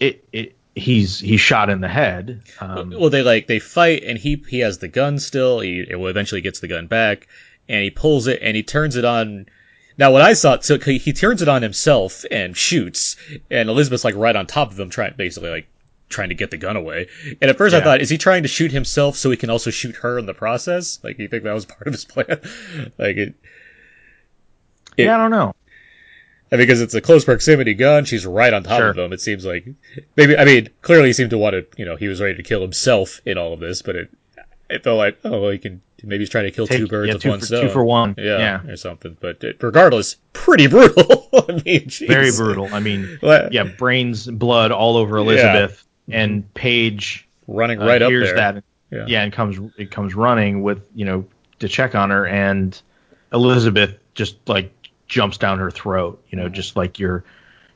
it 0.00 0.26
it 0.32 0.56
he's 0.74 1.18
he's 1.20 1.40
shot 1.40 1.70
in 1.70 1.80
the 1.80 1.88
head. 1.88 2.42
Um, 2.60 2.90
well, 2.90 3.10
they 3.10 3.22
like 3.22 3.46
they 3.46 3.58
fight, 3.58 4.04
and 4.04 4.18
he 4.18 4.42
he 4.48 4.60
has 4.60 4.78
the 4.78 4.88
gun 4.88 5.18
still. 5.18 5.60
He 5.60 5.80
eventually 5.80 6.40
gets 6.40 6.60
the 6.60 6.68
gun 6.68 6.86
back, 6.86 7.28
and 7.68 7.82
he 7.82 7.90
pulls 7.90 8.26
it, 8.26 8.40
and 8.42 8.56
he 8.56 8.62
turns 8.62 8.96
it 8.96 9.04
on. 9.04 9.46
Now, 9.98 10.12
what 10.12 10.22
I 10.22 10.32
saw, 10.32 10.60
so 10.60 10.78
he 10.78 11.12
turns 11.12 11.42
it 11.42 11.48
on 11.48 11.62
himself 11.62 12.24
and 12.30 12.56
shoots, 12.56 13.16
and 13.50 13.68
Elizabeth's 13.68 14.04
like 14.04 14.14
right 14.14 14.36
on 14.36 14.46
top 14.46 14.70
of 14.70 14.78
him, 14.78 14.90
trying 14.90 15.14
basically 15.16 15.50
like 15.50 15.68
trying 16.08 16.28
to 16.28 16.36
get 16.36 16.50
the 16.50 16.56
gun 16.56 16.76
away. 16.76 17.08
And 17.42 17.50
at 17.50 17.58
first 17.58 17.72
yeah. 17.72 17.80
I 17.80 17.84
thought, 17.84 18.00
is 18.00 18.08
he 18.08 18.16
trying 18.16 18.42
to 18.44 18.48
shoot 18.48 18.70
himself 18.70 19.16
so 19.16 19.30
he 19.30 19.36
can 19.36 19.50
also 19.50 19.70
shoot 19.70 19.96
her 19.96 20.18
in 20.18 20.26
the 20.26 20.34
process? 20.34 21.00
Like, 21.02 21.18
you 21.18 21.28
think 21.28 21.42
that 21.42 21.52
was 21.52 21.66
part 21.66 21.86
of 21.86 21.92
his 21.92 22.04
plan? 22.04 22.40
like 22.96 23.16
it, 23.16 23.34
it, 24.96 25.04
Yeah, 25.04 25.16
I 25.16 25.18
don't 25.18 25.30
know. 25.30 25.54
And 26.50 26.58
because 26.58 26.80
it's 26.80 26.94
a 26.94 27.00
close 27.00 27.24
proximity 27.24 27.74
gun, 27.74 28.04
she's 28.04 28.24
right 28.24 28.54
on 28.54 28.62
top 28.62 28.78
sure. 28.78 28.88
of 28.90 28.98
him. 28.98 29.12
It 29.12 29.20
seems 29.20 29.44
like 29.44 29.66
maybe 30.16 30.36
I 30.36 30.46
mean 30.46 30.70
clearly 30.80 31.08
he 31.08 31.12
seemed 31.12 31.30
to 31.30 31.38
want 31.38 31.52
to 31.52 31.66
you 31.76 31.84
know 31.84 31.96
he 31.96 32.08
was 32.08 32.22
ready 32.22 32.36
to 32.36 32.42
kill 32.42 32.62
himself 32.62 33.20
in 33.26 33.36
all 33.36 33.52
of 33.52 33.60
this, 33.60 33.82
but 33.82 33.96
it 33.96 34.10
it 34.70 34.82
felt 34.82 34.96
like 34.96 35.18
oh 35.24 35.42
well 35.42 35.50
he 35.50 35.58
can 35.58 35.82
maybe 36.02 36.20
he's 36.20 36.30
trying 36.30 36.44
to 36.44 36.50
kill 36.50 36.66
Take, 36.66 36.78
two 36.78 36.86
birds 36.86 37.08
yeah, 37.08 37.14
with 37.14 37.22
two 37.22 37.30
one 37.30 37.40
for, 37.40 37.46
stone. 37.46 37.62
Two 37.62 37.68
for 37.70 37.84
one. 37.84 38.14
Yeah, 38.18 38.38
yeah. 38.38 38.70
or 38.72 38.76
something. 38.76 39.16
But 39.20 39.42
it, 39.42 39.62
regardless, 39.62 40.16
pretty 40.32 40.66
brutal. 40.66 41.28
I 41.48 41.52
mean, 41.64 41.88
geez. 41.88 42.08
very 42.08 42.30
brutal. 42.30 42.68
I 42.72 42.80
mean, 42.80 43.18
yeah, 43.22 43.64
brains, 43.64 44.26
blood 44.26 44.70
all 44.70 44.96
over 44.96 45.16
Elizabeth, 45.16 45.84
yeah. 46.06 46.20
and 46.20 46.54
Paige 46.54 47.26
running 47.46 47.78
right 47.78 48.02
uh, 48.02 48.06
up 48.06 48.10
there. 48.10 48.34
That, 48.34 48.64
yeah. 48.90 49.04
yeah, 49.06 49.22
and 49.22 49.32
comes 49.32 49.58
it 49.76 49.90
comes 49.90 50.14
running 50.14 50.62
with 50.62 50.82
you 50.94 51.04
know 51.04 51.24
to 51.58 51.68
check 51.68 51.94
on 51.94 52.10
her, 52.10 52.26
and 52.26 52.80
Elizabeth 53.32 53.98
just 54.14 54.36
like 54.48 54.72
jumps 55.06 55.38
down 55.38 55.58
her 55.58 55.70
throat. 55.70 56.22
You 56.30 56.38
know, 56.38 56.48
just 56.48 56.76
like 56.76 56.98
you're, 56.98 57.24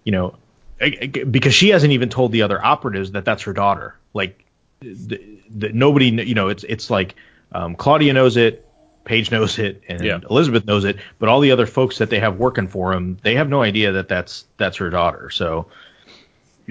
you 0.04 0.12
know, 0.12 0.36
because 0.78 1.54
she 1.54 1.70
hasn't 1.70 1.92
even 1.92 2.08
told 2.08 2.32
the 2.32 2.42
other 2.42 2.64
operatives 2.64 3.12
that 3.12 3.24
that's 3.24 3.42
her 3.42 3.52
daughter. 3.52 3.96
Like, 4.14 4.44
the, 4.80 5.20
the, 5.48 5.72
nobody, 5.72 6.06
you 6.08 6.34
know, 6.34 6.48
it's 6.48 6.64
it's 6.64 6.90
like 6.90 7.14
um, 7.54 7.74
Claudia 7.76 8.12
knows 8.12 8.36
it, 8.36 8.66
Paige 9.04 9.30
knows 9.30 9.58
it, 9.58 9.82
and 9.88 10.04
yeah. 10.04 10.20
Elizabeth 10.30 10.64
knows 10.64 10.84
it, 10.84 10.96
but 11.18 11.28
all 11.28 11.40
the 11.40 11.50
other 11.50 11.66
folks 11.66 11.98
that 11.98 12.10
they 12.10 12.20
have 12.20 12.38
working 12.38 12.68
for 12.68 12.92
them, 12.92 13.18
they 13.22 13.34
have 13.34 13.48
no 13.48 13.62
idea 13.62 13.92
that 13.92 14.08
that's 14.08 14.44
that's 14.58 14.76
her 14.76 14.90
daughter. 14.90 15.28
So, 15.30 15.66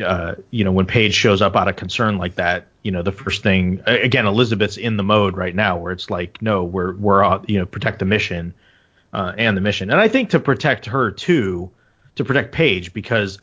uh, 0.04 0.36
you 0.50 0.64
know, 0.64 0.72
when 0.72 0.86
Paige 0.86 1.14
shows 1.14 1.42
up 1.42 1.56
out 1.56 1.68
of 1.68 1.76
concern 1.76 2.18
like 2.18 2.36
that, 2.36 2.68
you 2.84 2.92
know, 2.92 3.04
the 3.04 3.12
first 3.12 3.44
thing 3.44 3.82
again, 3.86 4.26
Elizabeth's 4.26 4.78
in 4.78 4.98
the 4.98 5.04
mode 5.04 5.36
right 5.36 5.54
now 5.54 5.78
where 5.78 5.92
it's 5.92 6.10
like, 6.10 6.42
no, 6.42 6.64
we're 6.64 6.96
we're 6.96 7.42
you 7.48 7.60
know 7.60 7.66
protect 7.66 8.00
the 8.00 8.06
mission 8.06 8.54
uh, 9.12 9.34
and 9.38 9.58
the 9.58 9.62
mission, 9.62 9.92
and 9.92 10.00
I 10.00 10.08
think 10.08 10.30
to 10.30 10.40
protect 10.40 10.86
her 10.86 11.12
too, 11.12 11.70
to 12.16 12.24
protect 12.24 12.54
Paige 12.54 12.94
because 12.94 13.40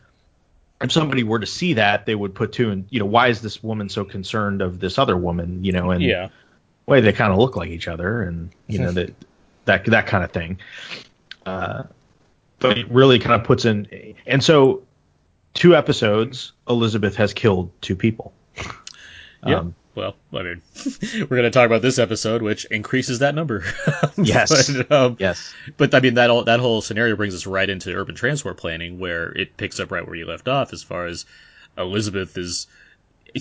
if 0.80 0.92
somebody 0.92 1.24
were 1.24 1.40
to 1.40 1.46
see 1.46 1.74
that, 1.74 2.06
they 2.06 2.14
would 2.14 2.34
put 2.34 2.52
two 2.52 2.70
and 2.70 2.86
you 2.88 3.00
know, 3.00 3.06
why 3.06 3.28
is 3.28 3.42
this 3.42 3.62
woman 3.62 3.90
so 3.90 4.04
concerned 4.04 4.62
of 4.62 4.80
this 4.80 4.96
other 4.96 5.16
woman? 5.16 5.62
You 5.62 5.72
know, 5.72 5.90
and 5.90 6.02
yeah 6.02 6.28
way 6.88 7.00
they 7.00 7.12
kind 7.12 7.32
of 7.32 7.38
look 7.38 7.56
like 7.56 7.70
each 7.70 7.88
other, 7.88 8.22
and 8.22 8.50
you 8.66 8.78
know 8.78 8.90
that 8.92 9.14
that 9.64 9.84
that 9.86 10.06
kind 10.06 10.24
of 10.24 10.32
thing. 10.32 10.58
Uh, 11.46 11.84
but 12.58 12.76
it 12.76 12.90
really 12.90 13.18
kind 13.18 13.34
of 13.40 13.44
puts 13.44 13.64
in, 13.64 14.14
and 14.26 14.42
so 14.42 14.82
two 15.54 15.76
episodes, 15.76 16.52
Elizabeth 16.68 17.16
has 17.16 17.32
killed 17.32 17.70
two 17.80 17.96
people. 17.96 18.32
Yeah. 19.46 19.58
Um, 19.58 19.74
well, 19.94 20.14
I 20.32 20.42
mean, 20.42 20.62
we're 21.14 21.26
going 21.26 21.42
to 21.42 21.50
talk 21.50 21.66
about 21.66 21.82
this 21.82 21.98
episode, 21.98 22.42
which 22.42 22.64
increases 22.66 23.18
that 23.18 23.34
number. 23.34 23.64
yes. 24.16 24.70
But, 24.70 24.92
um, 24.92 25.16
yes. 25.18 25.52
But 25.76 25.94
I 25.94 26.00
mean, 26.00 26.14
that 26.14 26.30
all, 26.30 26.44
that 26.44 26.60
whole 26.60 26.80
scenario 26.80 27.16
brings 27.16 27.34
us 27.34 27.46
right 27.46 27.68
into 27.68 27.92
urban 27.92 28.14
transport 28.14 28.56
planning, 28.56 28.98
where 28.98 29.30
it 29.30 29.56
picks 29.56 29.80
up 29.80 29.90
right 29.90 30.06
where 30.06 30.14
you 30.14 30.26
left 30.26 30.46
off, 30.46 30.72
as 30.72 30.82
far 30.82 31.06
as 31.06 31.26
Elizabeth 31.76 32.38
is 32.38 32.68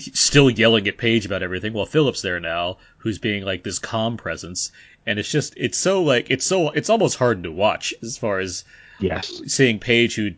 still 0.00 0.50
yelling 0.50 0.86
at 0.88 0.98
Paige 0.98 1.26
about 1.26 1.42
everything 1.42 1.72
while 1.72 1.86
Philip's 1.86 2.22
there 2.22 2.40
now, 2.40 2.78
who's 2.98 3.18
being 3.18 3.44
like 3.44 3.62
this 3.62 3.78
calm 3.78 4.16
presence. 4.16 4.72
And 5.06 5.18
it's 5.18 5.30
just, 5.30 5.54
it's 5.56 5.78
so 5.78 6.02
like, 6.02 6.30
it's 6.30 6.44
so, 6.44 6.70
it's 6.70 6.90
almost 6.90 7.16
hard 7.16 7.42
to 7.42 7.52
watch 7.52 7.94
as 8.02 8.18
far 8.18 8.40
as 8.40 8.64
yes 9.00 9.40
seeing 9.46 9.78
Paige, 9.78 10.16
who, 10.16 10.30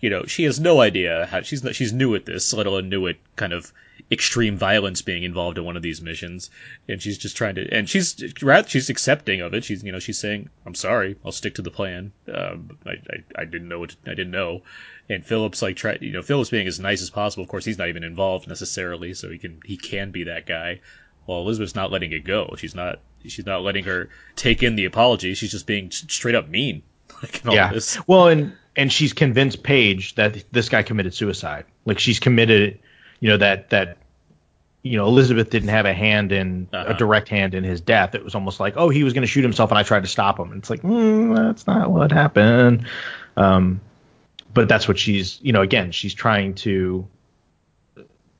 you 0.00 0.10
know, 0.10 0.24
she 0.26 0.44
has 0.44 0.58
no 0.58 0.80
idea 0.80 1.26
how 1.26 1.42
she's 1.42 1.62
not, 1.62 1.74
she's 1.74 1.92
new 1.92 2.14
at 2.14 2.26
this, 2.26 2.52
let 2.52 2.66
alone 2.66 2.88
new 2.88 3.06
at 3.06 3.16
kind 3.36 3.52
of 3.52 3.72
extreme 4.10 4.56
violence 4.56 5.02
being 5.02 5.24
involved 5.24 5.58
in 5.58 5.64
one 5.64 5.76
of 5.76 5.82
these 5.82 6.00
missions, 6.00 6.50
and 6.88 7.02
she's 7.02 7.18
just 7.18 7.36
trying 7.36 7.54
to, 7.56 7.68
and 7.72 7.88
she's 7.88 8.16
rather 8.42 8.68
she's 8.68 8.90
accepting 8.90 9.40
of 9.40 9.54
it. 9.54 9.64
She's 9.64 9.82
you 9.82 9.92
know 9.92 9.98
she's 9.98 10.18
saying, 10.18 10.48
"I'm 10.64 10.74
sorry, 10.74 11.16
I'll 11.24 11.32
stick 11.32 11.54
to 11.56 11.62
the 11.62 11.70
plan. 11.70 12.12
Um, 12.32 12.78
I, 12.86 12.90
I 12.90 13.42
I 13.42 13.44
didn't 13.44 13.68
know 13.68 13.80
what 13.80 13.96
I 14.06 14.10
didn't 14.10 14.30
know." 14.30 14.62
And 15.08 15.24
Philip's 15.24 15.62
like 15.62 15.76
try 15.76 15.98
you 16.00 16.12
know 16.12 16.22
Philip's 16.22 16.50
being 16.50 16.66
as 16.66 16.80
nice 16.80 17.02
as 17.02 17.10
possible. 17.10 17.44
Of 17.44 17.48
course, 17.48 17.64
he's 17.64 17.78
not 17.78 17.88
even 17.88 18.04
involved 18.04 18.48
necessarily, 18.48 19.14
so 19.14 19.30
he 19.30 19.38
can 19.38 19.60
he 19.64 19.76
can 19.76 20.10
be 20.10 20.24
that 20.24 20.46
guy. 20.46 20.80
Well, 21.26 21.40
Elizabeth's 21.40 21.74
not 21.74 21.90
letting 21.90 22.12
it 22.12 22.24
go. 22.24 22.54
She's 22.56 22.74
not 22.74 23.00
she's 23.24 23.46
not 23.46 23.62
letting 23.62 23.84
her 23.84 24.08
take 24.34 24.62
in 24.62 24.76
the 24.76 24.84
apology. 24.84 25.34
She's 25.34 25.50
just 25.50 25.66
being 25.66 25.90
straight 25.90 26.34
up 26.34 26.48
mean. 26.48 26.82
Like 27.22 27.42
yeah. 27.44 27.72
This. 27.72 27.96
Well, 28.06 28.28
and 28.28 28.52
and 28.76 28.92
she's 28.92 29.14
convinced 29.14 29.62
Paige 29.62 30.16
that 30.16 30.44
this 30.52 30.68
guy 30.68 30.82
committed 30.82 31.14
suicide. 31.14 31.64
Like 31.86 31.98
she's 31.98 32.18
committed 32.18 32.78
you 33.20 33.30
know 33.30 33.36
that 33.38 33.70
that 33.70 33.98
you 34.82 34.96
know 34.96 35.06
Elizabeth 35.06 35.50
didn't 35.50 35.70
have 35.70 35.86
a 35.86 35.94
hand 35.94 36.32
in 36.32 36.68
uh-huh. 36.72 36.92
a 36.92 36.96
direct 36.96 37.28
hand 37.28 37.54
in 37.54 37.64
his 37.64 37.80
death. 37.80 38.14
It 38.14 38.24
was 38.24 38.34
almost 38.34 38.60
like 38.60 38.74
oh 38.76 38.88
he 38.88 39.04
was 39.04 39.12
going 39.12 39.22
to 39.22 39.28
shoot 39.28 39.42
himself 39.42 39.70
and 39.70 39.78
I 39.78 39.82
tried 39.82 40.02
to 40.02 40.08
stop 40.08 40.38
him. 40.38 40.52
And 40.52 40.60
it's 40.60 40.70
like 40.70 40.82
mm, 40.82 41.34
that's 41.34 41.66
not 41.66 41.90
what 41.90 42.12
happened. 42.12 42.86
Um, 43.36 43.80
but 44.56 44.70
that's 44.70 44.88
what 44.88 44.98
she's 44.98 45.38
you 45.42 45.52
know 45.52 45.60
again 45.60 45.92
she's 45.92 46.14
trying 46.14 46.54
to. 46.54 47.06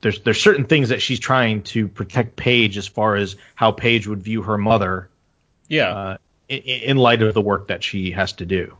There's 0.01 0.19
there's 0.21 0.41
certain 0.41 0.65
things 0.65 0.89
that 0.89 0.99
she's 1.01 1.19
trying 1.19 1.61
to 1.63 1.87
protect 1.87 2.35
Paige 2.35 2.75
as 2.75 2.87
far 2.87 3.15
as 3.15 3.35
how 3.53 3.71
Paige 3.71 4.07
would 4.07 4.23
view 4.23 4.41
her 4.41 4.57
mother. 4.57 5.09
Yeah. 5.67 5.89
Uh, 5.89 6.17
in, 6.49 6.59
in, 6.59 6.97
light 6.97 7.21
of 7.21 7.33
the 7.33 7.41
work 7.41 7.67
that 7.67 7.83
she 7.83 8.11
has 8.11 8.33
to 8.33 8.45
do. 8.45 8.75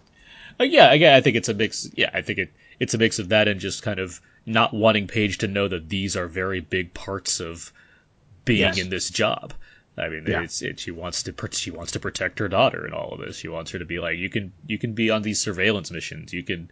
Uh, 0.59 0.63
yeah, 0.63 0.91
again, 0.91 1.13
I 1.13 1.21
think 1.21 1.35
it's 1.35 1.49
a 1.49 1.53
mix. 1.53 1.89
Yeah, 1.95 2.09
I 2.11 2.21
think 2.21 2.39
it 2.39 2.53
it's 2.79 2.95
a 2.95 2.97
mix 2.97 3.19
of 3.19 3.29
that 3.29 3.47
and 3.47 3.59
just 3.59 3.83
kind 3.83 3.99
of 3.99 4.19
not 4.45 4.73
wanting 4.73 5.07
Paige 5.07 5.39
to 5.39 5.47
know 5.47 5.67
that 5.67 5.89
these 5.89 6.15
are 6.15 6.27
very 6.27 6.59
big 6.61 6.93
parts 6.93 7.39
of 7.39 7.71
being 8.45 8.61
yes. 8.61 8.79
in 8.79 8.89
this 8.89 9.09
job. 9.11 9.53
I 9.95 10.09
mean, 10.09 10.25
yeah. 10.27 10.41
it's 10.41 10.61
it, 10.63 10.79
she 10.79 10.91
wants 10.91 11.23
to 11.23 11.33
she 11.51 11.69
wants 11.69 11.91
to 11.91 11.99
protect 11.99 12.39
her 12.39 12.47
daughter 12.47 12.87
in 12.87 12.93
all 12.93 13.13
of 13.13 13.19
this. 13.19 13.37
She 13.37 13.47
wants 13.47 13.71
her 13.71 13.79
to 13.79 13.85
be 13.85 13.99
like, 13.99 14.17
you 14.17 14.29
can 14.29 14.53
you 14.65 14.79
can 14.79 14.93
be 14.93 15.11
on 15.11 15.21
these 15.21 15.39
surveillance 15.39 15.91
missions. 15.91 16.33
You 16.33 16.43
can 16.43 16.71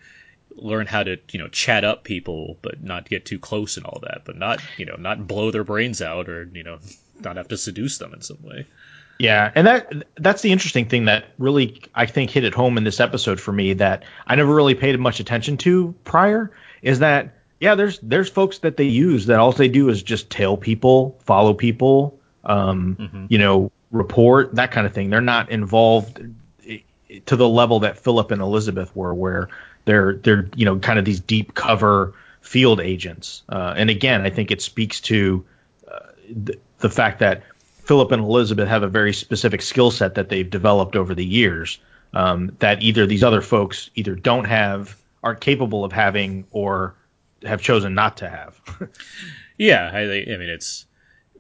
learn 0.55 0.87
how 0.87 1.03
to 1.03 1.17
you 1.31 1.39
know 1.39 1.47
chat 1.47 1.83
up 1.83 2.03
people, 2.03 2.57
but 2.61 2.83
not 2.83 3.09
get 3.09 3.25
too 3.25 3.39
close 3.39 3.77
and 3.77 3.85
all 3.85 3.99
that. 4.03 4.21
But 4.25 4.37
not 4.37 4.61
you 4.77 4.85
know 4.85 4.95
not 4.95 5.27
blow 5.27 5.51
their 5.51 5.63
brains 5.63 6.01
out 6.01 6.29
or 6.29 6.49
you 6.53 6.63
know 6.63 6.79
not 7.21 7.37
have 7.37 7.47
to 7.49 7.57
seduce 7.57 7.97
them 7.97 8.13
in 8.13 8.21
some 8.21 8.41
way. 8.43 8.65
Yeah, 9.17 9.51
and 9.55 9.67
that 9.67 9.93
that's 10.17 10.41
the 10.41 10.51
interesting 10.51 10.87
thing 10.87 11.05
that 11.05 11.25
really 11.37 11.81
I 11.93 12.05
think 12.05 12.31
hit 12.31 12.43
it 12.43 12.53
home 12.53 12.77
in 12.77 12.83
this 12.83 12.99
episode 12.99 13.39
for 13.39 13.51
me 13.51 13.73
that 13.73 14.03
I 14.27 14.35
never 14.35 14.53
really 14.53 14.75
paid 14.75 14.99
much 14.99 15.19
attention 15.19 15.57
to 15.57 15.95
prior 16.03 16.51
is 16.81 16.99
that 16.99 17.33
yeah, 17.59 17.75
there's 17.75 17.99
there's 17.99 18.29
folks 18.29 18.59
that 18.59 18.77
they 18.77 18.85
use 18.85 19.27
that 19.27 19.39
all 19.39 19.51
they 19.51 19.69
do 19.69 19.89
is 19.89 20.03
just 20.03 20.29
tail 20.29 20.57
people, 20.57 21.17
follow 21.21 21.53
people, 21.53 22.19
um, 22.43 22.97
mm-hmm. 22.99 23.25
you 23.29 23.37
know, 23.37 23.71
report 23.91 24.55
that 24.55 24.71
kind 24.71 24.85
of 24.85 24.93
thing. 24.93 25.09
They're 25.09 25.21
not 25.21 25.49
involved 25.49 26.21
to 27.25 27.35
the 27.35 27.47
level 27.47 27.79
that 27.81 27.97
Philip 27.97 28.31
and 28.31 28.41
Elizabeth 28.41 28.93
were, 28.95 29.13
where 29.13 29.49
they're 29.85 30.15
they're 30.15 30.49
you 30.55 30.65
know 30.65 30.79
kind 30.79 30.99
of 30.99 31.05
these 31.05 31.19
deep 31.19 31.53
cover 31.53 32.13
field 32.41 32.79
agents. 32.79 33.43
Uh, 33.49 33.73
and 33.75 33.89
again, 33.89 34.21
I 34.21 34.29
think 34.29 34.51
it 34.51 34.61
speaks 34.61 35.01
to 35.01 35.45
uh, 35.91 35.99
the, 36.29 36.59
the 36.79 36.89
fact 36.89 37.19
that 37.19 37.43
Philip 37.85 38.11
and 38.11 38.23
Elizabeth 38.23 38.67
have 38.67 38.83
a 38.83 38.87
very 38.87 39.13
specific 39.13 39.61
skill 39.61 39.91
set 39.91 40.15
that 40.15 40.29
they've 40.29 40.49
developed 40.49 40.95
over 40.95 41.15
the 41.15 41.25
years 41.25 41.79
um, 42.13 42.55
that 42.59 42.81
either 42.81 43.05
these 43.05 43.23
other 43.23 43.41
folks 43.41 43.89
either 43.95 44.15
don't 44.15 44.45
have, 44.45 44.95
aren't 45.23 45.41
capable 45.41 45.83
of 45.83 45.91
having, 45.91 46.45
or 46.51 46.95
have 47.43 47.61
chosen 47.61 47.93
not 47.93 48.17
to 48.17 48.29
have. 48.29 48.59
yeah, 49.57 49.91
I, 49.93 50.01
I 50.01 50.37
mean 50.37 50.49
it's 50.49 50.85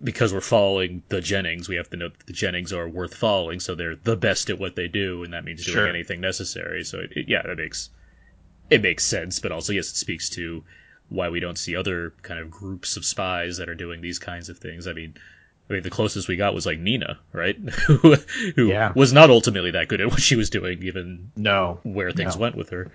because 0.03 0.33
we're 0.33 0.41
following 0.41 1.01
the 1.09 1.21
Jennings, 1.21 1.69
we 1.69 1.77
have 1.77 1.89
to 1.91 1.97
know 1.97 2.09
that 2.09 2.25
the 2.27 2.33
Jennings 2.33 2.73
are 2.73 2.87
worth 2.87 3.15
following, 3.15 3.59
so 3.59 3.75
they're 3.75 3.95
the 3.95 4.17
best 4.17 4.49
at 4.49 4.59
what 4.59 4.75
they 4.75 4.87
do, 4.87 5.23
and 5.23 5.33
that 5.33 5.45
means 5.45 5.65
doing 5.65 5.75
sure. 5.75 5.87
anything 5.87 6.19
necessary. 6.19 6.83
So 6.83 6.99
it, 6.99 7.13
it, 7.15 7.29
yeah, 7.29 7.41
that 7.43 7.57
makes 7.57 7.89
it 8.69 8.81
makes 8.81 9.05
sense, 9.05 9.39
but 9.39 9.51
also 9.51 9.73
yes, 9.73 9.89
it 9.91 9.95
speaks 9.95 10.29
to 10.31 10.63
why 11.09 11.29
we 11.29 11.39
don't 11.39 11.57
see 11.57 11.75
other 11.75 12.13
kind 12.23 12.39
of 12.39 12.49
groups 12.49 12.97
of 12.97 13.05
spies 13.05 13.57
that 13.57 13.69
are 13.69 13.75
doing 13.75 14.01
these 14.01 14.19
kinds 14.19 14.49
of 14.49 14.57
things. 14.57 14.87
I 14.87 14.93
mean, 14.93 15.15
I 15.69 15.73
mean, 15.73 15.83
the 15.83 15.89
closest 15.89 16.27
we 16.27 16.35
got 16.35 16.53
was 16.53 16.65
like 16.65 16.79
Nina, 16.79 17.19
right? 17.31 17.55
who 17.87 18.17
yeah. 18.55 18.91
was 18.95 19.13
not 19.13 19.29
ultimately 19.29 19.71
that 19.71 19.87
good 19.87 20.01
at 20.01 20.09
what 20.09 20.21
she 20.21 20.35
was 20.35 20.49
doing, 20.49 20.79
given 20.79 21.31
no 21.35 21.79
where 21.83 22.11
things 22.11 22.35
no. 22.35 22.41
went 22.41 22.55
with 22.55 22.69
her. 22.69 22.91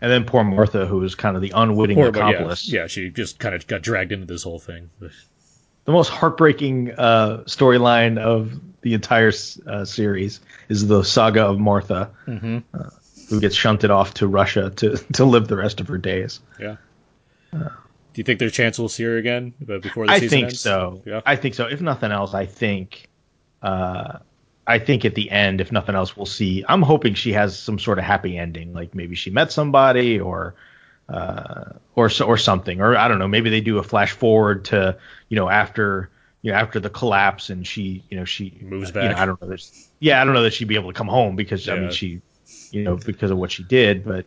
And 0.00 0.10
then 0.10 0.24
poor 0.24 0.44
Martha, 0.44 0.86
who 0.86 0.98
was 0.98 1.14
kind 1.14 1.34
of 1.36 1.42
the 1.42 1.52
unwitting 1.54 1.96
poor, 1.96 2.08
accomplice. 2.08 2.68
Yeah, 2.68 2.82
yeah, 2.82 2.86
she 2.88 3.10
just 3.10 3.38
kind 3.38 3.54
of 3.54 3.66
got 3.66 3.80
dragged 3.82 4.12
into 4.12 4.26
this 4.26 4.42
whole 4.42 4.58
thing. 4.58 4.90
The 5.00 5.92
most 5.92 6.08
heartbreaking 6.08 6.92
uh, 6.92 7.44
storyline 7.46 8.18
of 8.18 8.52
the 8.82 8.94
entire 8.94 9.32
uh, 9.66 9.84
series 9.84 10.40
is 10.68 10.86
the 10.86 11.02
saga 11.04 11.44
of 11.46 11.58
Martha, 11.58 12.10
Mm-hmm. 12.26 12.58
uh, 12.74 12.90
who 13.28 13.40
gets 13.40 13.54
shunted 13.54 13.90
off 13.90 14.14
to 14.14 14.26
Russia 14.26 14.70
to 14.76 14.96
to 15.14 15.24
live 15.24 15.48
the 15.48 15.56
rest 15.56 15.80
of 15.80 15.88
her 15.88 15.98
days. 15.98 16.40
Yeah. 16.58 16.76
Do 17.52 18.20
you 18.20 18.24
think 18.24 18.38
there's 18.38 18.52
a 18.52 18.54
chance 18.54 18.78
we'll 18.78 18.88
see 18.88 19.04
her 19.04 19.16
again 19.16 19.54
uh, 19.68 19.78
before 19.78 20.06
the 20.06 20.12
I 20.12 20.18
season 20.18 20.28
think 20.28 20.44
ends? 20.46 20.60
so. 20.60 21.02
Yeah. 21.04 21.20
I 21.26 21.36
think 21.36 21.54
so. 21.54 21.66
If 21.66 21.80
nothing 21.80 22.12
else, 22.12 22.32
I 22.32 22.46
think, 22.46 23.08
uh, 23.62 24.18
I 24.66 24.78
think 24.78 25.04
at 25.04 25.14
the 25.16 25.30
end, 25.30 25.60
if 25.60 25.72
nothing 25.72 25.94
else, 25.96 26.16
we'll 26.16 26.26
see. 26.26 26.64
I'm 26.68 26.82
hoping 26.82 27.14
she 27.14 27.32
has 27.32 27.58
some 27.58 27.78
sort 27.78 27.98
of 27.98 28.04
happy 28.04 28.38
ending, 28.38 28.72
like 28.72 28.94
maybe 28.94 29.14
she 29.16 29.30
met 29.30 29.50
somebody 29.50 30.20
or, 30.20 30.54
uh, 31.08 31.64
or 31.96 32.08
so- 32.08 32.26
or 32.26 32.36
something, 32.36 32.80
or 32.80 32.96
I 32.96 33.08
don't 33.08 33.18
know. 33.18 33.28
Maybe 33.28 33.50
they 33.50 33.60
do 33.60 33.78
a 33.78 33.82
flash 33.82 34.12
forward 34.12 34.64
to 34.66 34.96
you 35.28 35.36
know 35.36 35.48
after 35.50 36.08
you 36.42 36.52
know 36.52 36.58
after 36.58 36.78
the 36.80 36.90
collapse 36.90 37.50
and 37.50 37.66
she 37.66 38.04
you 38.10 38.16
know 38.16 38.24
she 38.24 38.56
Moves 38.62 38.90
you 38.90 38.94
know, 38.94 39.08
back. 39.08 39.16
I 39.18 39.26
don't 39.26 39.42
know. 39.42 39.56
Yeah, 40.00 40.22
I 40.22 40.24
don't 40.24 40.34
know 40.34 40.42
that 40.44 40.54
she'd 40.54 40.68
be 40.68 40.76
able 40.76 40.92
to 40.92 40.96
come 40.96 41.08
home 41.08 41.34
because 41.36 41.68
I 41.68 41.78
mean 41.78 41.90
she, 41.90 42.20
you 42.74 42.84
know, 42.84 42.96
because 42.96 43.30
of 43.30 43.38
what 43.38 43.50
she 43.52 43.62
did, 43.62 44.04
but 44.04 44.26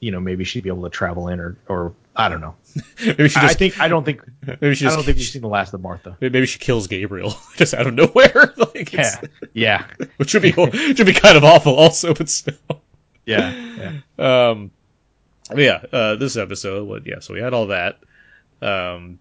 you 0.00 0.10
know 0.10 0.20
maybe 0.20 0.42
she'd 0.44 0.62
be 0.64 0.70
able 0.70 0.84
to 0.84 0.90
travel 0.90 1.28
in 1.28 1.38
or 1.40 1.56
or 1.68 1.92
I 2.14 2.28
don't 2.28 2.40
know. 2.40 2.54
maybe 3.06 3.28
she 3.28 3.40
just, 3.40 3.44
I 3.44 3.54
think 3.54 3.80
I 3.80 3.88
don't 3.88 4.04
think 4.04 4.22
maybe 4.60 4.74
she 4.74 4.84
just, 4.84 4.94
I 4.94 4.96
don't 4.96 5.04
think 5.04 5.18
we've 5.18 5.26
seen 5.26 5.42
the 5.42 5.48
last 5.48 5.74
of 5.74 5.80
Martha. 5.82 6.16
maybe 6.20 6.46
she 6.46 6.58
kills 6.58 6.86
Gabriel 6.86 7.34
just 7.56 7.74
out 7.74 7.86
of 7.86 7.94
nowhere. 7.94 8.54
like 8.56 8.92
Yeah, 8.92 9.20
yeah, 9.52 9.86
which 10.16 10.32
would 10.34 10.42
be 10.42 10.52
which 10.52 10.98
would 10.98 11.06
be 11.06 11.12
kind 11.12 11.36
of 11.36 11.44
awful 11.44 11.74
also, 11.74 12.14
but 12.14 12.28
still. 12.28 12.54
yeah, 13.26 13.52
yeah. 14.18 14.48
Um, 14.50 14.70
yeah, 15.54 15.82
uh, 15.92 16.16
this 16.16 16.36
episode, 16.36 16.88
what? 16.88 17.06
Yeah, 17.06 17.20
so 17.20 17.34
we 17.34 17.40
had 17.40 17.54
all 17.54 17.66
that. 17.68 17.98
Um, 18.62 19.18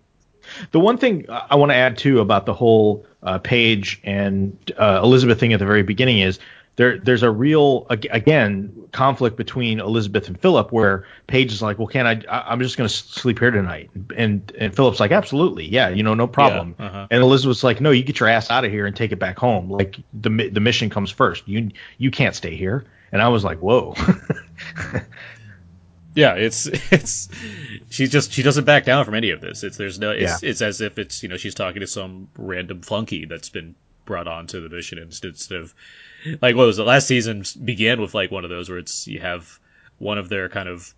The 0.72 0.80
one 0.80 0.98
thing 0.98 1.26
I 1.30 1.56
want 1.56 1.72
to 1.72 1.76
add 1.76 1.98
too 1.98 2.20
about 2.20 2.46
the 2.46 2.54
whole 2.54 3.06
uh, 3.24 3.40
Paige 3.40 4.00
and 4.04 4.56
uh, 4.78 5.02
Elizabeth 5.04 5.40
thing 5.40 5.54
at 5.54 5.60
the 5.60 5.66
very 5.66 5.84
beginning 5.84 6.20
is 6.20 6.40
there. 6.76 6.98
There's 6.98 7.24
a 7.24 7.32
real 7.32 7.88
again 7.90 8.88
conflict 8.92 9.38
between 9.38 9.80
Elizabeth 9.80 10.28
and 10.28 10.40
Philip 10.40 10.72
where 10.72 11.06
Paige 11.28 11.52
is 11.52 11.62
like, 11.62 11.78
well, 11.78 11.88
can 11.88 12.06
I? 12.08 12.22
I'm 12.30 12.60
just 12.62 12.78
going 12.78 12.88
to 12.88 12.94
sleep 12.94 13.40
here 13.40 13.52
tonight, 13.52 13.90
and 14.16 14.52
and 14.58 14.76
Philip's 14.76 15.00
like, 15.00 15.12
absolutely, 15.12 15.66
yeah, 15.66 15.90
you 15.90 16.04
know, 16.04 16.14
no 16.14 16.28
problem. 16.28 16.76
Yeah, 16.80 16.86
uh-huh. 16.86 17.08
And 17.12 17.22
Elizabeth's 17.22 17.64
like, 17.64 17.82
no, 17.82 17.92
you 17.92 18.04
get 18.04 18.20
your 18.20 18.30
ass 18.30 18.50
out 18.50 18.66
of 18.66 18.72
here 18.72 18.86
and 18.86 18.96
take 18.96 19.12
it 19.12 19.20
back 19.20 19.38
home. 19.38 19.70
Like 19.70 19.98
the 20.14 20.50
the 20.50 20.60
mission 20.60 20.90
comes 20.90 21.12
first. 21.12 21.48
You 21.48 21.72
you 21.98 22.12
can't 22.12 22.36
stay 22.36 22.56
here. 22.56 22.86
And 23.12 23.22
I 23.22 23.30
was 23.30 23.44
like, 23.46 23.60
whoa. 23.60 23.96
yeah, 26.16 26.34
it's 26.36 26.66
it's 26.92 27.30
she 27.90 28.08
just 28.08 28.32
she 28.32 28.42
doesn't 28.44 28.66
back 28.66 28.86
down 28.86 29.06
from 29.06 29.14
any 29.16 29.30
of 29.32 29.42
this. 29.42 29.64
It's 29.64 29.78
there's 29.78 30.00
no 30.00 30.12
it's 30.12 30.42
Yeah. 30.44 30.50
it's 30.50 30.62
as 30.62 30.82
if 30.82 30.98
it's 30.98 31.22
you 31.22 31.30
know 31.30 31.38
she's 31.38 31.56
talking 31.56 31.82
to 31.82 31.88
some 31.88 32.30
random 32.38 32.82
flunky 32.82 33.26
that's 33.26 33.50
been 33.50 33.76
brought 34.06 34.28
on 34.28 34.48
to 34.48 34.62
the 34.62 34.70
mission 34.70 34.98
instead 34.98 35.34
of 35.52 35.74
like 36.42 36.56
what 36.56 36.66
was 36.68 36.80
it 36.80 36.84
last 36.84 37.08
season 37.08 37.44
began 37.64 38.00
with 38.02 38.14
like 38.14 38.32
one 38.32 38.44
of 38.44 38.50
those 38.50 38.70
where 38.70 38.78
it's 38.78 39.08
you 39.08 39.20
have 39.20 39.60
one 39.98 40.18
of 40.18 40.30
their 40.30 40.50
kind 40.50 40.70
of 40.70 40.94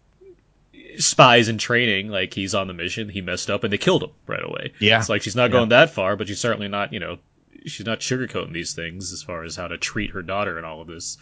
spies 1.00 1.48
in 1.48 1.58
training 1.58 2.10
like 2.10 2.34
he's 2.34 2.56
on 2.56 2.67
the 2.67 2.74
mission 2.74 3.10
he 3.10 3.22
messed 3.22 3.50
up 3.50 3.63
and 3.63 3.72
they 3.74 3.78
killed 3.78 4.04
him 4.04 4.12
right 4.26 4.43
away 4.43 4.74
Yeah. 4.80 5.00
it's 5.00 5.10
like 5.10 5.22
she's 5.22 5.36
not 5.36 5.52
going 5.52 5.70
that 5.70 5.89
far 5.91 6.15
but 6.15 6.28
she's 6.28 6.39
certainly 6.39 6.67
not 6.67 6.93
you 6.93 7.00
know 7.00 7.17
she's 7.65 7.86
not 7.86 8.00
sugarcoating 8.00 8.54
these 8.54 8.74
things 8.74 9.12
as 9.12 9.22
far 9.24 9.43
as 9.43 9.56
how 9.56 9.67
to 9.67 9.78
treat 9.78 10.12
her 10.12 10.22
daughter 10.22 10.58
and 10.58 10.65
all 10.65 10.82
of 10.82 10.88
this 10.88 11.17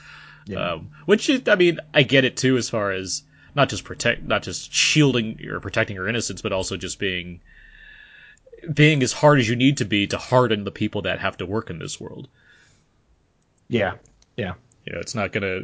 Yeah. 0.48 0.74
um, 0.74 0.92
which 1.06 1.30
is, 1.30 1.42
I 1.48 1.56
mean, 1.56 1.80
I 1.94 2.04
get 2.04 2.24
it 2.24 2.38
too, 2.38 2.56
as 2.58 2.70
far 2.70 2.92
as 2.92 3.24
not 3.56 3.70
just 3.70 3.84
protect, 3.84 4.22
not 4.24 4.44
just 4.44 4.72
shielding 4.72 5.40
or 5.48 5.60
protecting 5.60 5.96
her 5.98 6.08
innocence, 6.08 6.42
but 6.44 6.52
also 6.52 6.78
just 6.78 7.00
being 7.00 7.40
being 8.74 9.04
as 9.04 9.14
hard 9.14 9.40
as 9.40 9.48
you 9.48 9.56
need 9.56 9.78
to 9.78 9.86
be 9.86 10.08
to 10.08 10.18
harden 10.18 10.64
the 10.64 10.72
people 10.72 11.04
that 11.04 11.20
have 11.20 11.38
to 11.38 11.46
work 11.46 11.70
in 11.70 11.80
this 11.80 12.00
world. 12.00 12.28
yeah, 13.68 13.96
yeah, 14.38 14.54
You 14.86 14.94
know, 14.94 15.00
it's 15.00 15.16
not 15.16 15.32
gonna. 15.32 15.62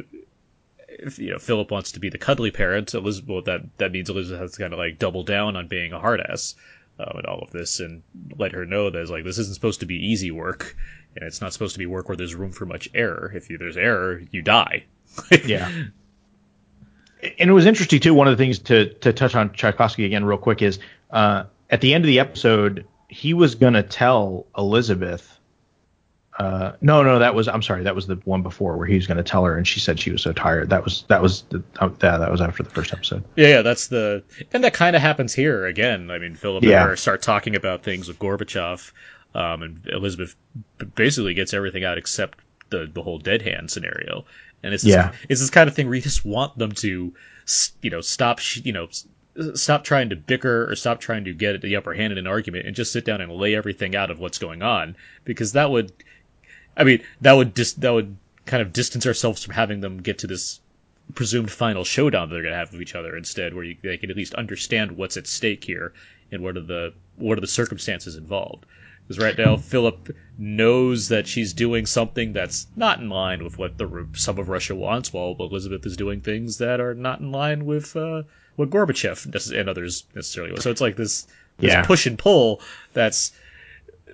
If 0.88 1.18
you 1.18 1.30
know 1.30 1.38
Philip 1.38 1.70
wants 1.70 1.92
to 1.92 2.00
be 2.00 2.10
the 2.10 2.18
cuddly 2.18 2.50
parent, 2.50 2.94
Elizabeth 2.94 3.28
well, 3.28 3.42
that 3.42 3.62
that 3.78 3.92
means 3.92 4.10
Elizabeth 4.10 4.40
has 4.40 4.52
to 4.52 4.58
kind 4.58 4.72
of 4.72 4.78
like 4.78 4.98
double 4.98 5.24
down 5.24 5.56
on 5.56 5.68
being 5.68 5.92
a 5.92 5.98
hard 5.98 6.20
ass 6.20 6.54
um, 6.98 7.12
and 7.16 7.26
all 7.26 7.40
of 7.40 7.50
this, 7.50 7.80
and 7.80 8.02
let 8.36 8.52
her 8.52 8.66
know 8.66 8.90
that 8.90 9.00
it's 9.00 9.10
like 9.10 9.24
this 9.24 9.38
isn't 9.38 9.54
supposed 9.54 9.80
to 9.80 9.86
be 9.86 9.96
easy 9.96 10.30
work, 10.30 10.76
and 11.16 11.24
it's 11.24 11.40
not 11.40 11.52
supposed 11.52 11.74
to 11.74 11.78
be 11.78 11.86
work 11.86 12.08
where 12.08 12.16
there's 12.16 12.34
room 12.34 12.52
for 12.52 12.66
much 12.66 12.88
error. 12.94 13.32
If 13.34 13.50
you, 13.50 13.58
there's 13.58 13.76
error, 13.76 14.22
you 14.30 14.42
die. 14.42 14.84
yeah. 15.44 15.70
And 17.38 17.50
it 17.50 17.52
was 17.52 17.66
interesting 17.66 18.00
too. 18.00 18.14
One 18.14 18.28
of 18.28 18.36
the 18.36 18.42
things 18.42 18.58
to 18.60 18.92
to 18.94 19.12
touch 19.12 19.34
on 19.34 19.52
Tchaikovsky 19.52 20.04
again 20.04 20.24
real 20.24 20.38
quick 20.38 20.60
is 20.60 20.78
uh, 21.10 21.44
at 21.70 21.80
the 21.80 21.94
end 21.94 22.04
of 22.04 22.06
the 22.06 22.20
episode, 22.20 22.86
he 23.12 23.34
was 23.34 23.54
gonna 23.54 23.82
tell 23.82 24.46
Elizabeth. 24.56 25.38
Uh, 26.38 26.72
no, 26.80 27.02
no, 27.02 27.18
that 27.18 27.34
was 27.34 27.46
I'm 27.46 27.60
sorry, 27.62 27.82
that 27.82 27.94
was 27.94 28.06
the 28.06 28.16
one 28.24 28.42
before 28.42 28.76
where 28.78 28.86
he 28.86 28.94
was 28.94 29.06
gonna 29.06 29.22
tell 29.22 29.44
her, 29.44 29.56
and 29.56 29.68
she 29.68 29.80
said 29.80 30.00
she 30.00 30.10
was 30.10 30.22
so 30.22 30.32
tired. 30.32 30.70
That 30.70 30.82
was 30.82 31.04
that 31.08 31.20
was 31.20 31.42
the, 31.50 31.62
uh, 31.78 31.88
that 31.98 32.18
that 32.18 32.30
was 32.30 32.40
after 32.40 32.62
the 32.62 32.70
first 32.70 32.92
episode. 32.92 33.22
Yeah, 33.36 33.48
yeah, 33.48 33.62
that's 33.62 33.88
the 33.88 34.24
and 34.52 34.64
that 34.64 34.72
kind 34.72 34.96
of 34.96 35.02
happens 35.02 35.34
here 35.34 35.66
again. 35.66 36.10
I 36.10 36.18
mean, 36.18 36.34
Philip 36.34 36.64
Yeah. 36.64 36.80
and 36.80 36.88
her 36.90 36.96
start 36.96 37.20
talking 37.20 37.54
about 37.54 37.82
things 37.82 38.08
with 38.08 38.18
Gorbachev, 38.18 38.92
um, 39.34 39.62
and 39.62 39.86
Elizabeth 39.92 40.34
basically 40.94 41.34
gets 41.34 41.52
everything 41.52 41.84
out 41.84 41.98
except 41.98 42.38
the 42.70 42.90
the 42.92 43.02
whole 43.02 43.18
dead 43.18 43.42
hand 43.42 43.70
scenario. 43.70 44.24
And 44.62 44.72
it's 44.72 44.84
this, 44.84 44.94
Yeah. 44.94 45.12
it's 45.28 45.40
this 45.40 45.50
kind 45.50 45.68
of 45.68 45.74
thing 45.76 45.86
where 45.86 45.96
you 45.96 46.00
just 46.02 46.24
want 46.24 46.56
them 46.56 46.72
to, 46.72 47.12
you 47.82 47.90
know, 47.90 48.00
stop, 48.00 48.38
you 48.54 48.72
know, 48.72 48.88
stop 49.54 49.84
trying 49.84 50.10
to 50.10 50.16
bicker 50.16 50.70
or 50.70 50.76
stop 50.76 51.00
trying 51.00 51.24
to 51.24 51.32
get 51.32 51.60
the 51.62 51.76
upper 51.76 51.94
hand 51.94 52.12
in 52.12 52.18
an 52.18 52.26
argument 52.26 52.66
and 52.66 52.76
just 52.76 52.92
sit 52.92 53.04
down 53.04 53.20
and 53.20 53.32
lay 53.32 53.54
everything 53.54 53.96
out 53.96 54.10
of 54.10 54.18
what's 54.18 54.38
going 54.38 54.62
on 54.62 54.94
because 55.24 55.52
that 55.52 55.70
would, 55.70 55.92
I 56.76 56.84
mean, 56.84 57.02
that 57.20 57.32
would 57.32 57.54
just 57.54 57.80
that 57.80 57.92
would 57.92 58.16
kind 58.44 58.62
of 58.62 58.72
distance 58.72 59.06
ourselves 59.06 59.42
from 59.42 59.54
having 59.54 59.80
them 59.80 59.98
get 59.98 60.18
to 60.18 60.26
this 60.26 60.60
presumed 61.14 61.50
final 61.50 61.84
showdown 61.84 62.28
that 62.28 62.34
they're 62.34 62.42
going 62.42 62.52
to 62.52 62.58
have 62.58 62.72
with 62.72 62.82
each 62.82 62.94
other 62.94 63.16
instead, 63.16 63.54
where 63.54 63.64
you, 63.64 63.76
they 63.82 63.96
can 63.96 64.10
at 64.10 64.16
least 64.16 64.34
understand 64.34 64.92
what's 64.92 65.16
at 65.16 65.26
stake 65.26 65.64
here 65.64 65.92
and 66.30 66.42
what 66.42 66.56
are 66.56 66.60
the 66.60 66.92
what 67.16 67.38
are 67.38 67.40
the 67.42 67.46
circumstances 67.46 68.16
involved. 68.16 68.66
Because 69.02 69.22
right 69.22 69.36
now, 69.36 69.56
Philip 69.56 70.14
knows 70.38 71.08
that 71.08 71.26
she's 71.26 71.52
doing 71.52 71.86
something 71.86 72.32
that's 72.32 72.66
not 72.76 73.00
in 73.00 73.10
line 73.10 73.42
with 73.42 73.58
what 73.58 73.76
the 73.76 74.06
some 74.14 74.38
of 74.38 74.48
Russia 74.48 74.74
wants, 74.74 75.12
while 75.12 75.36
Elizabeth 75.38 75.84
is 75.84 75.96
doing 75.96 76.20
things 76.20 76.58
that 76.58 76.80
are 76.80 76.94
not 76.94 77.20
in 77.20 77.32
line 77.32 77.64
with 77.64 77.96
uh, 77.96 78.22
what 78.56 78.70
Gorbachev 78.70 79.52
and 79.58 79.68
others 79.68 80.04
necessarily. 80.14 80.52
want. 80.52 80.62
So 80.62 80.70
it's 80.70 80.80
like 80.80 80.96
this, 80.96 81.26
this 81.58 81.72
Yeah. 81.72 81.84
push 81.84 82.06
and 82.06 82.18
pull 82.18 82.60
that's 82.92 83.32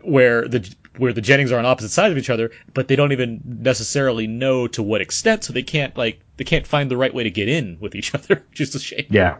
where 0.02 0.46
the 0.46 0.68
where 0.96 1.12
the 1.12 1.20
Jennings 1.20 1.52
are 1.52 1.58
on 1.58 1.64
opposite 1.66 1.90
sides 1.90 2.10
of 2.12 2.18
each 2.18 2.30
other, 2.30 2.50
but 2.74 2.88
they 2.88 2.96
don't 2.96 3.12
even 3.12 3.40
necessarily 3.44 4.26
know 4.26 4.66
to 4.68 4.82
what 4.82 5.00
extent, 5.00 5.44
so 5.44 5.52
they 5.52 5.62
can't 5.62 5.96
like 5.96 6.20
they 6.36 6.44
can't 6.44 6.66
find 6.66 6.90
the 6.90 6.96
right 6.96 7.14
way 7.14 7.22
to 7.24 7.30
get 7.30 7.48
in 7.48 7.76
with 7.80 7.94
each 7.94 8.14
other, 8.14 8.42
which 8.50 8.60
is 8.60 8.74
a 8.74 8.80
shame. 8.80 9.06
Yeah. 9.10 9.36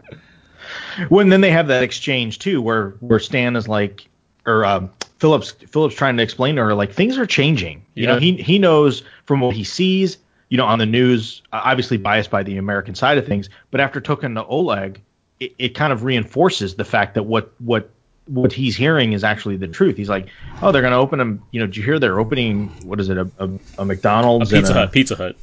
Well, 1.09 1.21
and 1.21 1.31
then 1.31 1.41
they 1.41 1.51
have 1.51 1.67
that 1.67 1.83
exchange 1.83 2.39
too, 2.39 2.61
where 2.61 2.91
where 2.99 3.19
Stan 3.19 3.55
is 3.55 3.67
like, 3.67 4.07
or 4.45 4.65
um, 4.65 4.89
Philip's 5.19 5.51
Philip's 5.51 5.95
trying 5.95 6.17
to 6.17 6.23
explain 6.23 6.55
to 6.57 6.63
her 6.63 6.73
like 6.73 6.93
things 6.93 7.17
are 7.17 7.25
changing. 7.25 7.85
You 7.95 8.07
know, 8.07 8.19
he 8.19 8.33
he 8.35 8.59
knows 8.59 9.03
from 9.25 9.39
what 9.41 9.55
he 9.55 9.63
sees, 9.63 10.17
you 10.49 10.57
know, 10.57 10.65
on 10.65 10.79
the 10.79 10.85
news, 10.85 11.41
obviously 11.53 11.97
biased 11.97 12.29
by 12.31 12.43
the 12.43 12.57
American 12.57 12.95
side 12.95 13.17
of 13.17 13.25
things, 13.25 13.49
but 13.71 13.79
after 13.79 14.01
talking 14.01 14.35
to 14.35 14.45
Oleg, 14.45 15.01
it, 15.39 15.53
it 15.57 15.69
kind 15.69 15.93
of 15.93 16.03
reinforces 16.03 16.75
the 16.75 16.83
fact 16.85 17.13
that 17.15 17.23
what 17.23 17.53
what 17.59 17.89
what 18.25 18.51
he's 18.53 18.75
hearing 18.75 19.13
is 19.13 19.23
actually 19.23 19.57
the 19.57 19.67
truth. 19.67 19.97
He's 19.97 20.09
like, 20.09 20.27
oh, 20.61 20.71
they're 20.71 20.81
going 20.83 20.91
to 20.91 20.97
open 20.97 21.17
them. 21.19 21.43
You 21.51 21.61
know, 21.61 21.65
did 21.65 21.77
you 21.77 21.83
hear 21.83 21.97
they're 21.99 22.19
opening 22.19 22.75
what 22.83 22.99
is 22.99 23.09
it 23.09 23.17
a, 23.17 23.29
a, 23.39 23.49
a 23.77 23.85
A 23.85 23.85
McDonald's 23.85 24.51
and 24.53 24.61
Pizza 24.61 24.73
a- 24.73 24.75
Hut, 24.75 24.91
Pizza 24.91 25.15
Hut. 25.15 25.35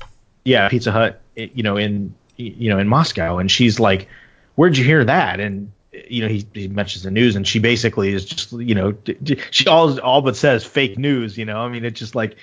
yeah, 0.44 0.68
Pizza 0.68 0.92
Hut, 0.92 1.20
you 1.34 1.62
know, 1.62 1.76
in 1.76 2.14
you 2.36 2.68
know 2.70 2.78
in 2.78 2.88
Moscow, 2.88 3.38
and 3.38 3.50
she's 3.50 3.80
like, 3.80 4.08
"Where'd 4.56 4.76
you 4.76 4.84
hear 4.84 5.04
that?" 5.04 5.40
And 5.40 5.72
you 6.10 6.22
know, 6.22 6.28
he, 6.28 6.46
he 6.52 6.68
mentions 6.68 7.04
the 7.04 7.10
news, 7.10 7.36
and 7.36 7.46
she 7.48 7.58
basically 7.58 8.12
is 8.12 8.24
just, 8.26 8.52
you 8.52 8.74
know, 8.74 8.94
she 9.50 9.66
all 9.66 9.98
all 10.00 10.20
but 10.20 10.36
says 10.36 10.62
fake 10.64 10.98
news. 10.98 11.38
You 11.38 11.46
know, 11.46 11.58
I 11.60 11.68
mean, 11.68 11.84
it's 11.86 11.98
just 11.98 12.14
like, 12.14 12.36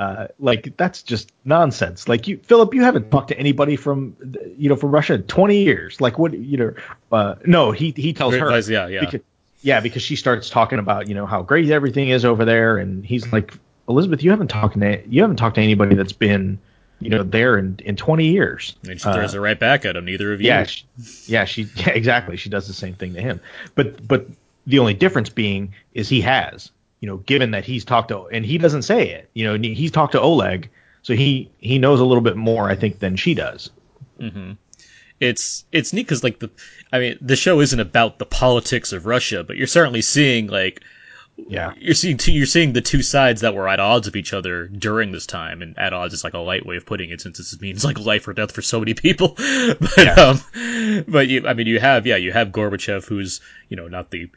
uh, 0.00 0.28
like 0.38 0.74
that's 0.78 1.02
just 1.02 1.30
nonsense. 1.44 2.08
Like 2.08 2.26
you, 2.26 2.38
Philip, 2.38 2.72
you 2.72 2.82
haven't 2.82 3.10
talked 3.10 3.28
to 3.28 3.38
anybody 3.38 3.76
from, 3.76 4.16
you 4.56 4.70
know, 4.70 4.76
from 4.76 4.92
Russia 4.92 5.12
in 5.12 5.24
20 5.24 5.62
years. 5.62 6.00
Like 6.00 6.18
what, 6.18 6.32
you 6.32 6.56
know, 6.56 6.74
uh, 7.12 7.34
no, 7.44 7.70
he 7.70 7.92
he 7.94 8.14
tells 8.14 8.34
her, 8.34 8.58
Yeah, 8.60 8.86
yeah. 8.86 9.00
because, 9.00 9.20
yeah, 9.60 9.80
because 9.80 10.00
she 10.00 10.16
starts 10.16 10.48
talking 10.48 10.78
about 10.78 11.06
you 11.06 11.14
know 11.14 11.26
how 11.26 11.42
great 11.42 11.68
everything 11.68 12.08
is 12.08 12.24
over 12.24 12.46
there, 12.46 12.78
and 12.78 13.04
he's 13.04 13.30
like, 13.30 13.52
Elizabeth, 13.90 14.22
you 14.22 14.30
haven't 14.30 14.48
talked 14.48 14.80
to 14.80 15.02
you 15.06 15.20
haven't 15.20 15.36
talked 15.36 15.56
to 15.56 15.60
anybody 15.60 15.94
that's 15.94 16.14
been 16.14 16.58
you 17.00 17.10
know 17.10 17.22
there 17.22 17.58
in 17.58 17.78
in 17.84 17.94
20 17.94 18.24
years. 18.26 18.76
And 18.88 18.98
she 18.98 19.04
throws 19.12 19.34
it 19.34 19.38
right 19.38 19.60
back 19.60 19.84
at 19.84 19.96
him. 19.96 20.06
Neither 20.06 20.32
of 20.32 20.40
you. 20.40 20.46
Yeah, 20.46 20.64
she, 20.64 20.86
yeah, 21.26 21.44
she 21.44 21.68
yeah, 21.74 21.90
exactly. 21.90 22.38
She 22.38 22.48
does 22.48 22.66
the 22.66 22.72
same 22.72 22.94
thing 22.94 23.12
to 23.12 23.20
him. 23.20 23.38
But 23.74 24.08
but 24.08 24.28
the 24.66 24.78
only 24.78 24.94
difference 24.94 25.28
being 25.28 25.74
is 25.92 26.08
he 26.08 26.22
has, 26.22 26.70
you 27.00 27.06
know, 27.08 27.16
given 27.18 27.50
that 27.52 27.64
he's 27.64 27.84
talked 27.84 28.08
to 28.08 28.26
and 28.26 28.44
he 28.44 28.58
doesn't 28.58 28.82
say 28.82 29.08
it. 29.10 29.30
You 29.34 29.44
know, 29.44 29.58
he's 29.58 29.90
talked 29.90 30.12
to 30.12 30.20
Oleg, 30.20 30.68
so 31.02 31.14
he 31.14 31.50
he 31.58 31.78
knows 31.78 32.00
a 32.00 32.04
little 32.04 32.22
bit 32.22 32.36
more, 32.36 32.68
I 32.70 32.74
think, 32.76 32.98
than 33.00 33.16
she 33.16 33.34
does. 33.34 33.70
it's 35.20 35.64
it's 35.72 35.92
neat 35.92 36.04
because 36.06 36.24
like 36.24 36.38
the 36.38 36.50
I 36.92 36.98
mean 36.98 37.18
the 37.20 37.36
show 37.36 37.60
isn't 37.60 37.80
about 37.80 38.18
the 38.18 38.26
politics 38.26 38.92
of 38.92 39.06
Russia, 39.06 39.44
but 39.44 39.56
you're 39.56 39.66
certainly 39.66 40.02
seeing 40.02 40.46
like 40.46 40.82
Yeah. 41.36 41.72
you're 41.78 41.94
seeing 41.94 42.16
two, 42.16 42.32
you're 42.32 42.46
seeing 42.46 42.72
the 42.72 42.80
two 42.80 43.02
sides 43.02 43.40
that 43.42 43.54
were 43.54 43.68
at 43.68 43.80
odds 43.80 44.06
of 44.08 44.16
each 44.16 44.32
other 44.32 44.68
during 44.68 45.12
this 45.12 45.26
time, 45.26 45.62
and 45.62 45.78
at 45.78 45.92
odds 45.92 46.14
is 46.14 46.24
like 46.24 46.34
a 46.34 46.38
light 46.38 46.66
way 46.66 46.76
of 46.76 46.86
putting 46.86 47.10
it, 47.10 47.20
since 47.20 47.38
this 47.38 47.58
means 47.60 47.84
like 47.84 47.98
life 47.98 48.26
or 48.28 48.32
death 48.34 48.52
for 48.52 48.62
so 48.62 48.78
many 48.78 48.94
people. 48.94 49.28
but 49.38 49.96
Yeah. 49.98 50.14
um, 50.14 51.04
but 51.08 51.28
you, 51.28 51.46
I 51.46 51.54
mean, 51.54 51.66
you 51.66 51.80
have 51.80 52.06
yeah, 52.06 52.16
you 52.16 52.32
have 52.32 52.48
Gorbachev, 52.48 53.04
who's 53.06 53.40
you 53.68 53.76
know 53.76 53.88
not 53.88 54.10
the 54.10 54.30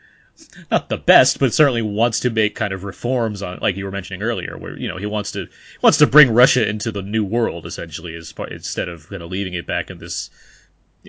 not 0.71 0.89
the 0.89 0.97
best, 0.97 1.39
but 1.39 1.53
certainly 1.53 1.81
wants 1.81 2.19
to 2.21 2.29
make 2.29 2.55
kind 2.55 2.73
of 2.73 2.83
reforms 2.83 3.41
on, 3.41 3.59
like 3.61 3.75
you 3.75 3.85
were 3.85 3.91
mentioning 3.91 4.21
earlier, 4.23 4.57
where 4.57 4.77
you 4.77 4.87
know 4.87 4.97
he 4.97 5.05
wants 5.05 5.31
to 5.33 5.47
wants 5.81 5.97
to 5.99 6.07
bring 6.07 6.31
Russia 6.33 6.67
into 6.67 6.91
the 6.91 7.01
new 7.01 7.23
world 7.23 7.65
essentially, 7.65 8.15
as 8.15 8.31
part, 8.31 8.51
instead 8.51 8.89
of 8.89 9.07
kind 9.09 9.21
of 9.23 9.29
leaving 9.31 9.53
it 9.53 9.65
back 9.67 9.89
in 9.89 9.97
this 9.99 10.29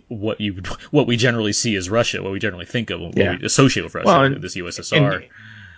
what 0.09 0.41
you 0.41 0.61
what 0.91 1.07
we 1.07 1.17
generally 1.17 1.53
see 1.53 1.77
as 1.77 1.89
Russia, 1.89 2.23
what 2.23 2.33
we 2.33 2.39
generally 2.39 2.67
think 2.67 2.91
of, 2.91 3.01
what 3.01 3.17
Yeah. 3.17 3.37
we 3.39 3.45
associate 3.47 3.83
with 3.85 3.95
Russia, 3.95 4.07
Well, 4.07 4.25
and- 4.25 4.43
this 4.43 4.57
USSR. 4.57 5.17
And- 5.17 5.25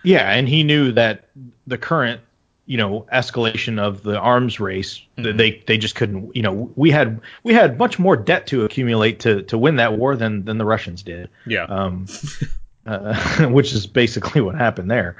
yeah, 0.02 0.30
and 0.32 0.48
he 0.48 0.62
knew 0.62 0.92
that 0.92 1.28
the 1.66 1.76
current, 1.78 2.20
you 2.66 2.76
know, 2.76 3.06
escalation 3.12 3.78
of 3.80 4.02
the 4.04 4.18
arms 4.18 4.60
race, 4.60 5.00
th 5.16 5.36
they 5.36 5.62
they 5.66 5.76
just 5.78 5.94
couldn't. 5.96 6.34
You 6.34 6.42
know, 6.42 6.72
we 6.76 6.90
had 6.90 7.20
we 7.42 7.54
had 7.54 7.78
much 7.78 7.98
more 7.98 8.16
debt 8.16 8.46
to 8.48 8.64
accumulate 8.64 9.20
to 9.20 9.42
to 9.42 9.58
win 9.58 9.76
that 9.76 9.98
war 9.98 10.14
than 10.16 10.44
than 10.44 10.58
the 10.58 10.64
Russians 10.64 11.02
did. 11.02 11.28
yeah, 11.46 11.64
um, 11.64 12.06
uh, 12.86 13.46
which 13.48 13.72
is 13.72 13.86
basically 13.86 14.40
what 14.40 14.54
happened 14.54 14.90
there. 14.90 15.16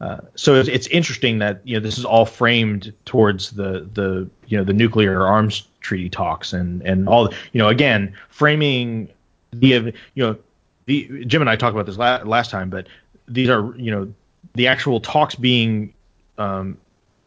Uh, 0.00 0.18
so 0.34 0.54
it's, 0.54 0.68
it's 0.68 0.86
interesting 0.88 1.38
that 1.38 1.60
you 1.64 1.74
know 1.74 1.80
this 1.80 1.96
is 1.96 2.04
all 2.04 2.26
framed 2.26 2.92
towards 3.06 3.52
the 3.52 3.88
the 3.94 4.28
you 4.46 4.58
know 4.58 4.62
the 4.62 4.74
nuclear 4.74 5.26
arms 5.26 5.66
treaty 5.80 6.10
talks 6.10 6.52
and 6.52 6.82
and 6.82 7.08
all 7.08 7.32
you 7.52 7.58
know 7.58 7.68
again 7.68 8.14
framing 8.28 9.08
the 9.52 9.94
you 10.14 10.22
know 10.22 10.36
the 10.84 11.24
Jim 11.24 11.40
and 11.40 11.48
I 11.48 11.56
talked 11.56 11.74
about 11.74 11.86
this 11.86 11.96
la- 11.96 12.22
last 12.24 12.50
time, 12.50 12.68
but 12.68 12.88
these 13.26 13.48
are 13.48 13.74
you 13.76 13.90
know 13.90 14.12
the 14.54 14.66
actual 14.66 15.00
talks 15.00 15.34
being 15.34 15.94
um, 16.36 16.76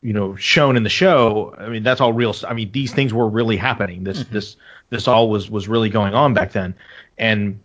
you 0.03 0.13
know 0.13 0.35
shown 0.35 0.77
in 0.77 0.83
the 0.83 0.89
show. 0.89 1.55
I 1.57 1.69
mean 1.69 1.81
that's 1.81 2.01
all 2.01 2.13
real. 2.13 2.35
I 2.47 2.53
mean 2.53 2.71
these 2.71 2.93
things 2.93 3.15
were 3.15 3.27
really 3.27 3.57
happening. 3.57 4.03
This 4.03 4.23
this 4.25 4.57
this 4.91 5.07
all 5.07 5.27
was 5.29 5.49
was 5.49 5.67
really 5.67 5.89
going 5.89 6.13
on 6.13 6.35
back 6.35 6.51
then, 6.51 6.75
and 7.17 7.59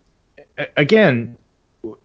again 0.78 1.36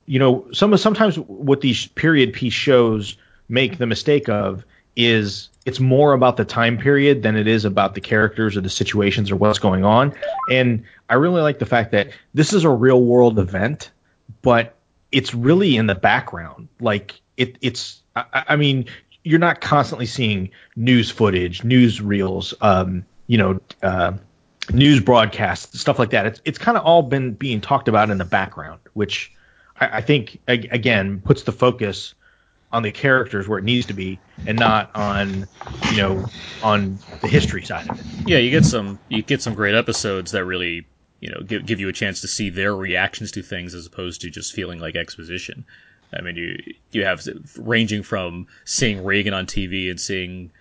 you 0.06 0.20
know, 0.20 0.46
some 0.52 0.76
sometimes 0.78 1.18
what 1.18 1.62
these 1.62 1.88
period 1.88 2.34
piece 2.34 2.54
shows 2.54 3.18
make 3.48 3.78
the 3.78 3.86
mistake 3.86 4.30
of 4.30 4.64
is 4.96 5.50
it's 5.66 5.80
more 5.80 6.14
about 6.14 6.38
the 6.38 6.46
time 6.46 6.78
period 6.78 7.22
than 7.22 7.36
it 7.36 7.48
is 7.48 7.66
about 7.66 7.94
the 7.94 8.02
characters 8.02 8.58
or 8.58 8.62
the 8.62 8.70
situations 8.70 9.32
or 9.32 9.36
what's 9.36 9.60
going 9.60 9.86
on. 9.86 10.14
And 10.50 10.84
I 11.10 11.16
really 11.16 11.42
like 11.42 11.60
the 11.60 11.66
fact 11.66 11.92
that 11.92 12.10
this 12.34 12.54
is 12.54 12.64
a 12.64 12.70
real 12.70 13.02
world 13.02 13.40
event, 13.40 13.92
but 14.42 14.76
it's 15.12 15.34
really 15.34 15.78
in 15.78 15.88
the 15.88 15.96
background. 15.96 16.70
Like 16.80 17.22
it, 17.38 17.58
it's, 17.62 18.02
I, 18.16 18.44
I 18.50 18.56
mean, 18.56 18.86
you're 19.24 19.40
not 19.40 19.62
constantly 19.62 20.06
seeing 20.06 20.50
news 20.76 21.12
footage, 21.12 21.64
news 21.64 22.02
reels, 22.02 22.54
um, 22.62 23.06
you 23.28 23.38
know, 23.38 23.60
uh, 23.84 24.14
news 24.74 25.00
broadcasts, 25.02 25.80
stuff 25.80 26.00
like 26.00 26.12
that. 26.12 26.26
It's 26.26 26.42
it's 26.46 26.58
kind 26.58 26.78
of 26.78 26.84
all 26.84 27.04
been 27.04 27.34
being 27.34 27.62
talked 27.62 27.88
about 27.88 28.10
in 28.10 28.18
the 28.18 28.26
background, 28.26 28.80
which 28.94 29.32
I, 29.80 29.98
I 29.98 30.02
think 30.02 30.40
ag- 30.48 30.70
again 30.72 31.22
puts 31.22 31.44
the 31.44 31.52
focus 31.52 32.14
on 32.72 32.84
the 32.84 32.92
characters 32.92 33.48
where 33.48 33.60
it 33.60 33.66
needs 33.66 33.88
to 33.88 33.94
be, 33.94 34.22
and 34.46 34.58
not 34.58 34.92
on 34.96 35.48
you 35.88 35.98
know 35.98 36.30
on 36.62 37.00
the 37.22 37.28
history 37.28 37.64
side 37.64 37.88
of 37.90 38.00
it. 38.00 38.06
yeah, 38.26 38.38
you 38.38 38.52
get 38.52 38.66
some 38.66 39.00
you 39.08 39.24
get 39.24 39.42
some 39.42 39.56
great 39.56 39.76
episodes 39.76 40.32
that 40.32 40.46
really 40.46 40.88
you 41.20 41.30
know 41.32 41.42
give 41.46 41.66
give 41.66 41.80
you 41.80 41.90
a 41.90 41.94
chance 41.94 42.22
to 42.22 42.28
see 42.28 42.50
their 42.50 42.76
reactions 42.76 43.32
to 43.34 43.42
things 43.42 43.74
as 43.74 43.86
opposed 43.88 44.22
to 44.22 44.30
just 44.30 44.54
feeling 44.54 44.80
like 44.80 44.96
exposition. 44.96 45.66
I 46.14 46.22
mean, 46.22 46.36
you 46.36 46.58
you 46.92 47.06
have 47.06 47.24
ranging 47.58 48.04
from 48.04 48.48
seeing 48.66 49.04
Reagan 49.04 49.34
on 49.34 49.46
TV 49.46 49.90
and 49.90 50.00
seeing. 50.00 50.52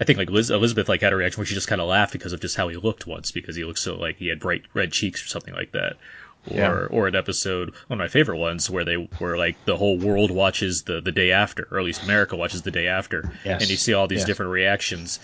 I 0.00 0.04
think 0.04 0.18
like 0.18 0.30
Liz, 0.30 0.50
Elizabeth 0.50 0.88
like 0.88 1.00
had 1.00 1.12
a 1.12 1.16
reaction 1.16 1.40
where 1.40 1.46
she 1.46 1.54
just 1.54 1.68
kind 1.68 1.80
of 1.80 1.86
laughed 1.88 2.12
because 2.12 2.32
of 2.32 2.40
just 2.40 2.56
how 2.56 2.66
he 2.68 2.76
looked 2.76 3.06
once 3.06 3.30
because 3.30 3.54
he 3.54 3.64
looked 3.64 3.78
so 3.78 3.96
like 3.96 4.16
he 4.16 4.28
had 4.28 4.40
bright 4.40 4.62
red 4.74 4.90
cheeks 4.90 5.24
or 5.24 5.28
something 5.28 5.54
like 5.54 5.72
that. 5.72 5.96
Or 6.44 6.56
Yeah. 6.56 6.70
or 6.90 7.06
an 7.06 7.14
episode 7.14 7.70
one 7.86 7.98
of 8.00 8.04
my 8.04 8.08
favorite 8.08 8.38
ones 8.38 8.68
where 8.68 8.84
they 8.84 8.96
where 9.18 9.36
like 9.38 9.64
the 9.64 9.76
whole 9.76 9.98
world 9.98 10.30
watches 10.32 10.82
the 10.82 11.00
the 11.00 11.12
day 11.12 11.30
after 11.30 11.68
or 11.70 11.78
at 11.78 11.84
least 11.84 12.02
America 12.02 12.36
watches 12.36 12.62
the 12.62 12.70
day 12.72 12.88
after 12.88 13.28
Yes. 13.44 13.60
and 13.62 13.70
you 13.70 13.76
see 13.76 13.92
all 13.94 14.08
these 14.08 14.20
Yes. 14.20 14.26
different 14.26 14.50
reactions 14.50 15.20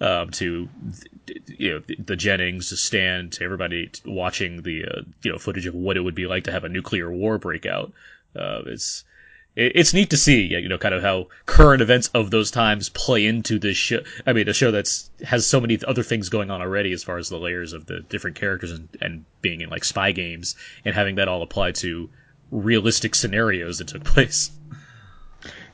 um, 0.00 0.30
to 0.30 0.70
you 1.46 1.70
know 1.74 1.80
the 1.98 2.16
Jennings, 2.16 2.68
to 2.70 2.76
Stan, 2.76 3.30
to 3.30 3.44
everybody 3.44 3.90
watching 4.04 4.62
the 4.62 4.84
uh, 4.84 5.02
you 5.22 5.32
know 5.32 5.38
footage 5.38 5.66
of 5.66 5.74
what 5.74 5.96
it 5.96 6.00
would 6.00 6.14
be 6.14 6.26
like 6.26 6.44
to 6.44 6.52
have 6.52 6.64
a 6.64 6.68
nuclear 6.68 7.10
war 7.12 7.38
breakout. 7.38 7.92
Uh, 8.36 8.62
it's 8.66 9.04
it, 9.04 9.09
it's 9.56 9.92
neat 9.92 10.10
to 10.10 10.16
see 10.16 10.42
you 10.42 10.68
know 10.68 10.78
kind 10.78 10.94
of 10.94 11.02
how 11.02 11.28
current 11.46 11.82
events 11.82 12.08
of 12.14 12.30
those 12.30 12.50
times 12.50 12.88
play 12.88 13.26
into 13.26 13.58
this 13.58 13.76
show. 13.76 14.00
I 14.26 14.32
mean, 14.32 14.48
a 14.48 14.52
show 14.52 14.70
that's 14.70 15.10
has 15.24 15.46
so 15.46 15.60
many 15.60 15.78
other 15.86 16.02
things 16.02 16.28
going 16.28 16.50
on 16.50 16.60
already 16.60 16.92
as 16.92 17.04
far 17.04 17.18
as 17.18 17.28
the 17.28 17.38
layers 17.38 17.72
of 17.72 17.86
the 17.86 18.00
different 18.00 18.36
characters 18.36 18.72
and, 18.72 18.88
and 19.00 19.24
being 19.42 19.60
in 19.60 19.70
like 19.70 19.84
spy 19.84 20.12
games 20.12 20.56
and 20.84 20.94
having 20.94 21.16
that 21.16 21.28
all 21.28 21.42
apply 21.42 21.72
to 21.72 22.08
realistic 22.50 23.14
scenarios 23.14 23.78
that 23.78 23.88
took 23.88 24.04
place. 24.14 24.50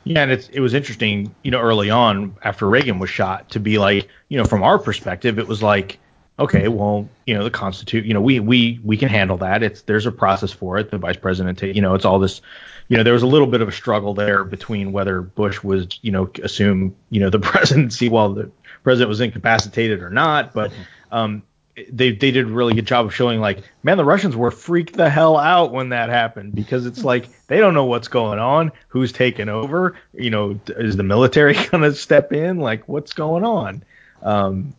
Yeah, 0.04 0.22
and 0.22 0.30
it's 0.30 0.48
it 0.50 0.60
was 0.60 0.72
interesting, 0.72 1.34
you 1.42 1.50
know, 1.50 1.60
early 1.60 1.90
on 1.90 2.36
after 2.42 2.68
Reagan 2.68 3.00
was 3.00 3.10
shot 3.10 3.50
to 3.50 3.60
be 3.60 3.78
like, 3.78 4.08
you 4.28 4.38
know, 4.38 4.44
from 4.44 4.62
our 4.62 4.78
perspective, 4.78 5.40
it 5.40 5.48
was 5.48 5.64
like, 5.64 5.98
okay, 6.38 6.68
well, 6.68 7.08
you 7.26 7.34
know, 7.34 7.42
the 7.42 7.50
Constitute, 7.50 8.04
you 8.04 8.14
know, 8.14 8.20
we 8.20 8.38
we 8.38 8.78
we 8.84 8.96
can 8.96 9.08
handle 9.08 9.36
that. 9.38 9.64
It's 9.64 9.82
there's 9.82 10.06
a 10.06 10.12
process 10.12 10.52
for 10.52 10.78
it. 10.78 10.92
The 10.92 10.98
vice 10.98 11.16
president, 11.16 11.58
ta- 11.58 11.66
you 11.66 11.80
know, 11.80 11.94
it's 11.94 12.04
all 12.04 12.20
this, 12.20 12.40
you 12.88 12.96
know, 12.96 13.02
there 13.02 13.12
was 13.12 13.22
a 13.22 13.26
little 13.26 13.46
bit 13.46 13.60
of 13.60 13.68
a 13.68 13.72
struggle 13.72 14.14
there 14.14 14.44
between 14.44 14.92
whether 14.92 15.20
Bush 15.20 15.62
was, 15.62 15.98
you 16.02 16.12
know, 16.12 16.30
assume, 16.42 16.94
you 17.10 17.20
know, 17.20 17.30
the 17.30 17.38
presidency 17.40 18.08
while 18.08 18.32
the 18.32 18.50
president 18.82 19.08
was 19.08 19.20
incapacitated 19.20 20.02
or 20.02 20.10
not, 20.10 20.52
but 20.52 20.72
um, 21.10 21.42
they 21.90 22.12
they 22.12 22.30
did 22.30 22.46
a 22.46 22.46
really 22.46 22.74
good 22.74 22.86
job 22.86 23.06
of 23.06 23.14
showing 23.14 23.40
like, 23.40 23.58
man, 23.82 23.96
the 23.96 24.04
Russians 24.04 24.36
were 24.36 24.50
freaked 24.50 24.94
the 24.94 25.10
hell 25.10 25.36
out 25.36 25.72
when 25.72 25.90
that 25.90 26.08
happened 26.08 26.54
because 26.54 26.86
it's 26.86 27.04
like 27.04 27.28
they 27.48 27.58
don't 27.58 27.74
know 27.74 27.84
what's 27.84 28.08
going 28.08 28.38
on, 28.38 28.72
who's 28.88 29.12
taking 29.12 29.48
over, 29.48 29.96
you 30.14 30.30
know, 30.30 30.58
is 30.68 30.96
the 30.96 31.02
military 31.02 31.54
gonna 31.70 31.92
step 31.92 32.32
in, 32.32 32.58
like 32.58 32.88
what's 32.88 33.12
going 33.12 33.44
on? 33.44 33.82
Um, 34.22 34.74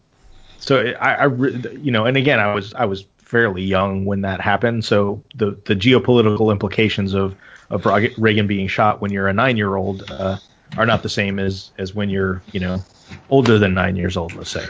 so 0.57 0.93
I, 0.99 1.25
I 1.25 1.27
you 1.27 1.91
know, 1.91 2.05
and 2.05 2.17
again, 2.17 2.39
I 2.39 2.53
was 2.53 2.73
I 2.73 2.85
was 2.85 3.05
fairly 3.19 3.63
young 3.63 4.05
when 4.05 4.21
that 4.21 4.41
happened, 4.41 4.85
so 4.85 5.21
the 5.35 5.51
the 5.65 5.75
geopolitical 5.75 6.51
implications 6.51 7.13
of 7.13 7.35
of 7.69 7.85
Reagan 7.85 8.47
being 8.47 8.67
shot 8.67 9.01
when 9.01 9.11
you're 9.11 9.27
a 9.27 9.33
nine 9.33 9.57
year 9.57 9.75
old 9.75 10.09
uh, 10.09 10.37
are 10.77 10.85
not 10.85 11.03
the 11.03 11.09
same 11.09 11.39
as 11.39 11.71
as 11.77 11.93
when 11.93 12.09
you're 12.09 12.41
you 12.51 12.59
know 12.59 12.83
older 13.29 13.59
than 13.59 13.73
nine 13.73 13.95
years 13.95 14.17
old, 14.17 14.33
let's 14.33 14.51
say. 14.51 14.65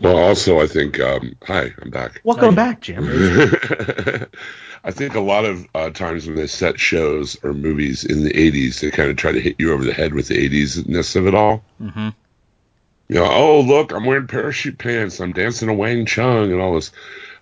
Well, 0.00 0.18
also, 0.18 0.60
I 0.60 0.66
think. 0.66 1.00
Um, 1.00 1.36
hi, 1.42 1.72
I'm 1.80 1.90
back. 1.90 2.20
Welcome 2.24 2.54
back, 2.54 2.80
Jim. 2.80 3.04
I 4.84 4.90
think 4.90 5.14
a 5.14 5.20
lot 5.20 5.46
of 5.46 5.66
uh, 5.74 5.90
times 5.90 6.26
when 6.26 6.36
they 6.36 6.46
set 6.46 6.78
shows 6.78 7.38
or 7.42 7.54
movies 7.54 8.04
in 8.04 8.22
the 8.22 8.30
80s, 8.30 8.80
they 8.80 8.90
kind 8.90 9.08
of 9.08 9.16
try 9.16 9.32
to 9.32 9.40
hit 9.40 9.56
you 9.58 9.72
over 9.72 9.82
the 9.82 9.94
head 9.94 10.12
with 10.12 10.28
the 10.28 10.36
80s 10.36 10.86
ness 10.86 11.16
of 11.16 11.26
it 11.26 11.34
all. 11.34 11.64
Mm-hmm. 11.80 12.10
You 13.08 13.14
know, 13.14 13.30
oh, 13.30 13.60
look, 13.60 13.92
I'm 13.92 14.04
wearing 14.04 14.26
parachute 14.26 14.76
pants, 14.76 15.20
I'm 15.20 15.32
dancing 15.32 15.70
a 15.70 15.74
Wang 15.74 16.04
Chung, 16.04 16.52
and 16.52 16.60
all 16.60 16.74
this. 16.74 16.90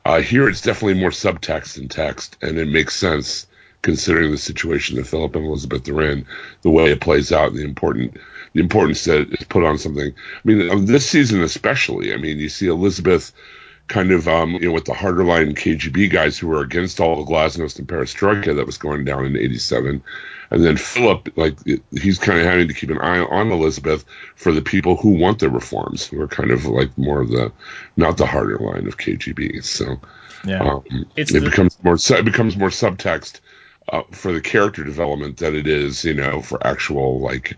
Uh, 0.04 0.20
here, 0.20 0.48
it's 0.48 0.60
definitely 0.60 1.00
more 1.00 1.10
subtext 1.10 1.74
than 1.74 1.88
text, 1.88 2.36
and 2.42 2.58
it 2.58 2.68
makes 2.68 2.94
sense 2.94 3.46
considering 3.82 4.30
the 4.30 4.38
situation 4.38 4.96
that 4.96 5.06
Philip 5.06 5.34
and 5.36 5.44
Elizabeth 5.44 5.88
are 5.88 6.02
in, 6.02 6.24
the 6.62 6.70
way 6.70 6.90
it 6.90 7.00
plays 7.00 7.32
out, 7.32 7.50
and 7.50 7.58
the 7.58 7.64
important 7.64 8.16
the 8.54 8.60
importance 8.60 9.04
that 9.04 9.28
is 9.32 9.46
put 9.48 9.64
on 9.64 9.78
something. 9.78 10.12
I 10.12 10.40
mean, 10.44 10.70
um, 10.70 10.86
this 10.86 11.08
season 11.08 11.42
especially. 11.42 12.12
I 12.12 12.16
mean, 12.18 12.38
you 12.38 12.48
see 12.50 12.66
Elizabeth 12.68 13.32
kind 13.88 14.12
of, 14.12 14.28
um, 14.28 14.52
you 14.52 14.60
know, 14.68 14.72
with 14.72 14.84
the 14.84 14.94
harder 14.94 15.24
line 15.24 15.54
KGB 15.54 16.10
guys 16.10 16.38
who 16.38 16.48
were 16.48 16.62
against 16.62 17.00
all 17.00 17.16
the 17.24 17.30
glasnost 17.30 17.78
and 17.78 17.88
perestroika 17.88 18.54
that 18.56 18.66
was 18.66 18.78
going 18.78 19.04
down 19.04 19.24
in 19.26 19.36
'87, 19.36 20.02
and 20.50 20.64
then 20.64 20.76
Philip, 20.76 21.30
like, 21.36 21.56
he's 21.92 22.18
kind 22.18 22.38
of 22.38 22.44
having 22.44 22.68
to 22.68 22.74
keep 22.74 22.90
an 22.90 22.98
eye 22.98 23.20
on 23.20 23.50
Elizabeth 23.50 24.04
for 24.36 24.52
the 24.52 24.62
people 24.62 24.96
who 24.96 25.10
want 25.10 25.38
the 25.40 25.48
reforms, 25.50 26.06
who 26.06 26.20
are 26.20 26.28
kind 26.28 26.50
of 26.50 26.66
like 26.66 26.96
more 26.98 27.22
of 27.22 27.30
the, 27.30 27.50
not 27.96 28.18
the 28.18 28.26
harder 28.26 28.58
line 28.58 28.86
of 28.86 28.98
KGB. 28.98 29.64
So, 29.64 29.98
Yeah. 30.44 30.58
um, 30.62 30.84
It's 31.16 31.30
it 31.32 31.40
the- 31.40 31.48
becomes 31.50 31.78
more, 31.82 31.94
it 31.96 32.24
becomes 32.24 32.56
more 32.56 32.68
subtext 32.68 33.40
uh, 33.88 34.02
for 34.12 34.32
the 34.32 34.40
character 34.40 34.84
development 34.84 35.38
than 35.38 35.54
it 35.56 35.66
is, 35.66 36.04
you 36.04 36.14
know, 36.14 36.40
for 36.42 36.64
actual 36.66 37.20
like 37.20 37.56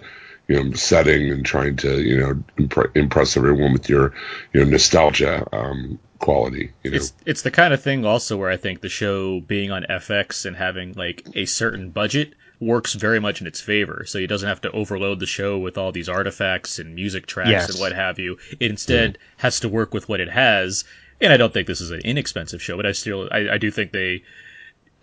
you 0.49 0.63
know 0.63 0.73
setting 0.73 1.31
and 1.31 1.45
trying 1.45 1.77
to 1.77 2.03
you 2.03 2.19
know 2.21 2.35
impre- 2.59 2.95
impress 2.97 3.37
everyone 3.37 3.73
with 3.73 3.89
your 3.89 4.13
you 4.53 4.65
know 4.65 4.71
nostalgia 4.71 5.47
um, 5.53 5.99
quality. 6.19 6.73
You 6.83 6.91
know, 6.91 6.97
It's 6.97 7.13
it's 7.27 7.43
the 7.43 7.51
kind 7.51 7.73
of 7.75 7.83
thing 7.83 8.05
also 8.05 8.37
where 8.37 8.51
I 8.51 8.57
think 8.57 8.81
the 8.81 8.89
show 8.89 9.41
being 9.41 9.71
on 9.71 9.85
FX 9.89 10.45
and 10.47 10.57
having 10.57 10.93
like 10.95 11.27
a 11.35 11.45
certain 11.47 11.91
budget 11.91 12.35
works 12.61 12.95
very 12.95 13.21
much 13.21 13.41
in 13.41 13.47
its 13.47 13.61
favor. 13.61 14.05
So 14.07 14.19
he 14.19 14.27
doesn't 14.27 14.49
have 14.49 14.61
to 14.63 14.71
overload 14.71 15.19
the 15.21 15.27
show 15.27 15.59
with 15.59 15.77
all 15.77 15.93
these 15.93 16.09
artifacts 16.09 16.79
and 16.79 16.95
music 16.95 17.27
tracks 17.27 17.51
Yes. 17.51 17.71
and 17.71 17.81
what 17.81 17.93
have 17.93 18.19
you. 18.19 18.39
It 18.61 18.71
instead 18.71 19.19
has 19.39 19.61
to 19.61 19.69
work 19.69 19.93
with 19.93 20.09
what 20.09 20.21
it 20.21 20.31
has. 20.31 20.85
And 21.21 21.33
I 21.33 21.37
don't 21.37 21.53
think 21.53 21.67
this 21.67 21.81
is 21.81 21.91
an 21.91 22.01
inexpensive 22.05 22.63
show, 22.63 22.77
but 22.77 22.87
I 22.87 22.93
still 22.93 23.29
I, 23.31 23.49
I 23.55 23.59
do 23.59 23.71
think 23.71 23.93
they 23.93 24.23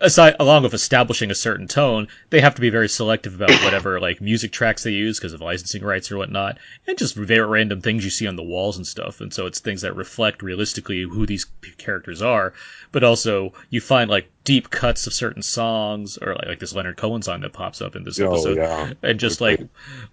aside 0.02 0.36
along 0.38 0.62
with 0.64 0.74
establishing 0.74 1.30
a 1.30 1.34
certain 1.34 1.66
tone, 1.66 2.08
they 2.30 2.40
have 2.40 2.54
to 2.56 2.60
be 2.60 2.68
very 2.70 2.88
selective 2.88 3.34
about 3.34 3.50
whatever 3.64 3.98
like 4.00 4.20
music 4.20 4.52
tracks 4.52 4.82
they 4.82 4.90
use 4.90 5.18
because 5.18 5.32
of 5.32 5.40
licensing 5.40 5.82
rights 5.82 6.12
or 6.12 6.18
whatnot, 6.18 6.58
and 6.86 6.98
just 6.98 7.14
very 7.16 7.46
random 7.46 7.80
things 7.80 8.04
you 8.04 8.10
see 8.10 8.26
on 8.26 8.36
the 8.36 8.42
walls 8.42 8.76
and 8.76 8.86
stuff. 8.86 9.20
And 9.20 9.32
so 9.32 9.46
it's 9.46 9.60
things 9.60 9.80
that 9.82 9.96
reflect 9.96 10.42
realistically 10.42 11.02
who 11.02 11.24
these 11.24 11.46
characters 11.78 12.20
are, 12.20 12.52
but 12.90 13.04
also 13.04 13.52
you 13.70 13.80
find 13.80 14.10
like 14.10 14.28
deep 14.44 14.70
cuts 14.70 15.06
of 15.06 15.14
certain 15.14 15.42
songs 15.42 16.18
or 16.18 16.34
like, 16.34 16.46
like 16.46 16.58
this 16.58 16.74
Leonard 16.74 16.96
Cohen 16.96 17.22
song 17.22 17.40
that 17.40 17.52
pops 17.52 17.80
up 17.80 17.96
in 17.96 18.04
this 18.04 18.20
Oh, 18.20 18.32
episode, 18.32 18.56
yeah. 18.58 18.92
and 19.02 19.18
just 19.18 19.40
like 19.40 19.60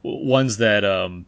ones 0.03 0.57
that 0.57 0.85
um 0.85 1.25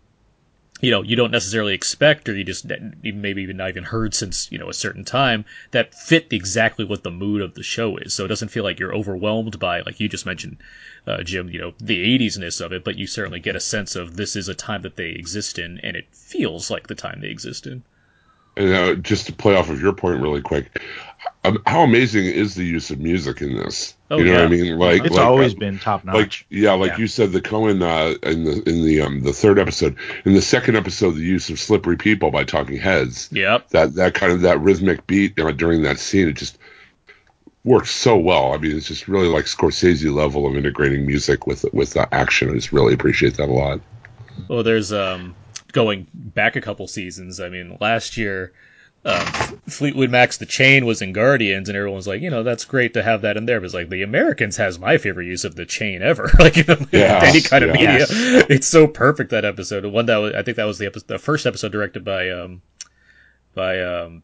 you 0.81 0.89
know 0.89 1.03
you 1.03 1.15
don't 1.15 1.31
necessarily 1.31 1.75
expect 1.75 2.27
or 2.27 2.35
you 2.35 2.43
just 2.43 2.65
maybe 3.03 3.43
even 3.43 3.57
not 3.57 3.69
even 3.69 3.83
heard 3.83 4.13
since 4.15 4.51
you 4.51 4.57
know 4.57 4.67
a 4.67 4.73
certain 4.73 5.05
time 5.05 5.45
that 5.69 5.93
fit 5.93 6.27
exactly 6.33 6.83
what 6.83 7.03
the 7.03 7.11
mood 7.11 7.41
of 7.41 7.53
the 7.53 7.63
show 7.63 7.97
is. 7.97 8.13
So 8.13 8.25
it 8.25 8.29
doesn't 8.29 8.49
feel 8.49 8.63
like 8.63 8.79
you're 8.79 8.95
overwhelmed 8.95 9.59
by 9.59 9.81
like 9.81 9.99
you 9.99 10.09
just 10.09 10.25
mentioned 10.25 10.57
uh, 11.05 11.21
jim 11.23 11.49
you 11.49 11.59
know 11.59 11.73
the 11.79 12.17
80s-ness 12.17 12.59
of 12.59 12.73
it 12.73 12.83
but 12.83 12.97
you 12.97 13.05
certainly 13.05 13.39
get 13.39 13.55
a 13.55 13.59
sense 13.59 13.95
of 13.95 14.17
this 14.17 14.35
is 14.35 14.49
a 14.49 14.55
time 14.55 14.81
that 14.81 14.95
they 14.95 15.09
exist 15.09 15.59
in 15.59 15.79
and 15.79 15.95
it 15.95 16.07
feels 16.11 16.71
like 16.71 16.87
the 16.87 16.95
time 16.95 17.21
they 17.21 17.29
exist 17.29 17.67
in 17.67 17.83
And 18.57 18.73
uh, 18.73 18.95
just 18.95 19.27
to 19.27 19.33
play 19.33 19.55
off 19.55 19.69
of 19.69 19.81
your 19.81 19.93
point 19.93 20.21
really 20.21 20.41
quick, 20.41 20.81
um, 21.45 21.61
how 21.65 21.81
amazing 21.83 22.25
is 22.25 22.53
the 22.55 22.65
use 22.65 22.91
of 22.91 22.99
music 22.99 23.41
in 23.41 23.55
this? 23.55 23.95
Oh, 24.11 24.17
you 24.17 24.25
know 24.25 24.33
what 24.33 24.41
I 24.41 24.47
mean? 24.49 24.77
Like, 24.77 25.05
It's 25.05 25.15
like, 25.15 25.25
always 25.25 25.53
uh, 25.55 25.57
been 25.57 25.79
top 25.79 26.03
notch. 26.03 26.13
like 26.15 26.25
notch. 26.25 26.45
yeah, 26.49 26.73
like 26.73 26.91
Yeah. 26.91 26.97
you 26.97 27.07
said, 27.07 27.31
the 27.31 27.41
Cohen 27.41 27.81
uh, 27.81 28.13
in 28.23 28.43
the 28.43 28.61
in 28.69 28.85
the 28.85 29.01
um 29.01 29.21
the 29.23 29.31
third 29.33 29.57
episode, 29.57 29.95
in 30.25 30.33
the 30.33 30.41
second 30.41 30.75
episode, 30.75 31.11
the 31.11 31.21
use 31.21 31.49
of 31.49 31.59
"Slippery 31.59 31.95
People" 31.97 32.29
by 32.29 32.43
Talking 32.43 32.77
Heads. 32.77 33.29
yep 33.31 33.69
That 33.69 33.95
that 33.95 34.13
kind 34.15 34.33
of 34.33 34.41
that 34.41 34.59
rhythmic 34.59 35.07
beat 35.07 35.39
uh, 35.39 35.51
during 35.51 35.83
that 35.83 35.97
scene, 35.97 36.27
it 36.27 36.33
just 36.33 36.57
works 37.63 37.91
so 37.91 38.17
well. 38.17 38.53
I 38.53 38.57
mean, 38.57 38.75
it's 38.75 38.87
just 38.87 39.07
really 39.07 39.27
like 39.27 39.45
Scorsese 39.45 40.13
level 40.13 40.45
of 40.45 40.57
integrating 40.57 41.05
music 41.05 41.47
with 41.47 41.65
with 41.73 41.93
the 41.93 42.13
action. 42.13 42.49
I 42.49 42.53
just 42.55 42.73
really 42.73 42.93
appreciate 42.93 43.35
that 43.37 43.47
a 43.49 43.53
lot. 43.53 43.79
Well, 44.49 44.63
there's 44.63 44.91
um 44.91 45.35
going 45.71 46.07
back 46.13 46.55
a 46.55 46.61
couple 46.61 46.87
seasons. 46.87 47.39
I 47.39 47.49
mean, 47.49 47.77
last 47.79 48.17
year, 48.17 48.53
um, 49.03 49.25
Fleetwood 49.67 50.11
Mac's 50.11 50.37
"The 50.37 50.45
Chain" 50.45 50.85
was 50.85 51.01
in 51.01 51.11
Guardians, 51.11 51.69
and 51.69 51.77
everyone's 51.77 52.07
like, 52.07 52.21
you 52.21 52.29
know, 52.29 52.43
that's 52.43 52.65
great 52.65 52.93
to 52.93 53.01
have 53.01 53.21
that 53.23 53.35
in 53.35 53.45
there. 53.45 53.59
But 53.59 53.65
it's 53.65 53.73
like 53.73 53.89
the 53.89 54.03
Americans 54.03 54.57
has 54.57 54.77
my 54.77 54.97
favorite 54.97 55.25
use 55.25 55.43
of 55.43 55.55
the 55.55 55.65
chain 55.65 56.03
ever, 56.03 56.29
like 56.39 56.57
you 56.57 56.63
know, 56.67 56.77
Yes, 56.91 57.23
any 57.35 57.41
kind 57.41 57.63
of 57.63 57.75
yes. 57.79 58.11
media. 58.11 58.45
It's 58.49 58.67
so 58.67 58.85
perfect 58.87 59.31
that 59.31 59.45
episode. 59.45 59.81
The 59.81 59.89
One 59.89 60.05
that 60.05 60.17
was, 60.17 60.33
I 60.35 60.43
think 60.43 60.57
that 60.57 60.65
was 60.65 60.77
the 60.77 60.85
episode, 60.85 61.07
the 61.07 61.17
first 61.17 61.45
episode 61.47 61.71
directed 61.71 62.05
by 62.05 62.29
um 62.29 62.61
by 63.55 63.81
um. 63.81 64.23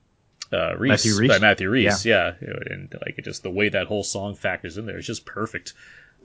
Uh, 0.49 0.77
Rhys, 0.77 0.89
Matthew 0.91 1.17
Rhys? 1.17 1.27
by 1.29 1.39
Matthew 1.39 1.69
Rhys, 1.69 2.05
yeah. 2.05 2.31
and 2.39 2.95
like 3.05 3.15
it 3.17 3.25
just 3.25 3.43
the 3.43 3.49
way 3.49 3.67
that 3.67 3.87
whole 3.87 4.01
song 4.01 4.33
factors 4.33 4.77
in 4.77 4.85
there 4.85 4.97
is 4.97 5.05
just 5.05 5.25
perfect. 5.25 5.73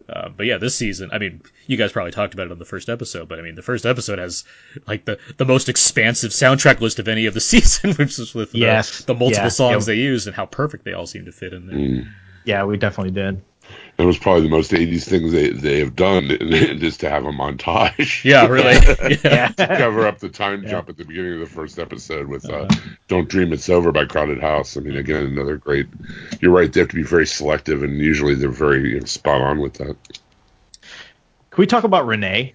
Uh, 0.09 0.29
but 0.29 0.45
yeah, 0.47 0.59
this 0.59 0.75
season, 0.75 1.09
I 1.13 1.19
mean, 1.19 1.41
you 1.69 1.77
guys 1.77 1.93
probably 1.93 2.11
talked 2.13 2.35
about 2.35 2.47
it 2.47 2.53
on 2.53 2.59
the 2.59 2.65
first 2.65 2.89
episode, 2.89 3.29
but 3.29 3.39
I 3.39 3.43
mean, 3.43 3.55
the 3.55 3.63
first 3.63 3.87
episode 3.87 4.19
has 4.19 4.45
like 4.87 5.05
the, 5.05 5.19
the 5.39 5.45
most 5.45 5.69
expansive 5.69 6.33
soundtrack 6.33 6.81
list 6.81 6.99
of 6.99 7.09
any 7.09 7.27
of 7.27 7.35
the 7.35 7.41
season, 7.53 7.93
which 7.95 8.19
is 8.19 8.35
with 8.35 8.53
the- 8.53 8.59
Yes. 8.59 9.05
the, 9.05 9.15
multiple 9.15 9.45
Yeah. 9.45 9.49
songs 9.49 9.87
Yeah. 9.89 9.95
they 9.95 10.01
use 10.01 10.27
and 10.27 10.35
how 10.37 10.45
perfect 10.45 10.85
they 10.85 10.93
all 10.93 11.07
seem 11.07 11.25
to 11.27 11.33
fit 11.33 11.53
in 11.55 11.67
there. 11.67 11.77
Mm. 11.77 12.09
Yeah, 12.45 12.65
we 12.65 12.77
definitely 12.77 13.13
did. 13.13 13.41
It 14.03 14.07
was 14.07 14.19
probably 14.19 14.43
the 14.43 14.49
most 14.49 14.73
'80s 14.73 15.05
thing 15.05 15.31
they 15.31 15.51
they 15.51 15.79
have 15.79 15.95
done, 15.95 16.25
is 16.31 16.97
to 16.99 17.09
have 17.09 17.25
a 17.25 17.31
montage. 17.31 18.25
Yeah, 18.25 18.47
really. 18.49 18.75
yeah. 19.25 19.49
to 19.49 19.67
cover 19.69 20.07
up 20.07 20.19
the 20.19 20.29
time 20.29 20.65
Yeah. 20.65 20.71
jump 20.71 20.89
at 20.89 20.97
the 20.97 21.05
beginning 21.05 21.35
of 21.35 21.41
the 21.41 21.47
first 21.47 21.79
episode 21.79 22.27
with 22.27 22.49
uh, 22.51 22.63
Uh-huh. 22.63 22.81
"Don't 23.09 23.29
Dream 23.29 23.53
It's 23.53 23.69
Over" 23.69 23.93
by 23.93 24.05
Crowded 24.07 24.41
House. 24.41 24.77
I 24.77 24.81
mean, 24.81 24.97
again, 24.97 25.25
another 25.27 25.57
great. 25.57 25.87
You're 26.41 26.51
right; 26.51 26.73
they 26.73 26.81
have 26.81 26.89
to 26.89 26.97
be 26.97 27.05
very 27.05 27.27
selective, 27.27 27.83
and 27.85 27.99
usually 27.99 28.35
they're 28.35 28.49
very 28.51 28.91
you 28.95 29.01
know, 29.01 29.07
spot 29.07 29.41
on 29.41 29.61
with 29.61 29.75
that. 29.75 29.97
Can 31.51 31.63
we 31.63 31.67
talk 31.67 31.85
about 31.85 32.07
Renee? 32.07 32.55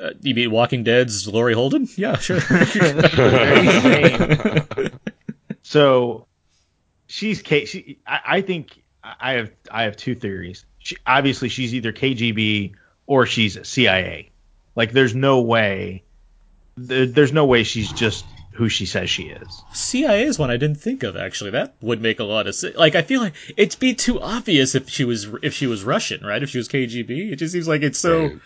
Uh, 0.00 0.10
you 0.20 0.34
mean 0.34 0.50
Walking 0.50 0.84
Dead's 0.84 1.26
Laurie 1.28 1.54
Holden? 1.54 1.88
Yeah, 1.96 2.16
sure. 2.18 2.40
So 5.62 6.26
she's 7.06 7.40
Kate. 7.40 7.68
She, 7.68 7.98
I, 8.06 8.20
I 8.26 8.40
think 8.42 8.81
I 9.04 9.32
have 9.32 9.50
I 9.70 9.84
have 9.84 9.96
two 9.96 10.14
theories. 10.14 10.64
She, 10.78 10.96
obviously, 11.06 11.48
she's 11.48 11.74
either 11.74 11.92
KGB 11.92 12.74
or 13.06 13.26
she's 13.26 13.58
CIA. 13.66 14.30
Like, 14.74 14.92
there's 14.92 15.14
no 15.14 15.40
way. 15.40 16.02
There, 16.76 17.06
there's 17.06 17.32
no 17.32 17.44
way 17.44 17.64
she's 17.64 17.92
just 17.92 18.24
who 18.52 18.68
she 18.68 18.86
says 18.86 19.08
she 19.10 19.24
is. 19.24 19.62
CIA 19.72 20.24
is 20.24 20.38
one 20.38 20.50
I 20.50 20.56
didn't 20.56 20.76
think 20.80 21.02
of 21.02 21.16
actually. 21.16 21.50
That 21.50 21.74
would 21.80 22.00
make 22.02 22.20
a 22.20 22.24
lot 22.24 22.46
of 22.46 22.54
sense. 22.54 22.76
Like 22.76 22.94
I 22.94 23.02
feel 23.02 23.20
like 23.20 23.34
it'd 23.56 23.80
be 23.80 23.94
too 23.94 24.20
obvious 24.20 24.74
if 24.74 24.88
she 24.88 25.04
was 25.04 25.26
if 25.42 25.54
she 25.54 25.66
was 25.66 25.84
Russian, 25.84 26.24
right? 26.24 26.42
If 26.42 26.50
she 26.50 26.58
was 26.58 26.68
KGB, 26.68 27.32
it 27.32 27.36
just 27.36 27.52
seems 27.52 27.66
like 27.68 27.82
it's 27.82 27.98
so 27.98 28.24
Right. 28.24 28.38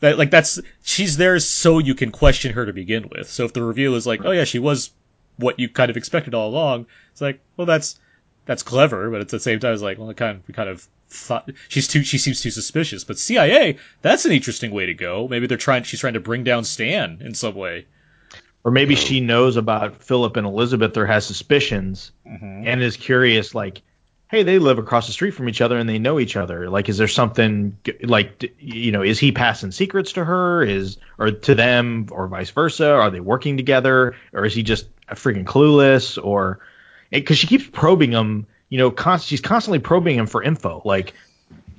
that 0.00 0.18
like 0.18 0.30
that's 0.30 0.60
she's 0.84 1.16
there 1.16 1.38
so 1.40 1.78
you 1.78 1.94
can 1.94 2.12
question 2.12 2.52
her 2.52 2.66
to 2.66 2.72
begin 2.72 3.08
with. 3.10 3.28
So 3.28 3.44
if 3.44 3.52
the 3.52 3.62
reveal 3.62 3.94
is 3.96 4.06
like, 4.06 4.24
oh 4.24 4.30
yeah, 4.30 4.44
she 4.44 4.58
was 4.60 4.90
what 5.38 5.58
you 5.58 5.68
kind 5.68 5.90
of 5.90 5.96
expected 5.96 6.32
all 6.34 6.48
along, 6.48 6.86
it's 7.10 7.20
like, 7.20 7.40
well 7.56 7.66
that's 7.66 7.98
that's 8.46 8.62
clever, 8.62 9.10
but 9.10 9.20
at 9.20 9.28
the 9.28 9.40
same 9.40 9.60
time 9.60 9.74
it's 9.74 9.82
like, 9.82 9.98
well, 9.98 10.08
it 10.08 10.16
kind 10.16 10.38
of 10.38 10.48
we 10.48 10.54
kind 10.54 10.68
of 10.68 10.86
thought 11.08 11.50
she's 11.68 11.88
too 11.88 12.02
she 12.02 12.18
seems 12.18 12.40
too 12.40 12.50
suspicious. 12.50 13.04
But 13.04 13.18
CIA, 13.18 13.78
that's 14.02 14.24
an 14.24 14.32
interesting 14.32 14.70
way 14.70 14.86
to 14.86 14.94
go. 14.94 15.28
Maybe 15.28 15.46
they're 15.46 15.58
trying 15.58 15.82
she's 15.82 16.00
trying 16.00 16.14
to 16.14 16.20
bring 16.20 16.44
down 16.44 16.64
Stan 16.64 17.18
in 17.20 17.34
some 17.34 17.54
way. 17.54 17.86
Or 18.64 18.72
maybe 18.72 18.96
she 18.96 19.20
knows 19.20 19.56
about 19.56 20.02
Philip 20.02 20.36
and 20.36 20.44
Elizabeth 20.44 20.96
or 20.96 21.06
has 21.06 21.24
suspicions 21.24 22.10
mm-hmm. 22.26 22.66
and 22.66 22.82
is 22.82 22.96
curious, 22.96 23.54
like, 23.54 23.82
hey, 24.28 24.42
they 24.42 24.58
live 24.58 24.78
across 24.78 25.06
the 25.06 25.12
street 25.12 25.30
from 25.32 25.48
each 25.48 25.60
other 25.60 25.78
and 25.78 25.88
they 25.88 26.00
know 26.00 26.18
each 26.18 26.34
other. 26.34 26.68
Like, 26.68 26.88
is 26.88 26.98
there 26.98 27.06
something 27.06 27.78
like, 28.02 28.52
you 28.58 28.90
know, 28.90 29.02
is 29.02 29.20
he 29.20 29.30
passing 29.30 29.70
secrets 29.70 30.14
to 30.14 30.24
her, 30.24 30.64
is 30.64 30.98
or 31.16 31.30
to 31.30 31.54
them, 31.54 32.08
or 32.10 32.26
vice 32.26 32.50
versa? 32.50 32.90
Are 32.90 33.10
they 33.10 33.20
working 33.20 33.56
together, 33.56 34.16
or 34.32 34.44
is 34.44 34.54
he 34.54 34.64
just 34.64 34.88
freaking 35.10 35.44
clueless? 35.44 36.18
Or 36.20 36.58
because 37.10 37.38
she 37.38 37.46
keeps 37.46 37.66
probing 37.66 38.12
him, 38.12 38.46
you 38.68 38.78
know, 38.78 38.90
const- 38.90 39.26
she's 39.26 39.40
constantly 39.40 39.78
probing 39.78 40.16
him 40.18 40.26
for 40.26 40.42
info, 40.42 40.82
like 40.84 41.14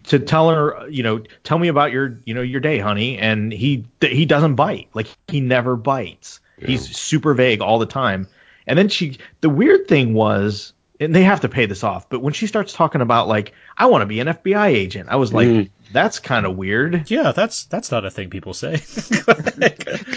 to 0.05 0.19
tell 0.19 0.49
her, 0.49 0.87
you 0.89 1.03
know, 1.03 1.21
tell 1.43 1.59
me 1.59 1.67
about 1.67 1.91
your, 1.91 2.19
you 2.25 2.33
know, 2.33 2.41
your 2.41 2.61
day, 2.61 2.79
honey, 2.79 3.17
and 3.17 3.51
he 3.51 3.85
he 4.01 4.25
doesn't 4.25 4.55
bite, 4.55 4.87
like 4.93 5.07
he 5.27 5.41
never 5.41 5.75
bites. 5.75 6.39
He's 6.59 6.97
super 6.97 7.33
vague 7.35 7.61
all 7.61 7.77
the 7.77 7.85
time. 7.85 8.27
And 8.65 8.77
then 8.79 8.89
she, 8.89 9.19
the 9.41 9.49
weird 9.49 9.87
thing 9.87 10.13
was, 10.13 10.73
and 10.99 11.13
they 11.15 11.23
have 11.23 11.41
to 11.41 11.49
pay 11.49 11.67
this 11.67 11.83
off, 11.83 12.09
but 12.09 12.21
when 12.21 12.33
she 12.33 12.47
starts 12.47 12.73
talking 12.73 13.01
about 13.01 13.27
like, 13.27 13.53
I 13.77 13.85
want 13.85 14.01
to 14.01 14.05
be 14.07 14.19
an 14.21 14.27
FBI 14.27 14.67
agent, 14.69 15.09
I 15.09 15.17
was 15.17 15.31
like, 15.33 15.47
Mm. 15.47 15.69
that's 15.93 16.17
kind 16.19 16.45
of 16.45 16.57
weird. 16.57 17.11
Yeah, 17.11 17.31
that's 17.31 17.65
that's 17.65 17.91
not 17.91 18.05
a 18.05 18.09
thing 18.09 18.29
people 18.31 18.53
say. 18.55 18.73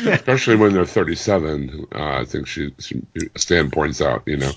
Especially 0.07 0.57
when 0.57 0.73
they're 0.73 0.87
37. 0.87 1.87
Uh, 1.95 1.99
I 2.21 2.25
think 2.25 2.47
she, 2.47 2.73
she 2.79 3.03
Stan 3.37 3.71
points 3.71 4.01
out, 4.01 4.23
you 4.27 4.37
know, 4.37 4.51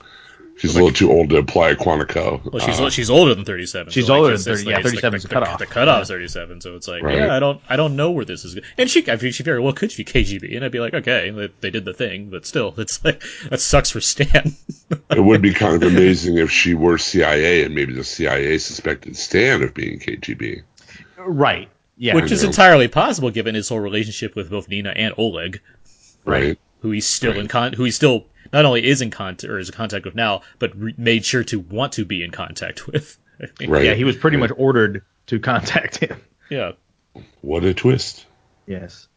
she's 0.57 0.75
a 0.75 0.77
little 0.77 0.91
too 0.91 1.11
old 1.11 1.29
to 1.29 1.37
apply 1.37 1.69
a 1.71 1.75
Quantico. 1.75 2.43
Well, 2.51 2.65
she's 2.65 2.79
Uh, 2.79 2.89
she's 2.89 3.09
older 3.09 3.33
than 3.35 3.45
thirty 3.45 3.65
seven. 3.65 3.91
She's 3.91 4.09
older 4.09 4.29
than 4.37 4.55
30 4.55 4.69
yeah, 4.69 4.81
37 4.81 5.17
is 5.17 5.23
the 5.23 5.29
cutoff. 5.29 5.59
The 5.59 5.65
cutoff 5.65 6.03
is 6.03 6.07
thirty 6.07 6.27
seven, 6.27 6.61
so 6.61 6.75
it's 6.75 6.87
like, 6.87 7.03
Right. 7.03 7.17
yeah, 7.17 7.35
I 7.35 7.39
don't 7.39 7.61
I 7.69 7.75
don't 7.75 7.95
know 7.95 8.11
where 8.11 8.25
this 8.25 8.45
is. 8.45 8.55
Going. 8.55 8.65
And 8.77 8.89
she, 8.89 9.09
I 9.09 9.15
mean, 9.15 9.31
she 9.31 9.43
very 9.43 9.59
well 9.59 9.73
could 9.73 9.93
be 9.95 10.03
KGB, 10.03 10.55
and 10.55 10.63
I'd 10.65 10.71
be 10.71 10.79
like, 10.79 10.93
okay, 10.93 11.29
they, 11.31 11.49
they 11.61 11.69
did 11.69 11.85
the 11.85 11.93
thing, 11.93 12.29
but 12.29 12.45
still, 12.45 12.73
it's 12.77 13.03
like 13.03 13.21
that 13.49 13.59
sucks 13.61 13.89
for 13.91 14.01
Stan. 14.01 14.55
it 15.09 15.23
would 15.23 15.41
be 15.41 15.53
kind 15.53 15.75
of 15.75 15.83
amazing 15.91 16.37
if 16.37 16.51
she 16.51 16.73
were 16.73 16.97
CIA 16.97 17.63
and 17.63 17.75
maybe 17.75 17.93
the 17.93 18.03
CIA 18.03 18.57
suspected 18.57 19.15
Stan 19.17 19.63
of 19.63 19.73
being 19.73 19.99
KGB. 19.99 20.63
Right. 21.17 21.69
Yeah. 21.97 22.15
Which 22.15 22.31
is 22.31 22.43
know. 22.43 22.49
entirely 22.49 22.87
possible 22.87 23.29
given 23.29 23.55
his 23.55 23.69
whole 23.69 23.79
relationship 23.79 24.35
with 24.35 24.49
both 24.49 24.67
Nina 24.67 24.89
and 24.89 25.13
Oleg, 25.17 25.61
Right. 26.25 26.57
Who 26.83 26.91
he's 26.91 27.07
still 27.07 27.39
in 27.39 27.47
con, 27.47 27.71
who 27.73 27.85
he 27.85 27.91
still 27.91 28.25
not 28.51 28.65
only 28.65 28.85
is 28.85 29.01
in 29.01 29.09
contact 29.09 29.49
or 29.49 29.57
is 29.57 29.69
in 29.69 29.75
contact 29.75 30.03
with 30.03 30.15
now, 30.15 30.41
but 30.59 30.77
re- 30.77 30.93
made 30.97 31.23
sure 31.25 31.43
to 31.45 31.59
want 31.59 31.93
to 31.93 32.05
be 32.05 32.23
in 32.23 32.29
contact 32.29 32.87
with. 32.93 33.17
Right. 33.65 33.85
yeah, 33.85 33.93
he 33.93 34.03
was 34.03 34.17
pretty 34.17 34.37
much 34.37 34.51
ordered 34.57 35.03
to 35.27 35.39
contact 35.39 35.97
him. 35.97 36.21
Yeah. 36.49 36.73
What 37.41 37.63
a 37.63 37.73
twist. 37.73 38.25
Yes. 38.67 39.07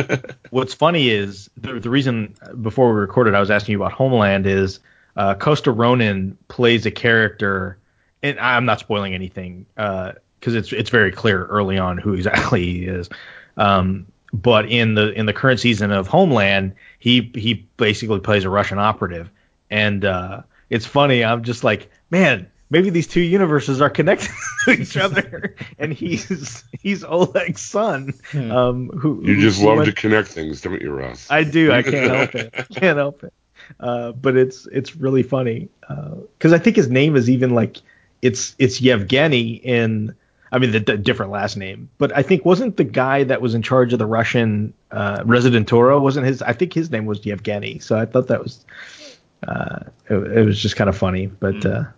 What's 0.50 0.74
funny 0.74 1.10
is 1.10 1.48
the, 1.56 1.80
the 1.80 1.90
reason 1.90 2.34
before 2.60 2.92
we 2.92 3.00
recorded, 3.00 3.34
I 3.34 3.40
was 3.40 3.50
asking 3.50 3.72
you 3.72 3.78
about 3.78 3.92
Homeland 3.92 4.46
is 4.46 4.80
uh, 5.16 5.34
Costa 5.34 5.70
Ronin 5.70 6.36
plays 6.48 6.86
a 6.86 6.90
character, 6.90 7.78
and 8.22 8.38
I'm 8.38 8.64
not 8.64 8.80
spoiling 8.80 9.14
anything 9.14 9.66
because 9.76 10.54
it's 10.54 10.72
it's 10.72 10.90
very 10.90 11.12
clear 11.12 11.44
early 11.46 11.78
on 11.78 11.98
who 11.98 12.14
exactly 12.14 12.64
he 12.64 12.84
is. 12.84 13.08
Um, 13.56 14.06
but 14.32 14.70
in 14.70 14.94
the 14.94 15.12
in 15.12 15.26
the 15.26 15.32
current 15.32 15.60
season 15.60 15.90
of 15.92 16.06
Homeland, 16.08 16.74
he 16.98 17.30
he 17.34 17.66
basically 17.76 18.20
plays 18.20 18.44
a 18.44 18.50
Russian 18.50 18.78
operative, 18.78 19.30
and 19.70 20.04
uh, 20.04 20.42
it's 20.70 20.86
funny. 20.86 21.24
I'm 21.24 21.42
just 21.44 21.64
like, 21.64 21.90
man, 22.10 22.50
maybe 22.70 22.88
these 22.90 23.06
two 23.06 23.20
universes 23.20 23.80
are 23.82 23.90
connected 23.90 24.30
to 24.64 24.70
each 24.72 24.96
other, 24.96 25.54
and 25.78 25.92
he's 25.92 26.64
he's 26.80 27.04
Oleg's 27.04 27.60
son. 27.60 28.14
Um, 28.34 28.88
who 28.88 29.20
You 29.22 29.40
just 29.40 29.60
love 29.60 29.76
went- 29.76 29.86
to 29.86 29.92
connect 29.92 30.28
things, 30.28 30.60
don't 30.62 30.80
you, 30.80 30.92
Russ? 30.92 31.30
I 31.30 31.44
do. 31.44 31.70
I 31.72 31.82
can't 31.82 32.10
help 32.14 32.34
it. 32.34 32.54
I 32.58 32.62
can't 32.62 32.96
help 32.96 33.24
it. 33.24 33.32
Uh, 33.78 34.12
but 34.12 34.36
it's 34.36 34.66
it's 34.66 34.96
really 34.96 35.22
funny 35.22 35.68
because 35.88 36.52
I 36.52 36.58
think 36.58 36.74
his 36.76 36.88
name 36.88 37.16
is 37.16 37.28
even 37.30 37.50
like 37.54 37.76
it's 38.22 38.56
it's 38.58 38.80
Yevgeny 38.80 39.52
in 39.56 40.14
I 40.52 40.58
mean 40.58 40.70
the, 40.70 40.80
the, 40.80 40.96
different 40.98 41.32
last 41.32 41.56
name, 41.56 41.88
but 41.98 42.14
I 42.14 42.22
think 42.22 42.44
wasn't 42.44 42.76
the 42.76 42.84
guy 42.84 43.24
that 43.24 43.40
was 43.40 43.54
in 43.54 43.62
charge 43.62 43.92
of 43.92 43.98
the 43.98 44.06
Russian 44.06 44.74
uh, 44.90 45.20
Rezidentura 45.20 46.00
wasn't 46.00 46.26
his 46.26 46.42
I 46.42 46.52
think 46.52 46.72
his 46.72 46.90
name 46.90 47.06
was 47.06 47.24
Yevgeny, 47.24 47.78
so 47.78 47.98
I 47.98 48.04
thought 48.04 48.28
that 48.28 48.42
was 48.42 48.64
uh, 49.46 49.80
it, 50.08 50.14
it 50.14 50.46
was 50.46 50.60
just 50.60 50.76
kind 50.76 50.88
of 50.88 50.96
funny, 50.96 51.26
but. 51.26 51.54
Mm. 51.54 51.86
Uh, 51.86 51.90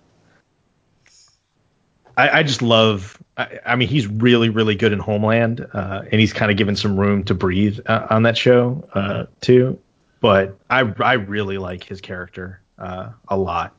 I, 2.17 2.39
I, 2.39 2.43
just 2.45 2.63
love. 2.63 3.21
I, 3.37 3.59
I, 3.67 3.75
mean, 3.75 3.89
he's 3.89 4.07
really, 4.07 4.49
really 4.49 4.77
good 4.77 4.93
in 4.93 5.01
Homeland, 5.01 5.67
uh, 5.73 6.03
and 6.13 6.21
he's 6.21 6.33
kind 6.33 6.49
of 6.49 6.57
given 6.57 6.77
some 6.77 6.99
room 6.99 7.25
to 7.25 7.35
breathe 7.35 7.81
uh, 7.87 8.07
on 8.09 8.23
that 8.23 8.39
show 8.39 8.89
uh, 8.95 9.01
mm-hmm. 9.01 9.33
too. 9.41 9.81
But 10.21 10.57
I, 10.71 10.93
I 11.01 11.15
really 11.15 11.59
like 11.59 11.83
his 11.83 12.01
character 12.01 12.61
uh, 12.79 13.11
a 13.29 13.37
lot. 13.37 13.75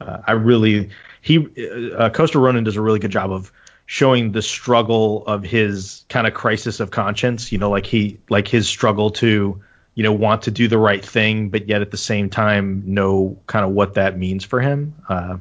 Uh, 0.00 0.18
I 0.26 0.32
really 0.32 0.90
he 1.22 1.48
uh, 1.96 2.10
Costa 2.10 2.38
Ronin 2.38 2.64
does 2.64 2.76
a 2.76 2.80
really 2.80 2.98
good 2.98 3.10
job 3.10 3.32
of 3.32 3.52
showing 3.90 4.32
the 4.32 4.42
struggle 4.42 5.26
of 5.26 5.42
his 5.42 6.04
kind 6.10 6.26
of 6.26 6.34
crisis 6.34 6.78
of 6.78 6.90
conscience. 6.90 7.50
You 7.50 7.56
know, 7.56 7.70
like 7.70 7.86
he 7.86 8.18
like 8.28 8.46
his 8.46 8.68
struggle 8.68 9.10
to 9.12 9.62
you 9.94 10.02
know 10.04 10.12
want 10.12 10.42
to 10.42 10.50
do 10.50 10.68
the 10.68 10.76
right 10.76 11.04
thing, 11.04 11.48
but 11.48 11.68
yet 11.68 11.80
at 11.80 11.90
the 11.90 11.96
same 11.96 12.28
time 12.28 12.82
know 12.84 13.38
kind 13.46 13.64
of 13.64 13.72
what 13.72 13.94
that 13.94 14.16
means 14.16 14.44
for 14.44 14.60
him. 14.60 14.94
Uh, 15.08 15.38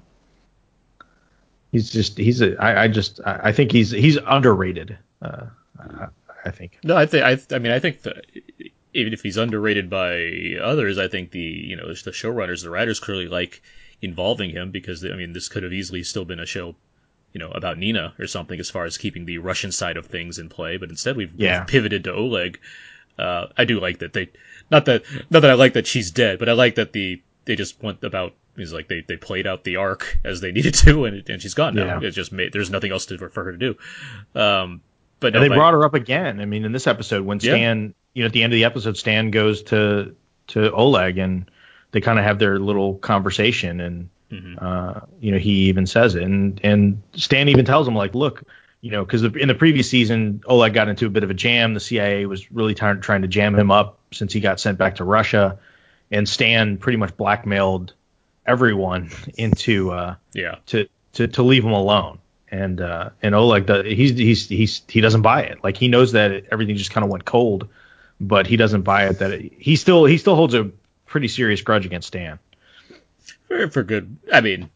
he's 1.73 1.91
just 1.91 2.17
he's 2.17 2.41
a 2.41 2.55
I, 2.57 2.83
I 2.83 2.87
just 2.87 3.19
I 3.25 3.51
think 3.51 3.73
he's 3.73 3.91
he's 3.91 4.15
underrated. 4.15 4.97
Uh, 5.21 5.47
I, 5.77 6.07
I 6.45 6.51
think. 6.51 6.79
No, 6.85 6.95
I 6.95 7.05
think 7.05 7.25
I 7.25 7.55
I 7.55 7.59
mean 7.59 7.73
I 7.73 7.79
think 7.79 8.03
that 8.03 8.25
even 8.93 9.11
if 9.11 9.23
he's 9.23 9.35
underrated 9.35 9.89
by 9.89 10.57
others, 10.63 10.97
I 10.97 11.09
think 11.09 11.31
the 11.31 11.39
you 11.39 11.75
know 11.75 11.87
the 11.87 11.93
showrunners, 11.93 12.63
the 12.63 12.69
writers 12.69 13.01
clearly 13.01 13.27
like 13.27 13.61
involving 14.01 14.51
him 14.51 14.71
because 14.71 15.03
I 15.03 15.17
mean 15.17 15.33
this 15.33 15.49
could 15.49 15.63
have 15.63 15.73
easily 15.73 16.03
still 16.03 16.23
been 16.23 16.39
a 16.39 16.45
show, 16.45 16.77
you 17.33 17.39
know, 17.39 17.51
about 17.51 17.77
Nina 17.77 18.13
or 18.19 18.27
something 18.27 18.59
as 18.59 18.69
far 18.69 18.85
as 18.85 18.97
keeping 18.97 19.25
the 19.25 19.37
Russian 19.37 19.71
side 19.71 19.97
of 19.97 20.05
things 20.05 20.39
in 20.39 20.49
play, 20.49 20.77
but 20.77 20.89
instead 20.89 21.17
we've, 21.17 21.33
yeah. 21.35 21.59
we've 21.59 21.67
pivoted 21.67 22.03
to 22.05 22.13
Oleg. 22.13 22.59
Uh, 23.17 23.47
I 23.57 23.65
do 23.65 23.79
like 23.79 23.99
that 23.99 24.13
they 24.13 24.29
not 24.69 24.85
that 24.85 25.03
not 25.29 25.41
that 25.41 25.49
I 25.49 25.55
like 25.55 25.73
that 25.73 25.87
she's 25.87 26.11
dead, 26.11 26.37
but 26.37 26.49
I 26.49 26.53
like 26.53 26.75
that 26.75 26.93
the 26.93 27.21
they 27.45 27.55
just 27.55 27.81
went 27.81 28.03
about 28.03 28.33
He's 28.57 28.73
like 28.73 28.87
they, 28.87 29.01
they 29.01 29.17
played 29.17 29.45
out 29.45 29.63
the 29.63 29.75
arc 29.77 30.19
as 30.23 30.41
they 30.41 30.51
needed 30.57 30.73
to, 30.75 31.05
and, 31.05 31.29
and 31.29 31.41
she's 31.41 31.53
gone 31.53 31.75
now. 31.75 31.99
Yeah. 31.99 32.07
It's 32.07 32.15
just 32.15 32.31
made, 32.31 32.51
there's 32.51 32.69
nothing 32.69 32.91
else 32.91 33.05
to, 33.07 33.17
for 33.17 33.43
her 33.43 33.51
to 33.51 33.57
do. 33.57 33.77
Um, 34.39 34.81
but 35.19 35.33
no, 35.33 35.39
they 35.39 35.47
brought 35.47 35.73
her 35.73 35.83
up 35.83 35.93
again. 35.93 36.39
I 36.39 36.45
mean, 36.45 36.65
in 36.65 36.71
this 36.71 36.85
episode, 36.85 37.25
when 37.25 37.39
Stan, 37.39 37.83
yeah. 37.83 37.91
you 38.13 38.23
know, 38.23 38.27
at 38.27 38.33
the 38.33 38.43
end 38.43 38.53
of 38.53 38.57
the 38.57 38.65
episode, 38.65 38.97
Stan 38.97 39.31
goes 39.31 39.63
to 39.63 40.15
to 40.47 40.71
Oleg, 40.71 41.17
and 41.17 41.49
they 41.91 42.01
kind 42.01 42.19
of 42.19 42.25
have 42.25 42.37
their 42.37 42.59
little 42.59 42.95
conversation, 42.95 43.81
and 43.81 44.09
mm-hmm. 44.31 44.55
uh, 44.59 45.01
you 45.19 45.31
know, 45.31 45.37
he 45.37 45.69
even 45.69 45.85
says 45.85 46.15
it, 46.15 46.23
and 46.23 46.59
and 46.63 47.01
Stan 47.13 47.49
even 47.49 47.65
tells 47.65 47.87
him 47.87 47.95
like, 47.95 48.15
look, 48.15 48.43
you 48.81 48.91
know, 48.91 49.03
because 49.03 49.23
in 49.23 49.47
the 49.47 49.55
previous 49.55 49.89
season, 49.89 50.43
Oleg 50.45 50.73
got 50.73 50.87
into 50.87 51.05
a 51.05 51.09
bit 51.09 51.23
of 51.23 51.29
a 51.29 51.33
jam. 51.33 51.73
The 51.73 51.79
CIA 51.79 52.25
was 52.25 52.51
really 52.51 52.73
t- 52.73 52.93
trying 53.01 53.21
to 53.23 53.27
jam 53.27 53.55
him 53.55 53.71
up 53.71 53.99
since 54.13 54.33
he 54.33 54.39
got 54.39 54.59
sent 54.59 54.77
back 54.77 54.95
to 54.95 55.03
Russia, 55.03 55.59
and 56.11 56.27
Stan 56.27 56.77
pretty 56.77 56.97
much 56.97 57.17
blackmailed 57.17 57.93
everyone 58.45 59.11
into 59.37 59.91
uh, 59.91 60.15
yeah 60.33 60.55
to, 60.67 60.87
to 61.13 61.27
to 61.27 61.43
leave 61.43 61.63
him 61.63 61.73
alone. 61.73 62.19
And 62.49 62.79
uh, 62.79 63.09
and 63.21 63.35
Oleg, 63.35 63.69
he's 63.85 64.11
he's 64.11 64.47
he's 64.47 64.81
he 64.87 65.01
doesn't 65.01 65.21
buy 65.21 65.41
it. 65.41 65.63
Like 65.63 65.75
he 65.75 65.89
knows 65.89 66.13
that 66.13 66.45
everything 66.49 66.77
just 66.77 66.91
kind 66.91 67.03
of 67.03 67.11
went 67.11 67.25
cold, 67.25 67.67
but 68.21 68.47
he 68.47 68.55
doesn't 68.55 68.83
buy 68.83 69.07
it 69.07 69.19
that 69.19 69.31
it, 69.31 69.53
he 69.57 69.75
still 69.75 70.05
he 70.05 70.17
still 70.17 70.35
holds 70.35 70.53
a 70.53 70.71
pretty 71.05 71.27
serious 71.27 71.61
grudge 71.61 71.85
against 71.85 72.07
Stan. 72.07 72.39
For, 73.47 73.69
for 73.69 73.83
good, 73.83 74.17
I 74.31 74.41
mean, 74.41 74.69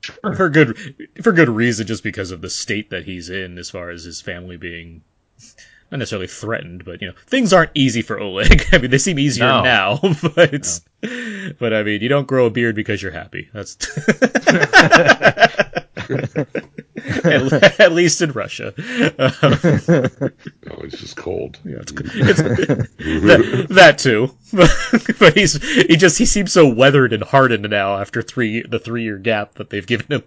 sure. 0.00 0.34
for 0.34 0.48
good 0.48 0.76
for 1.22 1.32
good 1.32 1.48
reason, 1.48 1.86
just 1.86 2.02
because 2.02 2.30
of 2.30 2.40
the 2.40 2.50
state 2.50 2.90
that 2.90 3.04
he's 3.04 3.30
in, 3.30 3.58
as 3.58 3.70
far 3.70 3.90
as 3.90 4.04
his 4.04 4.20
family 4.20 4.56
being 4.56 5.02
not 5.90 5.98
necessarily 5.98 6.26
threatened, 6.26 6.84
but 6.84 7.00
you 7.00 7.08
know, 7.08 7.14
things 7.26 7.52
aren't 7.52 7.70
easy 7.74 8.02
for 8.02 8.20
Oleg. 8.20 8.66
I 8.72 8.78
mean, 8.78 8.90
they 8.90 8.98
seem 8.98 9.18
easier 9.18 9.46
no. 9.46 9.62
now, 9.62 9.98
but 10.34 10.80
no. 11.02 11.52
but 11.58 11.72
I 11.72 11.82
mean, 11.82 12.02
you 12.02 12.08
don't 12.08 12.26
grow 12.26 12.46
a 12.46 12.50
beard 12.50 12.76
because 12.76 13.02
you're 13.02 13.12
happy. 13.12 13.48
That's 13.52 13.76
at, 17.24 17.80
at, 17.80 17.92
least 17.92 18.22
in 18.22 18.32
Russia. 18.32 18.72
Oh, 18.78 20.80
it's 20.82 20.98
just 20.98 21.16
cold. 21.16 21.58
Yeah, 21.68 21.78
it's, 21.80 21.92
it's 21.92 22.40
that, 22.98 23.66
that, 23.70 23.98
too. 23.98 24.34
but 25.18 25.36
he's 25.36 25.62
he 25.62 25.96
just 25.96 26.16
he 26.16 26.24
seems 26.24 26.52
so 26.52 26.66
weathered 26.66 27.12
and 27.12 27.22
hardened 27.22 27.68
now 27.68 27.98
after 27.98 28.22
three 28.22 28.62
the 28.62 28.78
three 28.78 29.02
year 29.02 29.18
gap 29.18 29.54
that 29.54 29.68
they've 29.68 29.86
given 29.86 30.06
him. 30.06 30.22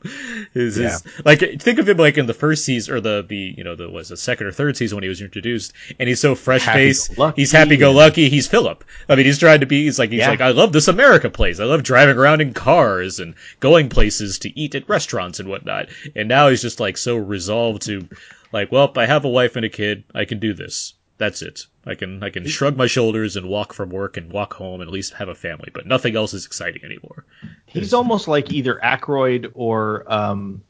Is 0.54 0.78
yeah. 0.78 0.98
like 1.26 1.40
think 1.60 1.80
of 1.80 1.90
him 1.90 1.98
like 1.98 2.18
in 2.18 2.28
the 2.28 2.34
first 2.34 2.64
season 2.64 2.94
or 2.94 3.02
the 3.02 3.26
the 3.28 3.56
you 3.58 3.64
know 3.64 3.76
the 3.76 3.90
was 3.90 4.10
the 4.10 4.18
second 4.18 4.48
or 4.48 4.52
third 4.52 4.78
season 4.78 4.98
when 4.98 5.04
he 5.04 5.10
was 5.10 5.22
introduced, 5.22 5.74
and 6.00 6.08
he's 6.08 6.20
so 6.20 6.36
fresh 6.36 6.66
faced. 6.66 7.14
He's 7.36 7.52
happy 7.52 7.78
go 7.78 7.92
lucky. 7.92 8.30
He's 8.30 8.48
Philip. 8.48 8.84
I 9.10 9.16
mean, 9.16 9.26
he's 9.26 9.40
trying 9.40 9.62
to 9.62 9.66
be. 9.66 9.86
He's 9.86 9.98
like 9.98 10.12
he's 10.12 10.20
yeah. 10.20 10.30
like 10.30 10.42
I 10.42 10.50
love 10.50 10.74
this 10.74 10.88
America 10.88 11.30
place. 11.30 11.60
I 11.60 11.66
love 11.66 11.84
driving 11.84 12.18
around 12.18 12.42
in 12.42 12.54
cars 12.54 13.20
and 13.20 13.34
going 13.60 13.90
places 13.90 14.40
to 14.40 14.60
eat 14.60 14.76
at 14.76 14.88
restaurants 14.88 15.40
and 15.40 15.50
whatnot. 15.50 15.90
And 16.16 16.28
now 16.28 16.50
he's 16.50 16.62
just 16.62 16.71
like 16.80 16.98
so 16.98 17.18
resolved 17.18 17.84
to 17.84 18.08
like, 18.52 18.72
well, 18.72 18.92
I 18.96 19.06
have 19.06 19.26
a 19.26 19.30
wife 19.30 19.56
and 19.56 19.66
a 19.66 19.70
kid. 19.70 20.04
I 20.14 20.26
can 20.26 20.40
do 20.40 20.54
this. 20.54 20.94
That's 21.18 21.42
it. 21.42 21.68
I 21.86 21.96
can 21.96 22.24
I 22.24 22.32
can 22.32 22.48
shrug 22.48 22.76
my 22.76 22.88
shoulders 22.88 23.36
and 23.36 23.48
walk 23.48 23.74
from 23.74 23.90
work 23.90 24.18
and 24.18 24.32
walk 24.32 24.54
home 24.54 24.82
and 24.82 24.88
at 24.88 24.94
least 24.94 25.14
have 25.14 25.30
a 25.30 25.36
family, 25.36 25.70
but 25.74 25.86
nothing 25.86 26.16
else 26.16 26.34
is 26.34 26.46
exciting 26.46 26.84
anymore. 26.84 27.26
He's 27.68 27.94
almost 27.94 28.28
like 28.28 28.52
either 28.52 28.80
Aykroyd 28.84 29.52
or 29.54 30.12
um, 30.12 30.64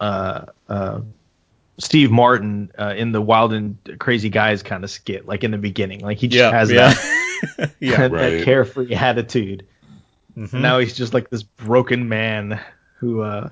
uh, 0.00 0.46
uh, 0.68 1.00
Steve 1.78 2.10
Martin 2.10 2.70
uh, 2.78 2.94
in 2.96 3.12
the 3.12 3.20
Wild 3.20 3.52
and 3.52 3.76
Crazy 3.98 4.28
Guys 4.28 4.62
kind 4.62 4.84
of 4.84 4.90
skit, 4.90 5.26
like 5.26 5.44
in 5.44 5.50
the 5.50 5.58
beginning. 5.58 6.00
Like 6.00 6.18
he 6.18 6.28
just 6.28 6.40
yeah, 6.40 6.58
has 6.58 6.70
yeah. 6.70 6.94
that, 7.56 7.72
yeah, 7.80 7.96
that, 7.96 8.12
right. 8.12 8.30
that 8.30 8.44
carefree 8.44 8.94
attitude. 8.94 9.66
Mm-hmm. 10.36 10.60
Now 10.60 10.78
he's 10.78 10.96
just 10.96 11.12
like 11.12 11.28
this 11.28 11.42
broken 11.42 12.08
man 12.08 12.60
who 12.96 13.20
uh, 13.20 13.50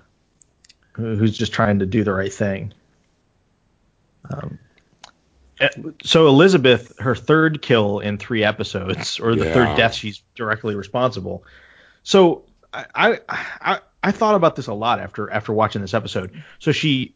who's 1.01 1.37
just 1.37 1.53
trying 1.53 1.81
to 1.81 1.87
do 1.87 2.05
the 2.05 2.13
right 2.13 2.33
thing. 2.33 2.73
Um, 4.29 4.59
eh, 5.61 5.69
so 6.03 6.29
Elizabeth, 6.29 6.99
her 6.99 7.15
third 7.15 7.63
kill 7.63 8.01
in 8.01 8.19
three 8.19 8.45
episodes, 8.45 9.19
or 9.21 9.35
the 9.35 9.47
yeah. 9.47 9.55
third 9.55 9.77
death 9.77 9.95
she's 9.95 10.23
directly 10.35 10.75
responsible. 10.75 11.45
So 12.03 12.45
I, 12.73 13.21
I 13.29 13.81
I 14.03 14.13
thought 14.13 14.35
about 14.35 14.57
this 14.57 14.69
a 14.69 14.75
lot 14.75 15.01
after 15.01 15.31
after 15.31 15.53
watching 15.53 15.83
this 15.83 15.95
episode. 15.95 16.43
So 16.59 16.73
she 16.73 17.15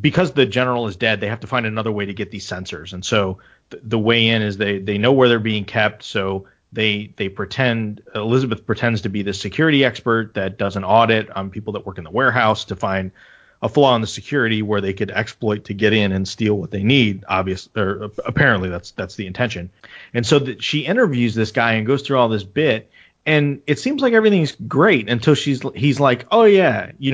because 0.00 0.32
the 0.32 0.46
general 0.46 0.88
is 0.88 0.96
dead, 0.96 1.20
they 1.20 1.28
have 1.28 1.40
to 1.40 1.46
find 1.46 1.66
another 1.66 1.92
way 1.92 2.06
to 2.06 2.14
get 2.14 2.30
these 2.30 2.46
sensors, 2.46 2.92
and 2.92 3.04
so 3.04 3.38
the, 3.70 3.80
the 3.82 3.98
way 3.98 4.28
in 4.28 4.42
is 4.42 4.56
they 4.56 4.78
they 4.78 4.98
know 4.98 5.12
where 5.12 5.28
they're 5.28 5.38
being 5.38 5.64
kept, 5.64 6.02
so 6.02 6.46
they 6.72 7.12
they 7.16 7.28
pretend 7.28 8.02
Elizabeth 8.14 8.66
pretends 8.66 9.02
to 9.02 9.08
be 9.08 9.22
the 9.22 9.34
security 9.34 9.84
expert 9.84 10.34
that 10.34 10.58
does 10.58 10.76
an 10.76 10.84
audit 10.84 11.30
on 11.30 11.50
people 11.50 11.74
that 11.74 11.86
work 11.86 11.98
in 11.98 12.04
the 12.04 12.10
warehouse 12.10 12.64
to 12.66 12.76
find 12.76 13.12
a 13.60 13.68
flaw 13.68 13.94
in 13.94 14.00
the 14.00 14.06
security 14.08 14.60
where 14.62 14.80
they 14.80 14.92
could 14.92 15.10
exploit 15.10 15.66
to 15.66 15.74
get 15.74 15.92
in 15.92 16.10
and 16.10 16.26
steal 16.26 16.54
what 16.54 16.70
they 16.72 16.82
need. 16.82 17.24
Obvious, 17.28 17.68
or 17.76 18.10
apparently 18.24 18.68
that's 18.68 18.90
that's 18.92 19.14
the 19.14 19.26
intention. 19.26 19.70
And 20.14 20.26
so 20.26 20.38
that 20.40 20.62
she 20.62 20.80
interviews 20.80 21.34
this 21.34 21.52
guy 21.52 21.74
and 21.74 21.86
goes 21.86 22.02
through 22.02 22.18
all 22.18 22.28
this 22.28 22.42
bit, 22.42 22.90
and 23.26 23.62
it 23.66 23.78
seems 23.78 24.02
like 24.02 24.14
everything's 24.14 24.56
great 24.66 25.08
until 25.08 25.34
she's 25.34 25.62
he's 25.74 26.00
like, 26.00 26.26
oh 26.30 26.44
yeah, 26.44 26.92
you 26.98 27.12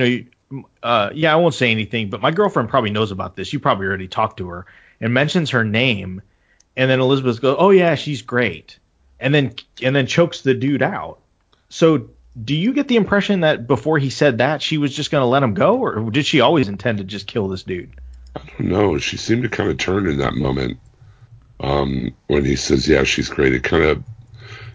know, 0.51 0.63
uh, 0.81 1.09
yeah, 1.13 1.33
I 1.33 1.35
won't 1.35 1.53
say 1.53 1.69
anything, 1.69 2.09
but 2.09 2.21
my 2.21 2.31
girlfriend 2.31 2.69
probably 2.69 2.91
knows 2.91 3.11
about 3.11 3.35
this. 3.35 3.51
You 3.51 3.59
probably 3.59 3.87
already 3.87 4.07
talked 4.07 4.37
to 4.37 4.47
her 4.47 4.65
and 5.01 5.13
mentions 5.13 5.51
her 5.51 5.65
name, 5.65 6.21
and 6.77 6.89
then 6.89 6.99
Elizabeth 6.99 7.41
goes, 7.41 7.57
oh 7.59 7.71
yeah, 7.71 7.95
she's 7.95 8.21
great 8.21 8.79
and 9.19 9.33
then 9.33 9.53
and 9.81 9.95
then 9.95 10.07
chokes 10.07 10.41
the 10.41 10.53
dude 10.53 10.81
out. 10.81 11.19
So 11.69 12.09
do 12.41 12.55
you 12.55 12.73
get 12.73 12.87
the 12.87 12.95
impression 12.95 13.41
that 13.41 13.67
before 13.67 13.97
he 13.97 14.09
said 14.09 14.37
that 14.37 14.61
she 14.61 14.77
was 14.77 14.95
just 14.95 15.11
going 15.11 15.21
to 15.21 15.27
let 15.27 15.43
him 15.43 15.53
go, 15.53 15.77
or 15.77 16.09
did 16.11 16.25
she 16.25 16.41
always 16.41 16.67
intend 16.67 16.99
to 16.99 17.03
just 17.03 17.27
kill 17.27 17.47
this 17.47 17.63
dude? 17.63 17.99
I 18.35 18.41
don't 18.57 18.69
know. 18.69 18.97
She 18.97 19.17
seemed 19.17 19.43
to 19.43 19.49
kind 19.49 19.69
of 19.69 19.77
turn 19.77 20.07
in 20.07 20.17
that 20.17 20.35
moment 20.35 20.79
um, 21.59 22.11
when 22.27 22.45
he 22.45 22.55
says, 22.55 22.87
"Yeah, 22.87 23.03
she's 23.03 23.29
great." 23.29 23.53
It 23.53 23.63
kind 23.63 23.83
of 23.83 24.03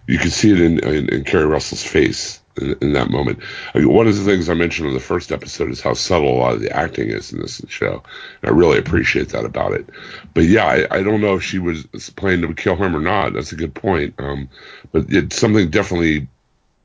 you 0.07 0.19
can 0.19 0.29
see 0.29 0.51
it 0.51 0.59
in, 0.59 0.79
in, 0.79 1.09
in 1.09 1.23
Keri 1.23 1.45
Russell's 1.45 1.83
face 1.83 2.39
in, 2.57 2.75
in 2.81 2.93
that 2.93 3.09
moment. 3.09 3.39
I 3.73 3.79
mean, 3.79 3.91
one 3.91 4.07
of 4.07 4.15
the 4.15 4.23
things 4.23 4.49
I 4.49 4.53
mentioned 4.53 4.87
in 4.87 4.93
the 4.93 4.99
first 4.99 5.31
episode 5.31 5.71
is 5.71 5.81
how 5.81 5.93
subtle 5.93 6.35
a 6.35 6.39
lot 6.39 6.53
of 6.53 6.61
the 6.61 6.75
acting 6.75 7.09
is 7.09 7.31
in 7.31 7.39
this 7.39 7.61
show. 7.67 8.03
And 8.41 8.51
I 8.51 8.53
really 8.53 8.77
appreciate 8.77 9.29
that 9.29 9.45
about 9.45 9.73
it. 9.73 9.87
But 10.33 10.45
yeah, 10.45 10.65
I, 10.65 10.97
I 10.99 11.03
don't 11.03 11.21
know 11.21 11.35
if 11.35 11.43
she 11.43 11.59
was 11.59 11.85
planning 12.15 12.47
to 12.47 12.53
kill 12.53 12.75
him 12.75 12.95
or 12.95 13.01
not. 13.01 13.33
That's 13.33 13.51
a 13.51 13.57
good 13.57 13.73
point. 13.73 14.15
Um, 14.17 14.49
but 14.91 15.05
it's 15.09 15.37
something 15.37 15.69
definitely, 15.69 16.27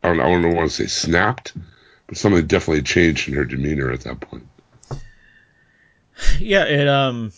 I 0.03 0.09
don't, 0.09 0.21
I 0.21 0.29
don't 0.29 0.57
want 0.57 0.71
to 0.71 0.77
say 0.77 0.87
snapped, 0.87 1.53
but 2.07 2.17
something 2.17 2.47
definitely 2.47 2.83
changed 2.83 3.29
in 3.29 3.35
her 3.35 3.45
demeanor 3.45 3.91
at 3.91 4.01
that 4.03 4.21
point. 4.21 4.47
Yeah, 6.39 6.65
it 6.65 6.87
um 6.87 7.33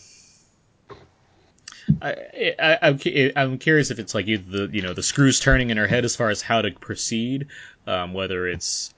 I, 2.01 2.55
I, 2.59 3.31
I'm 3.35 3.57
curious 3.57 3.91
if 3.91 3.99
it's 3.99 4.15
like 4.15 4.25
the 4.25 4.69
you 4.71 4.81
know 4.81 4.93
the 4.93 5.03
screws 5.03 5.39
turning 5.39 5.69
in 5.69 5.77
her 5.77 5.87
head 5.87 6.05
as 6.05 6.15
far 6.15 6.29
as 6.29 6.41
how 6.41 6.61
to 6.61 6.71
proceed, 6.71 7.47
um, 7.87 8.13
whether 8.13 8.47
it's 8.47 8.93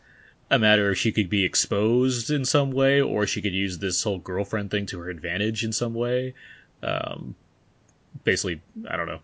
a 0.51 0.59
matter 0.59 0.91
of 0.91 0.97
she 0.97 1.11
could 1.11 1.29
be 1.29 1.43
exposed 1.43 2.29
in 2.29 2.45
some 2.45 2.71
way, 2.71 3.01
or 3.01 3.25
she 3.25 3.41
could 3.41 3.53
use 3.53 3.77
this 3.79 4.03
whole 4.03 4.19
girlfriend 4.19 4.71
thing 4.71 4.85
to 4.87 4.99
her 4.99 5.09
advantage 5.09 5.63
in 5.63 5.73
some 5.73 5.93
way. 5.93 6.33
Um, 6.83 7.35
basically, 8.23 8.61
I 8.89 8.97
don't 8.97 9.07
know. 9.07 9.19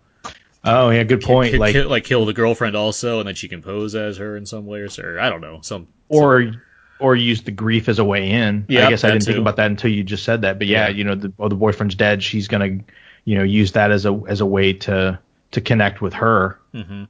Oh 0.64 0.90
yeah, 0.90 1.04
good 1.04 1.22
point. 1.22 1.54
Ki- 1.54 1.58
like 1.60 1.74
ki- 1.74 1.84
like 1.84 2.04
kill 2.04 2.26
the 2.26 2.34
girlfriend 2.34 2.76
also, 2.76 3.20
and 3.20 3.28
then 3.28 3.36
she 3.36 3.48
can 3.48 3.62
pose 3.62 3.96
as 3.96 4.18
her 4.18 4.38
in 4.38 4.46
some 4.46 4.66
ways, 4.66 5.00
or 5.00 5.20
I 5.20 5.30
don't 5.30 5.42
know, 5.42 5.60
some 5.62 5.88
or 6.10 6.54
or 7.00 7.16
use 7.16 7.42
the 7.42 7.52
grief 7.52 7.90
as 7.90 7.98
a 7.98 8.04
way 8.06 8.30
in. 8.30 8.66
Yeah, 8.70 8.86
I 8.86 8.90
guess 8.92 9.04
I 9.04 9.10
didn't 9.10 9.24
think 9.26 9.40
about 9.40 9.56
that 9.56 9.72
until 9.72 9.90
you 9.92 10.04
just 10.04 10.24
said 10.24 10.42
that. 10.42 10.60
But 10.60 10.68
yeah, 10.68 10.88
Yeah. 10.88 10.96
you 10.96 11.04
know, 11.04 11.16
the, 11.16 11.34
oh, 11.40 11.50
the 11.50 11.56
boyfriend's 11.56 11.96
dead. 11.96 12.22
She's 12.22 12.48
gonna, 12.48 12.78
you 13.26 13.38
know, 13.38 13.44
use 13.44 13.72
that 13.74 13.92
as 13.92 14.06
a 14.06 14.20
as 14.28 14.42
a 14.42 14.46
way 14.46 14.74
to 14.74 15.20
to 15.52 15.62
connect 15.62 16.02
with 16.02 16.14
her. 16.14 16.60
Mhm. 16.74 17.08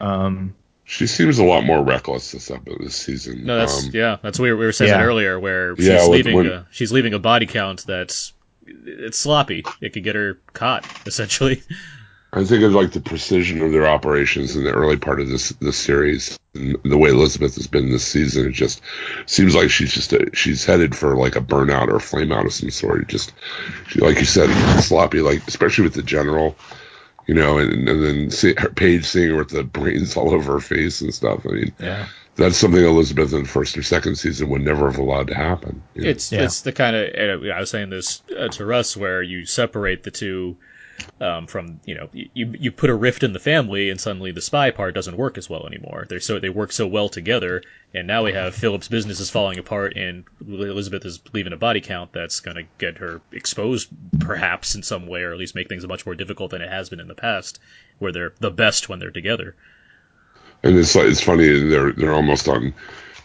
Um, 0.00 0.54
She 0.84 1.06
seems 1.06 1.38
a 1.38 1.44
lot 1.44 1.64
more 1.64 1.82
reckless 1.82 2.32
this 2.32 2.50
up 2.50 2.64
this 2.80 2.96
season. 2.96 3.44
No, 3.46 3.56
that's 3.58 3.84
Um, 3.84 3.90
yeah. 3.94 4.16
That's 4.22 4.38
what 4.38 4.46
we 4.46 4.52
were, 4.52 4.72
saying 4.72 4.90
Yeah. 4.90 5.02
earlier, 5.04 5.38
where 5.38 5.76
she's 5.76 5.86
Yeah, 5.86 6.04
leaving 6.06 6.34
when- 6.34 6.46
a, 6.46 6.66
she's 6.70 6.90
leaving 6.92 7.14
a 7.14 7.18
body 7.18 7.46
count 7.46 7.84
that's 7.86 8.32
it's 8.66 9.18
sloppy. 9.18 9.64
It 9.80 9.92
could 9.92 10.04
get 10.04 10.14
her 10.16 10.38
caught 10.54 10.84
essentially. 11.06 11.62
I 12.34 12.44
think 12.44 12.62
of 12.64 12.72
like 12.72 12.92
the 12.92 13.00
precision 13.00 13.60
of 13.60 13.72
their 13.72 13.86
operations 13.86 14.56
in 14.56 14.64
the 14.64 14.72
early 14.72 14.96
part 14.96 15.20
of 15.20 15.28
this 15.28 15.50
this 15.60 15.76
series, 15.76 16.38
and 16.54 16.78
the 16.82 16.96
way 16.96 17.10
Elizabeth 17.10 17.54
has 17.56 17.66
been 17.66 17.90
this 17.90 18.06
season. 18.06 18.46
It 18.46 18.52
just 18.52 18.80
seems 19.26 19.54
like 19.54 19.70
she's 19.70 19.92
just 19.92 20.14
a, 20.14 20.30
she's 20.32 20.64
headed 20.64 20.96
for 20.96 21.14
like 21.14 21.36
a 21.36 21.42
burnout 21.42 21.88
or 21.88 21.96
a 21.96 22.00
flame 22.00 22.32
out 22.32 22.46
of 22.46 22.52
some 22.54 22.70
sort. 22.70 23.02
It 23.02 23.08
just 23.08 23.32
she, 23.88 24.00
like 24.00 24.18
you 24.18 24.24
said, 24.24 24.48
sloppy. 24.80 25.20
Like 25.20 25.46
especially 25.46 25.84
with 25.84 25.92
the 25.92 26.02
general, 26.02 26.56
you 27.26 27.34
know, 27.34 27.58
and, 27.58 27.86
and 27.86 28.02
then 28.02 28.30
see 28.30 28.54
her 28.56 28.70
Paige 28.70 29.04
seeing 29.04 29.30
her 29.30 29.36
with 29.36 29.50
the 29.50 29.62
brains 29.62 30.16
all 30.16 30.32
over 30.32 30.54
her 30.54 30.60
face 30.60 31.02
and 31.02 31.12
stuff. 31.12 31.44
I 31.46 31.52
mean, 31.52 31.72
yeah, 31.78 32.06
that's 32.36 32.56
something 32.56 32.82
Elizabeth 32.82 33.34
in 33.34 33.42
the 33.42 33.48
first 33.48 33.76
or 33.76 33.82
second 33.82 34.16
season 34.16 34.48
would 34.48 34.62
never 34.62 34.90
have 34.90 34.98
allowed 34.98 35.26
to 35.26 35.34
happen. 35.34 35.82
you 35.94 36.04
know? 36.04 36.08
It's 36.08 36.32
Yeah. 36.32 36.44
it's 36.44 36.62
the 36.62 36.72
kind 36.72 36.96
of 36.96 37.44
I 37.54 37.60
was 37.60 37.68
saying 37.68 37.90
this 37.90 38.22
uh, 38.38 38.48
to 38.48 38.64
Russ 38.64 38.96
where 38.96 39.22
you 39.22 39.44
separate 39.44 40.02
the 40.02 40.10
two 40.10 40.56
um, 41.20 41.46
from 41.46 41.80
you 41.84 41.94
know 41.94 42.08
you 42.12 42.28
you 42.34 42.72
put 42.72 42.90
a 42.90 42.94
rift 42.94 43.22
in 43.22 43.32
the 43.32 43.38
family 43.38 43.90
and 43.90 44.00
suddenly 44.00 44.32
the 44.32 44.40
spy 44.40 44.70
part 44.70 44.94
doesn't 44.94 45.16
work 45.16 45.38
as 45.38 45.48
well 45.48 45.66
anymore. 45.66 46.06
They're 46.08 46.20
so 46.20 46.38
they 46.38 46.48
work 46.48 46.72
so 46.72 46.86
well 46.86 47.08
together, 47.08 47.62
and 47.94 48.06
now 48.06 48.24
we 48.24 48.32
have 48.32 48.54
Philip's 48.54 48.88
business 48.88 49.20
is 49.20 49.30
falling 49.30 49.58
apart, 49.58 49.96
and 49.96 50.24
Elizabeth 50.40 51.04
is 51.04 51.20
leaving 51.32 51.52
a 51.52 51.56
body 51.56 51.80
count 51.80 52.12
that's 52.12 52.40
going 52.40 52.56
to 52.56 52.64
get 52.78 52.98
her 52.98 53.20
exposed 53.32 53.88
perhaps 54.20 54.74
in 54.74 54.82
some 54.82 55.06
way, 55.06 55.22
or 55.22 55.32
at 55.32 55.38
least 55.38 55.54
make 55.54 55.68
things 55.68 55.86
much 55.86 56.06
more 56.06 56.14
difficult 56.14 56.50
than 56.50 56.62
it 56.62 56.70
has 56.70 56.88
been 56.88 57.00
in 57.00 57.08
the 57.08 57.14
past, 57.14 57.58
where 57.98 58.12
they're 58.12 58.34
the 58.40 58.50
best 58.50 58.88
when 58.88 58.98
they're 58.98 59.10
together. 59.10 59.54
And 60.62 60.76
it's 60.76 60.94
like 60.94 61.06
it's 61.06 61.20
funny 61.20 61.48
they're 61.48 61.92
they're 61.92 62.14
almost 62.14 62.48
on 62.48 62.74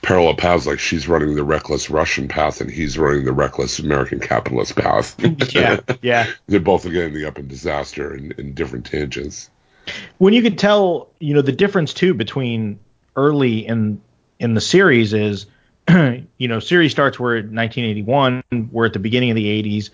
parallel 0.01 0.35
paths. 0.35 0.67
Like 0.67 0.79
she's 0.79 1.07
running 1.07 1.35
the 1.35 1.43
reckless 1.43 1.89
Russian 1.89 2.27
path, 2.27 2.61
and 2.61 2.69
he's 2.69 2.97
running 2.97 3.25
the 3.25 3.33
reckless 3.33 3.79
American 3.79 4.19
capitalist 4.19 4.75
path. 4.75 5.15
yeah, 5.53 5.79
yeah. 6.01 6.27
they're 6.47 6.59
both 6.59 6.85
ending 6.85 7.25
up 7.25 7.39
in 7.39 7.47
disaster 7.47 8.15
in, 8.15 8.31
in 8.33 8.53
different 8.53 8.85
tangents. 8.85 9.49
when 10.17 10.33
you 10.33 10.41
could 10.41 10.57
tell, 10.57 11.09
you 11.19 11.33
know, 11.33 11.41
the 11.41 11.51
difference 11.51 11.93
too 11.93 12.13
between 12.13 12.79
early 13.15 13.65
in 13.65 14.01
in 14.39 14.53
the 14.53 14.61
series 14.61 15.13
is, 15.13 15.47
you 15.89 16.47
know, 16.47 16.59
series 16.59 16.91
starts 16.91 17.19
we're 17.19 17.37
at 17.37 17.45
1981, 17.45 18.69
we're 18.71 18.85
at 18.85 18.93
the 18.93 18.99
beginning 18.99 19.31
of 19.31 19.35
the 19.35 19.63
80s, 19.63 19.89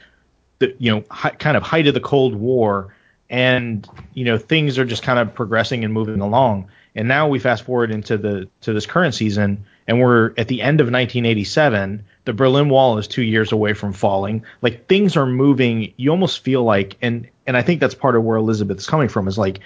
the 0.60 0.76
you 0.78 0.92
know, 0.92 1.04
hi, 1.10 1.30
kind 1.30 1.58
of 1.58 1.64
height 1.64 1.88
of 1.88 1.94
the 1.94 2.00
Cold 2.00 2.36
War, 2.36 2.94
and 3.30 3.88
you 4.14 4.26
know 4.26 4.38
things 4.38 4.78
are 4.78 4.86
just 4.86 5.04
kind 5.04 5.20
of 5.20 5.34
progressing 5.34 5.84
and 5.84 5.94
moving 5.94 6.22
along. 6.22 6.70
And 6.96 7.08
now 7.08 7.28
we 7.28 7.40
fast 7.40 7.64
forward 7.64 7.92
into 7.92 8.18
the 8.18 8.50
to 8.62 8.74
this 8.74 8.86
current 8.86 9.16
season, 9.16 9.66
and 9.88 10.00
we're 10.00 10.34
at 10.38 10.48
the 10.48 10.62
end 10.62 10.82
of 10.82 10.86
1987. 10.86 12.06
The 12.26 12.34
Berlin 12.34 12.70
Wall 12.70 12.98
is 12.98 13.08
two 13.08 13.22
years 13.22 13.52
away 13.52 13.74
from 13.74 13.94
falling. 13.94 14.46
Like 14.62 14.88
things 14.88 15.18
are 15.18 15.26
moving. 15.26 15.94
You 15.98 16.12
almost 16.12 16.44
feel 16.44 16.64
like, 16.64 16.98
and 17.02 17.28
and 17.46 17.58
I 17.58 17.62
think 17.62 17.80
that's 17.80 17.96
part 17.96 18.16
of 18.16 18.24
where 18.24 18.38
Elizabeth 18.38 18.78
is 18.78 18.88
coming 18.88 19.10
from. 19.10 19.28
Is 19.28 19.38
like, 19.38 19.60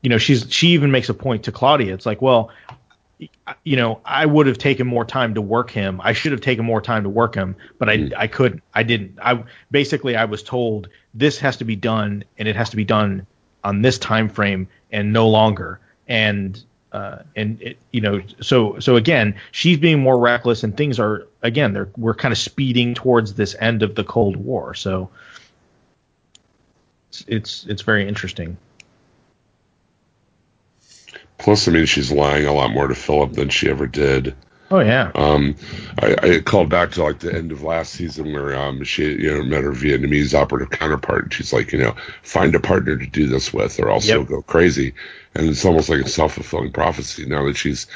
you 0.00 0.10
know, 0.10 0.18
she's 0.18 0.46
she 0.50 0.68
even 0.68 0.90
makes 0.90 1.08
a 1.08 1.14
point 1.14 1.44
to 1.44 1.52
Claudia. 1.52 1.92
It's 1.94 2.06
like, 2.06 2.22
well, 2.22 2.50
you 3.64 3.76
know, 3.76 4.00
I 4.04 4.26
would 4.26 4.46
have 4.46 4.58
taken 4.58 4.86
more 4.86 5.04
time 5.04 5.34
to 5.34 5.42
work 5.42 5.70
him. 5.70 6.00
I 6.02 6.12
should 6.12 6.32
have 6.32 6.40
taken 6.40 6.64
more 6.64 6.80
time 6.80 7.04
to 7.04 7.08
work 7.08 7.34
him, 7.34 7.56
but 7.78 7.88
I 7.88 7.96
mm-hmm. 7.98 8.14
I 8.16 8.26
couldn't. 8.26 8.62
I 8.74 8.82
didn't. 8.82 9.18
I 9.22 9.44
basically 9.70 10.16
I 10.16 10.24
was 10.24 10.42
told 10.42 10.88
this 11.14 11.38
has 11.38 11.58
to 11.58 11.64
be 11.64 11.76
done 11.76 12.24
and 12.38 12.48
it 12.48 12.56
has 12.56 12.70
to 12.70 12.76
be 12.76 12.84
done 12.84 13.26
on 13.62 13.82
this 13.82 13.98
time 13.98 14.28
frame 14.28 14.68
and 14.90 15.12
no 15.12 15.28
longer. 15.28 15.80
And 16.08 16.62
uh, 16.92 17.22
and 17.34 17.60
it, 17.62 17.78
you 17.90 18.02
know, 18.02 18.22
so 18.40 18.78
so 18.78 18.96
again, 18.96 19.36
she's 19.50 19.78
being 19.78 20.00
more 20.00 20.18
reckless, 20.18 20.62
and 20.62 20.76
things 20.76 20.98
are 20.98 21.26
again, 21.42 21.72
they're 21.72 21.88
we're 21.96 22.14
kind 22.14 22.32
of 22.32 22.38
speeding 22.38 22.94
towards 22.94 23.34
this 23.34 23.56
end 23.58 23.82
of 23.82 23.94
the 23.94 24.04
Cold 24.04 24.36
War. 24.36 24.74
So 24.74 25.08
it's 27.08 27.24
it's, 27.26 27.66
it's 27.66 27.82
very 27.82 28.06
interesting. 28.06 28.58
Plus, 31.38 31.66
I 31.66 31.72
mean, 31.72 31.86
she's 31.86 32.12
lying 32.12 32.46
a 32.46 32.52
lot 32.52 32.70
more 32.70 32.86
to 32.86 32.94
Philip 32.94 33.32
than 33.32 33.48
she 33.48 33.68
ever 33.68 33.86
did. 33.86 34.36
Oh 34.72 34.80
yeah, 34.80 35.12
Um, 35.14 35.56
I, 36.00 36.16
I 36.22 36.40
called 36.40 36.70
back 36.70 36.92
to 36.92 37.04
like 37.04 37.18
the 37.18 37.34
end 37.34 37.52
of 37.52 37.62
last 37.62 37.92
season 37.92 38.32
where 38.32 38.56
um, 38.58 38.82
she 38.84 39.04
you 39.12 39.34
know 39.34 39.42
met 39.44 39.62
her 39.64 39.72
Vietnamese 39.72 40.32
operative 40.34 40.70
counterpart, 40.70 41.24
and 41.24 41.34
she's 41.34 41.52
like, 41.52 41.72
you 41.72 41.78
know, 41.80 41.94
find 42.22 42.54
a 42.54 42.60
partner 42.60 42.96
to 42.96 43.06
do 43.06 43.26
this 43.26 43.52
with, 43.52 43.78
or 43.78 43.90
else 43.90 44.08
Yep. 44.08 44.14
you'll 44.14 44.24
go 44.24 44.42
crazy. 44.42 44.94
And 45.34 45.48
it's 45.50 45.64
almost 45.66 45.90
like 45.90 46.00
a 46.00 46.08
self 46.08 46.34
fulfilling 46.34 46.72
prophecy. 46.72 47.26
Now 47.26 47.44
that 47.46 47.56
she's 47.58 47.86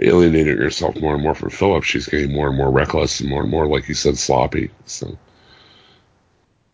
alienating 0.00 0.58
herself 0.58 0.96
more 1.00 1.14
and 1.14 1.22
more 1.22 1.34
from 1.34 1.50
Philip, 1.50 1.84
she's 1.84 2.08
getting 2.08 2.32
more 2.34 2.48
and 2.48 2.56
more 2.58 2.70
reckless 2.70 3.20
and 3.20 3.30
more 3.30 3.42
and 3.42 3.50
more, 3.50 3.66
like 3.66 3.88
you 3.88 3.94
said, 3.94 4.18
sloppy. 4.18 4.70
So 4.86 5.18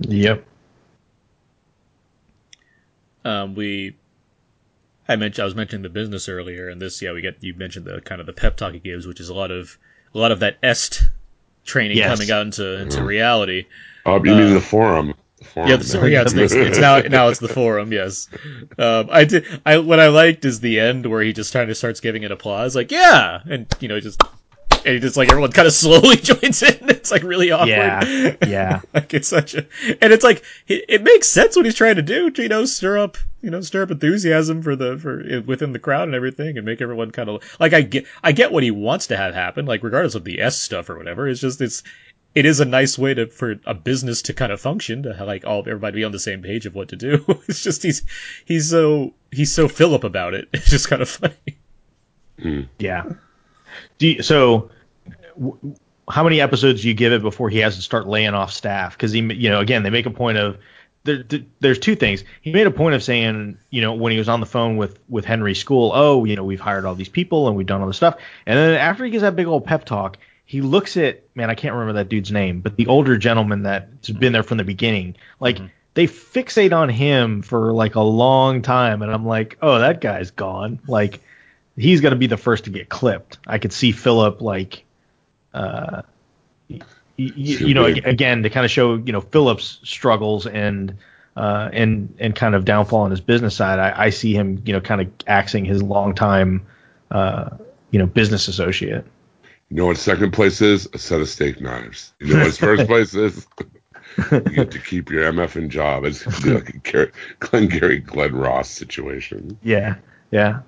yep. 0.08 0.44
Um, 3.24 3.54
we, 3.54 3.96
I 5.08 5.16
mentioned 5.16 5.42
I 5.42 5.46
was 5.46 5.54
mentioning 5.54 5.82
the 5.82 5.88
business 5.88 6.28
earlier, 6.28 6.68
and 6.68 6.80
this, 6.80 7.02
yeah, 7.02 7.12
we 7.12 7.20
get 7.20 7.36
you 7.40 7.54
mentioned 7.54 7.86
the 7.86 8.00
kind 8.00 8.20
of 8.20 8.26
the 8.26 8.32
pep 8.32 8.56
talk 8.56 8.72
he 8.72 8.78
gives, 8.78 9.06
which 9.06 9.20
is 9.20 9.28
a 9.28 9.34
lot 9.34 9.50
of 9.50 9.78
a 10.14 10.18
lot 10.18 10.32
of 10.32 10.40
that 10.40 10.58
est 10.62 11.02
training 11.64 11.96
Yes. 11.96 12.08
coming 12.08 12.30
out 12.30 12.42
into 12.42 12.80
into 12.80 13.02
reality. 13.02 13.66
Oh, 14.06 14.16
you 14.16 14.34
mean 14.34 14.54
the 14.54 14.60
forum? 14.60 15.14
The 15.38 15.44
forum 15.44 15.70
Yeah, 15.70 15.76
the, 15.76 15.84
sorry, 15.84 16.12
yeah, 16.12 16.22
it's, 16.22 16.32
it's, 16.32 16.52
it's 16.52 16.78
now 16.78 17.00
now 17.00 17.28
it's 17.28 17.40
the 17.40 17.48
forum. 17.48 17.92
Yes, 17.92 18.28
um, 18.78 19.08
I 19.10 19.24
did. 19.24 19.44
I 19.66 19.78
what 19.78 20.00
I 20.00 20.08
liked 20.08 20.44
is 20.44 20.60
the 20.60 20.78
end 20.80 21.06
where 21.06 21.22
he 21.22 21.32
just 21.32 21.52
kind 21.52 21.70
of 21.70 21.76
starts 21.76 22.00
giving 22.00 22.22
it 22.22 22.30
applause, 22.30 22.76
like 22.76 22.90
yeah, 22.90 23.40
and 23.48 23.66
you 23.80 23.88
know 23.88 24.00
just 24.00 24.20
and 24.84 24.94
he 24.94 25.00
just 25.00 25.16
like 25.16 25.30
everyone 25.30 25.52
kind 25.52 25.66
of 25.66 25.74
slowly 25.84 26.16
joins 26.16 26.62
in. 26.62 26.90
It's 26.90 27.10
like 27.10 27.22
really 27.22 27.50
awkward. 27.50 27.68
Yeah, 27.68 28.36
yeah. 28.46 28.80
like 28.94 29.12
it's 29.14 29.28
such 29.28 29.54
a 29.54 29.66
and 30.00 30.12
it's 30.12 30.24
like 30.24 30.44
it, 30.68 30.84
it 30.88 31.02
makes 31.02 31.28
sense 31.28 31.56
what 31.56 31.64
he's 31.64 31.74
trying 31.74 31.96
to 31.96 32.02
do. 32.02 32.30
to, 32.30 32.42
You 32.42 32.48
know, 32.48 32.64
stir 32.64 32.98
up 32.98 33.16
you 33.42 33.50
know 33.50 33.60
stir 33.60 33.82
up 33.82 33.90
enthusiasm 33.90 34.62
for 34.62 34.76
the 34.76 34.98
for 34.98 35.42
within 35.46 35.72
the 35.72 35.78
crowd 35.78 36.08
and 36.08 36.14
everything, 36.14 36.56
and 36.56 36.64
make 36.64 36.80
everyone 36.80 37.10
kind 37.10 37.28
of 37.28 37.42
like 37.58 37.72
I 37.72 37.82
get 37.82 38.06
I 38.22 38.32
get 38.32 38.52
what 38.52 38.62
he 38.62 38.70
wants 38.70 39.08
to 39.08 39.16
have 39.16 39.34
happen. 39.34 39.66
Like 39.66 39.82
regardless 39.82 40.14
of 40.14 40.24
the 40.24 40.40
S 40.40 40.58
stuff 40.58 40.88
or 40.88 40.96
whatever, 40.96 41.28
it's 41.28 41.40
just 41.40 41.60
it's 41.60 41.82
it 42.34 42.46
is 42.46 42.60
a 42.60 42.64
nice 42.64 42.98
way 42.98 43.14
to 43.14 43.26
for 43.26 43.60
a 43.66 43.74
business 43.74 44.22
to 44.22 44.32
kind 44.32 44.52
of 44.52 44.60
function 44.60 45.02
to 45.02 45.14
have, 45.14 45.26
like 45.26 45.44
all 45.44 45.60
everybody 45.60 45.96
be 45.96 46.04
on 46.04 46.12
the 46.12 46.18
same 46.18 46.42
page 46.42 46.66
of 46.66 46.74
what 46.74 46.88
to 46.88 46.96
do. 46.96 47.24
It's 47.48 47.62
just 47.62 47.82
he's 47.82 48.02
he's 48.44 48.70
so 48.70 49.12
he's 49.30 49.52
so 49.52 49.68
Philip 49.68 50.04
about 50.04 50.34
it. 50.34 50.48
It's 50.52 50.70
just 50.70 50.88
kind 50.88 51.02
of 51.02 51.08
funny. 51.08 51.58
Hmm. 52.40 52.62
Yeah. 52.78 53.04
Do 53.98 54.08
you, 54.08 54.22
so. 54.22 54.70
W- 55.38 55.76
how 56.10 56.24
many 56.24 56.40
episodes 56.40 56.82
do 56.82 56.88
you 56.88 56.94
give 56.94 57.12
it 57.12 57.22
before 57.22 57.48
he 57.48 57.58
has 57.58 57.76
to 57.76 57.82
start 57.82 58.06
laying 58.06 58.34
off 58.34 58.52
staff? 58.52 58.96
Because 58.96 59.12
he, 59.12 59.20
you 59.20 59.48
know, 59.48 59.60
again, 59.60 59.82
they 59.82 59.90
make 59.90 60.04
a 60.04 60.10
point 60.10 60.36
of 60.36 60.58
there, 61.04 61.24
there's 61.60 61.78
two 61.78 61.94
things. 61.94 62.24
He 62.42 62.52
made 62.52 62.66
a 62.66 62.70
point 62.70 62.94
of 62.94 63.02
saying, 63.02 63.56
you 63.70 63.80
know, 63.80 63.94
when 63.94 64.12
he 64.12 64.18
was 64.18 64.28
on 64.28 64.40
the 64.40 64.46
phone 64.46 64.76
with 64.76 64.98
with 65.08 65.24
Henry 65.24 65.54
School, 65.54 65.92
oh, 65.94 66.24
you 66.24 66.36
know, 66.36 66.44
we've 66.44 66.60
hired 66.60 66.84
all 66.84 66.94
these 66.94 67.08
people 67.08 67.48
and 67.48 67.56
we've 67.56 67.66
done 67.66 67.80
all 67.80 67.86
this 67.86 67.96
stuff. 67.96 68.16
And 68.46 68.58
then 68.58 68.74
after 68.74 69.04
he 69.04 69.10
gives 69.10 69.22
that 69.22 69.36
big 69.36 69.46
old 69.46 69.64
pep 69.64 69.84
talk, 69.84 70.18
he 70.44 70.60
looks 70.60 70.96
at 70.96 71.22
man, 71.34 71.50
I 71.50 71.54
can't 71.54 71.72
remember 71.72 71.94
that 71.94 72.08
dude's 72.08 72.32
name, 72.32 72.60
but 72.60 72.76
the 72.76 72.88
older 72.88 73.16
gentleman 73.16 73.62
that's 73.62 74.10
been 74.10 74.32
there 74.32 74.42
from 74.42 74.58
the 74.58 74.64
beginning, 74.64 75.16
like. 75.40 75.56
Mm-hmm. 75.56 75.66
They 75.94 76.06
fixate 76.06 76.72
on 76.72 76.88
him 76.88 77.42
for 77.42 77.70
like 77.70 77.96
a 77.96 78.00
long 78.00 78.62
time, 78.62 79.02
and 79.02 79.12
I'm 79.12 79.26
like, 79.26 79.58
oh, 79.60 79.80
that 79.80 80.00
guy's 80.00 80.30
gone. 80.30 80.80
Like, 80.88 81.20
he's 81.76 82.00
gonna 82.00 82.16
be 82.16 82.26
the 82.26 82.36
first 82.36 82.64
to 82.64 82.70
get 82.70 82.88
clipped. 82.88 83.38
I 83.46 83.58
could 83.58 83.72
see 83.72 83.92
Philip 83.92 84.40
like, 84.40 84.84
uh, 85.54 86.02
y- 86.68 86.80
y- 87.18 87.32
you 87.36 87.74
know, 87.74 87.86
ag- 87.86 88.06
again 88.06 88.42
to 88.42 88.50
kind 88.50 88.64
of 88.64 88.70
show 88.70 88.94
you 88.96 89.12
know 89.12 89.20
Philip's 89.20 89.78
struggles 89.84 90.46
and 90.46 90.96
uh, 91.36 91.70
and 91.72 92.14
and 92.18 92.34
kind 92.34 92.54
of 92.54 92.64
downfall 92.64 93.00
on 93.00 93.10
his 93.10 93.20
business 93.20 93.54
side. 93.56 93.78
I, 93.78 94.06
I 94.06 94.10
see 94.10 94.34
him 94.34 94.62
you 94.64 94.72
know 94.72 94.80
kind 94.80 95.00
of 95.00 95.10
axing 95.26 95.64
his 95.64 95.82
longtime 95.82 96.66
uh, 97.10 97.50
you 97.90 97.98
know 97.98 98.06
business 98.06 98.48
associate. 98.48 99.04
You 99.70 99.76
know 99.76 99.86
what 99.86 99.96
second 99.96 100.32
place 100.32 100.60
is? 100.60 100.86
A 100.92 100.98
set 100.98 101.22
of 101.22 101.28
steak 101.30 101.60
knives. 101.60 102.12
You 102.20 102.28
know 102.34 102.36
what 102.38 102.46
his 102.46 102.58
first 102.58 102.86
place 102.88 103.14
is? 103.14 103.46
you 104.30 104.40
get 104.40 104.70
to 104.70 104.78
keep 104.78 105.08
your 105.10 105.32
MFing 105.32 105.70
job. 105.70 106.04
It's 106.04 106.26
like 106.44 106.68
a 106.68 106.78
Gar- 106.78 107.12
Glengarry 107.38 107.98
Glen 108.00 108.34
Ross 108.34 108.68
situation. 108.68 109.58
Yeah, 109.62 109.94
yeah. 110.30 110.60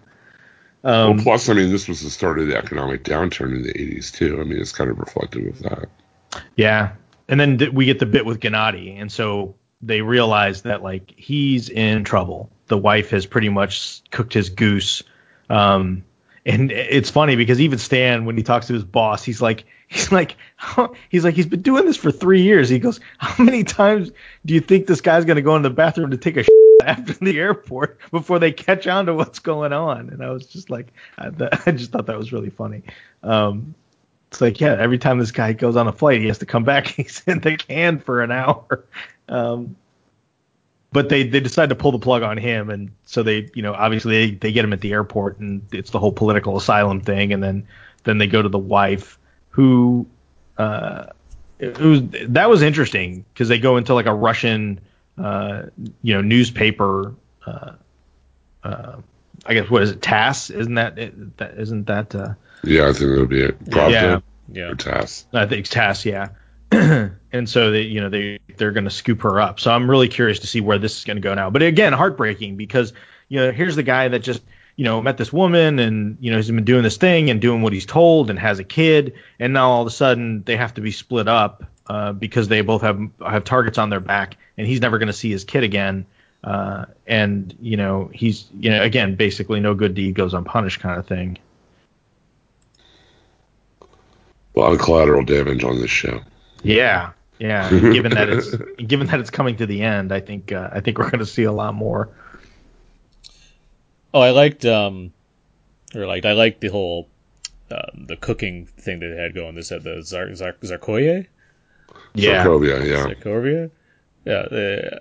Um, 0.85 1.17
well, 1.17 1.25
plus, 1.25 1.49
I 1.49 1.55
mean, 1.55 1.71
this 1.71 1.89
was 1.89 2.03
the 2.03 2.11
start 2.11 2.39
of 2.39 2.47
the 2.47 2.57
economic 2.57 3.05
downturn 3.05 3.55
in 3.55 3.63
the 3.63 3.73
80s, 3.73 4.13
too. 4.13 4.39
I 4.41 4.45
mean, 4.45 4.61
it's 4.61 4.73
kind 4.73 4.91
of 4.91 4.99
reflective 4.99 5.47
of 5.47 5.59
that. 5.61 5.89
Yeah. 6.57 6.93
And 7.27 7.41
then 7.41 7.57
th- 7.57 7.73
we 7.73 7.87
get 7.87 7.99
the 7.99 8.07
bit 8.07 8.27
with 8.27 8.39
Gennady. 8.41 9.01
And 9.01 9.11
so 9.11 9.55
they 9.81 10.03
realize 10.03 10.63
that, 10.63 10.83
like, 10.83 11.15
he's 11.17 11.71
in 11.71 12.05
trouble. 12.05 12.51
The 12.67 12.77
wife 12.77 13.11
has 13.11 13.25
pretty 13.25 13.49
much 13.49 14.03
cooked 14.11 14.35
his 14.35 14.51
goose. 14.51 15.03
Um, 15.49 16.05
and 16.45 16.71
it's 16.71 17.09
funny 17.09 17.37
because 17.37 17.59
even 17.63 17.79
Stan, 17.79 18.27
when 18.27 18.37
he 18.37 18.43
talks 18.43 18.67
to 18.67 18.75
his 18.75 18.85
boss, 18.85 19.25
he's 19.25 19.41
like, 19.41 19.65
he's 19.89 20.13
like, 20.13 20.37
he's 21.09 21.25
like, 21.25 21.35
he's 21.35 21.47
been 21.47 21.63
doing 21.63 21.87
this 21.87 21.97
for 21.97 22.11
three 22.11 22.43
years. 22.43 22.69
He 22.69 22.79
goes, 22.79 23.01
how 23.17 23.43
many 23.43 23.65
times 23.65 24.11
do 24.45 24.53
you 24.53 24.61
think 24.61 24.87
this 24.87 25.01
guy's 25.01 25.25
going 25.25 25.37
to 25.37 25.43
go 25.43 25.57
in 25.57 25.63
the 25.63 25.71
bathroom 25.71 26.11
to 26.11 26.19
take 26.19 26.37
a 26.37 26.45
after 26.87 27.13
the 27.15 27.39
airport 27.39 27.99
before 28.11 28.39
they 28.39 28.53
catch 28.53 28.87
on 28.87 29.07
to 29.07 29.15
what's 29.15 29.39
going 29.39 29.73
on? 29.73 30.11
And 30.11 30.23
I 30.23 30.31
was 30.31 30.47
just 30.47 30.71
like, 30.71 30.93
I, 31.19 31.31
I 31.67 31.73
just 31.73 31.91
thought 31.91 32.07
that 32.07 32.19
was 32.19 32.33
really 32.33 32.51
funny. 32.51 32.83
Um, 33.23 33.75
it's 34.31 34.41
like, 34.41 34.61
yeah, 34.61 34.77
every 34.79 34.99
time 34.99 35.19
this 35.19 35.31
guy 35.31 35.53
goes 35.53 35.77
on 35.77 35.87
a 35.87 35.93
flight, 35.93 36.21
he 36.21 36.27
has 36.27 36.39
to 36.39 36.47
come 36.47 36.65
back. 36.65 36.87
He's 36.89 37.23
in 37.27 37.41
the 37.41 37.57
can 37.57 37.99
for 37.99 38.23
an 38.23 38.33
hour. 38.33 38.85
Um, 39.29 39.77
but 40.95 41.09
they 41.09 41.25
they 41.25 41.41
decide 41.41 41.71
to 41.71 41.75
pull 41.75 41.91
the 41.91 41.99
plug 41.99 42.23
on 42.23 42.37
him, 42.37 42.71
and 42.71 42.93
so 43.05 43.25
they 43.25 43.51
you 43.55 43.63
know 43.63 43.75
obviously 43.75 44.13
they, 44.27 44.35
they 44.37 44.53
get 44.53 44.65
him 44.65 44.73
at 44.73 44.81
the 44.81 44.93
airport, 44.93 45.41
and 45.41 45.61
it's 45.73 45.91
the 45.91 45.99
whole 45.99 46.13
political 46.13 46.57
asylum 46.57 47.01
thing, 47.01 47.33
and 47.33 47.43
then 47.43 47.67
then 48.05 48.19
they 48.19 48.29
go 48.29 48.41
to 48.41 48.49
the 48.49 48.59
wife 48.59 49.19
who 49.51 50.07
uh 50.57 51.07
it 51.59 51.79
was 51.79 52.03
that 52.29 52.49
was 52.49 52.63
interesting 52.63 53.25
because 53.33 53.49
they 53.49 53.59
go 53.59 53.77
into 53.77 53.93
like 53.93 54.07
a 54.07 54.15
Russian 54.15 54.81
you 55.17 56.15
know 56.15 56.21
newspaper 56.21 57.15
uh 57.47 57.73
uh 58.63 58.97
I 59.47 59.55
guess 59.55 59.69
what 59.69 59.83
is 59.83 59.91
it 59.91 60.03
TASS 60.03 60.51
isn't 60.51 60.75
that, 60.75 60.99
it, 60.99 61.37
that 61.37 61.59
isn't 61.59 61.87
that 61.87 62.15
uh 62.15 62.35
Yeah, 62.63 62.89
I 62.89 62.93
think 62.93 63.11
that 63.11 63.21
would 63.21 63.29
be 63.29 63.43
it. 63.43 63.65
Pravda 63.65 63.91
Yeah. 63.91 64.21
Yeah. 64.53 64.71
or 64.71 64.75
TASS. 64.75 65.27
I 65.33 65.47
think 65.47 65.67
TASS, 65.67 66.05
yeah. 66.07 66.29
and 66.73 67.49
so 67.49 67.71
they, 67.71 67.83
you 67.83 68.01
know, 68.01 68.09
they 68.09 68.41
they're 68.57 68.73
going 68.73 68.85
to 68.85 68.91
scoop 68.91 69.23
her 69.23 69.41
up. 69.41 69.61
So 69.61 69.71
I'm 69.71 69.89
really 69.89 70.09
curious 70.09 70.41
to 70.41 70.47
see 70.47 70.61
where 70.61 70.79
this 70.79 70.99
is 70.99 71.05
going 71.05 71.17
to 71.17 71.21
go 71.21 71.35
now. 71.35 71.51
But 71.51 71.63
again, 71.63 71.93
heartbreaking 71.93 72.57
because 72.57 72.93
you 73.29 73.41
know 73.41 73.53
here's 73.53 73.77
the 73.77 73.83
guy 73.83 74.09
that 74.09 74.21
just 74.21 74.43
you 74.77 74.85
know 74.85 75.01
met 75.01 75.17
this 75.17 75.33
woman 75.33 75.79
and 75.79 76.19
you 76.21 76.31
know 76.31 76.37
he's 76.37 76.51
been 76.51 76.65
doing 76.65 76.83
this 76.83 76.97
thing 76.97 77.31
and 77.31 77.41
doing 77.41 77.63
what 77.63 77.73
he's 77.73 77.87
told 77.87 78.31
and 78.31 78.39
has 78.39 78.59
a 78.59 78.65
kid 78.65 79.15
and 79.39 79.53
now 79.53 79.71
all 79.71 79.83
of 79.83 79.87
a 79.87 79.91
sudden 79.91 80.43
they 80.43 80.57
have 80.57 80.75
to 80.75 80.81
be 80.81 80.91
split 80.91 81.29
up 81.29 81.65
uh, 81.87 82.13
because 82.13 82.49
they 82.49 82.61
both 82.61 82.83
have 82.83 83.01
have 83.27 83.45
targets 83.45 83.79
on 83.79 83.91
their 83.91 84.01
back 84.01 84.37
and 84.57 84.67
he's 84.67 84.81
never 84.81 84.99
going 84.99 85.09
to 85.09 85.13
see 85.13 85.31
his 85.31 85.45
kid 85.45 85.65
again. 85.65 86.07
Uh, 86.43 86.85
and 87.07 87.57
you 87.61 87.77
know 87.77 88.11
he's 88.13 88.47
you 88.59 88.71
know 88.71 88.83
again 88.83 89.15
basically 89.15 89.61
no 89.61 89.75
good 89.75 89.95
deed 89.95 90.15
goes 90.15 90.35
unpunished 90.35 90.81
kind 90.81 90.99
of 90.99 91.07
thing. 91.07 91.39
A 94.55 94.61
lot 94.61 94.73
of 94.73 94.79
collateral 94.79 95.25
damage 95.25 95.65
on 95.65 95.81
this 95.81 95.91
show. 95.91 96.21
Yeah, 96.63 97.13
yeah. 97.39 97.71
given 97.81 98.13
that 98.13 98.29
it's 98.29 98.55
given 98.77 99.07
that 99.09 99.21
it's 99.21 99.31
coming 99.31 99.57
to 99.57 99.67
the 99.67 99.83
end, 99.83 100.13
I 100.13 100.21
think 100.21 100.53
uh, 100.53 100.69
I 100.73 100.81
think 100.81 100.99
we're 100.99 101.11
going 101.11 101.21
to 101.21 101.27
see 101.27 101.45
a 101.45 101.53
lot 101.53 101.75
more. 101.75 102.11
Oh, 104.13 104.21
I 104.21 104.31
liked 104.31 104.65
um, 104.65 105.13
or 105.95 106.07
like 106.07 106.25
I 106.25 106.33
liked 106.33 106.61
the 106.61 106.69
whole 106.69 107.09
um, 107.71 108.07
the 108.07 108.17
cooking 108.17 108.67
thing 108.67 109.01
that 109.01 109.09
they 109.09 109.21
had 109.21 109.35
going. 109.35 109.55
This 109.55 109.71
had 109.71 109.83
the 109.83 110.03
Zar- 110.03 110.35
Zar- 110.35 110.57
Zarkoye, 110.63 111.27
Yeah, 112.15 112.45
Sokovia, 112.45 112.85
yeah. 112.85 113.07
Zarkovia. 113.07 113.71
Yeah, 114.25 114.33
uh, 114.35 114.99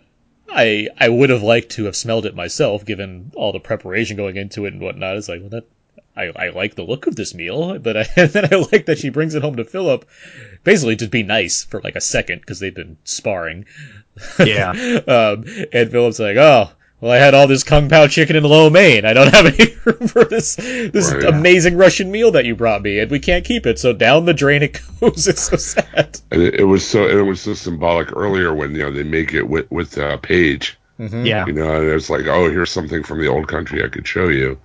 I 0.49 0.89
I 0.97 1.09
would 1.09 1.29
have 1.29 1.43
liked 1.43 1.71
to 1.73 1.85
have 1.85 1.95
smelled 1.95 2.25
it 2.25 2.35
myself, 2.35 2.85
given 2.85 3.31
all 3.35 3.51
the 3.51 3.59
preparation 3.59 4.17
going 4.17 4.35
into 4.35 4.65
it 4.65 4.73
and 4.73 4.81
whatnot. 4.81 5.17
It's 5.17 5.29
like, 5.29 5.41
well, 5.41 5.49
that 5.49 5.65
I, 6.15 6.31
I 6.35 6.49
like 6.49 6.75
the 6.75 6.83
look 6.83 7.07
of 7.07 7.15
this 7.15 7.33
meal, 7.33 7.79
but 7.79 7.97
I, 7.97 8.05
and 8.15 8.29
then 8.31 8.49
I 8.51 8.57
like 8.71 8.85
that 8.85 8.99
she 8.99 9.09
brings 9.09 9.35
it 9.35 9.41
home 9.41 9.55
to 9.57 9.65
Philip, 9.65 10.05
basically 10.63 10.95
to 10.97 11.07
be 11.07 11.23
nice 11.23 11.63
for 11.63 11.81
like 11.81 11.95
a 11.95 12.01
second 12.01 12.41
because 12.41 12.59
they've 12.59 12.73
been 12.73 12.97
sparring. 13.03 13.65
yeah, 14.39 14.71
um, 15.07 15.45
and 15.71 15.91
Philip's 15.91 16.19
like, 16.19 16.37
oh, 16.37 16.69
well, 17.03 17.11
I 17.11 17.17
had 17.17 17.33
all 17.33 17.47
this 17.47 17.63
kung 17.63 17.89
pao 17.89 18.07
chicken 18.07 18.35
in 18.37 18.43
lo 18.43 18.69
mein. 18.69 19.03
I 19.05 19.11
don't 19.13 19.33
have 19.33 19.45
any 19.45 19.75
room 19.83 20.07
for 20.07 20.23
this 20.23 20.55
this 20.55 21.11
Right. 21.13 21.25
amazing 21.25 21.75
Russian 21.75 22.11
meal 22.11 22.31
that 22.31 22.45
you 22.45 22.55
brought 22.55 22.81
me, 22.81 22.99
and 22.99 23.11
we 23.11 23.19
can't 23.19 23.43
keep 23.43 23.65
it. 23.65 23.77
So 23.77 23.91
down 23.91 24.25
the 24.25 24.33
drain 24.33 24.63
it 24.63 24.79
goes. 25.01 25.27
It's 25.27 25.43
so 25.43 25.57
sad. 25.57 26.19
And 26.31 26.41
it, 26.41 26.61
it 26.61 26.63
was 26.63 26.87
so 26.87 27.07
and 27.07 27.19
it 27.19 27.23
was 27.23 27.41
so 27.41 27.53
symbolic 27.53 28.15
earlier 28.15 28.53
when 28.53 28.71
you 28.71 28.83
know 28.83 28.91
they 28.91 29.03
make 29.03 29.33
it 29.33 29.43
with 29.47 29.69
with 29.69 29.97
uh, 29.97 30.17
Paige. 30.17 30.77
yeah, 30.99 31.45
You 31.45 31.53
know, 31.53 31.81
and 31.81 31.89
it's 31.89 32.09
like, 32.09 32.25
oh, 32.27 32.49
here's 32.49 32.71
something 32.71 33.03
from 33.03 33.19
the 33.19 33.27
old 33.27 33.47
country 33.49 33.83
I 33.83 33.89
could 33.89 34.07
show 34.07 34.29
you. 34.29 34.57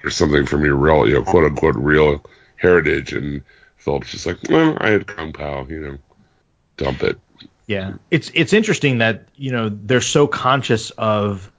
Here's 0.00 0.16
something 0.16 0.46
from 0.46 0.64
your 0.64 0.76
real, 0.76 1.06
you 1.06 1.14
know, 1.14 1.22
quote 1.22 1.44
unquote 1.44 1.76
real 1.76 2.24
heritage. 2.56 3.12
And 3.12 3.42
Philip's 3.76 4.10
just 4.12 4.24
like, 4.24 4.38
well, 4.48 4.78
I 4.80 4.90
had 4.90 5.06
Kung 5.06 5.32
Pao, 5.34 5.66
you 5.68 5.80
know, 5.80 5.98
dump 6.78 7.02
it. 7.02 7.18
yeah. 7.66 7.94
It's 8.10 8.30
it's 8.34 8.52
interesting 8.54 8.98
that 8.98 9.28
you 9.36 9.50
know 9.52 9.68
they're 9.68 10.00
so 10.00 10.26
conscious 10.26 10.90
of 10.90 11.50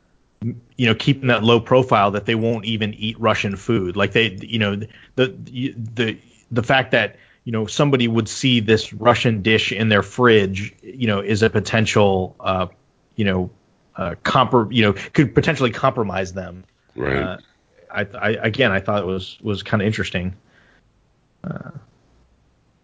you 0.41 0.87
know 0.87 0.95
keeping 0.95 1.27
that 1.27 1.43
low 1.43 1.59
profile 1.59 2.11
that 2.11 2.25
they 2.25 2.35
won't 2.35 2.65
even 2.65 2.93
eat 2.93 3.19
Russian 3.19 3.55
food. 3.55 3.95
Like 3.95 4.11
they, 4.11 4.37
you 4.41 4.59
know, 4.59 4.75
the 5.15 5.27
the 5.27 6.17
the 6.51 6.63
fact 6.63 6.91
that 6.91 7.17
you 7.43 7.51
know 7.51 7.67
somebody 7.67 8.07
would 8.07 8.27
see 8.27 8.59
this 8.59 8.93
Russian 8.93 9.41
dish 9.41 9.71
in 9.71 9.89
their 9.89 10.03
fridge, 10.03 10.75
you 10.81 11.07
know, 11.07 11.19
is 11.19 11.43
a 11.43 11.49
potential, 11.49 12.35
uh, 12.39 12.67
you 13.15 13.25
know, 13.25 13.49
uh, 13.95 14.15
you 14.69 14.83
know, 14.83 14.93
could 14.93 15.33
potentially 15.33 15.71
compromise 15.71 16.33
them. 16.33 16.63
Right. 16.95 17.17
Uh, 17.17 17.37
I, 17.91 18.01
I 18.01 18.29
again, 18.29 18.71
I 18.71 18.79
thought 18.79 19.01
it 19.01 19.07
was 19.07 19.37
was 19.41 19.63
kind 19.63 19.81
of 19.81 19.87
interesting 19.87 20.35
uh, 21.43 21.71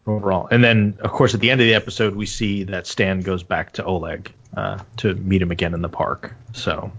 overall. 0.07 0.47
And 0.49 0.63
then, 0.63 0.97
of 1.01 1.11
course, 1.11 1.33
at 1.33 1.41
the 1.41 1.51
end 1.51 1.61
of 1.61 1.67
the 1.67 1.73
episode, 1.73 2.15
we 2.15 2.25
see 2.25 2.63
that 2.65 2.87
Stan 2.87 3.21
goes 3.21 3.43
back 3.43 3.73
to 3.73 3.83
Oleg 3.83 4.31
uh, 4.55 4.79
to 4.97 5.13
meet 5.13 5.41
him 5.41 5.51
again 5.51 5.73
in 5.73 5.81
the 5.81 5.89
park. 5.89 6.33
So. 6.53 6.91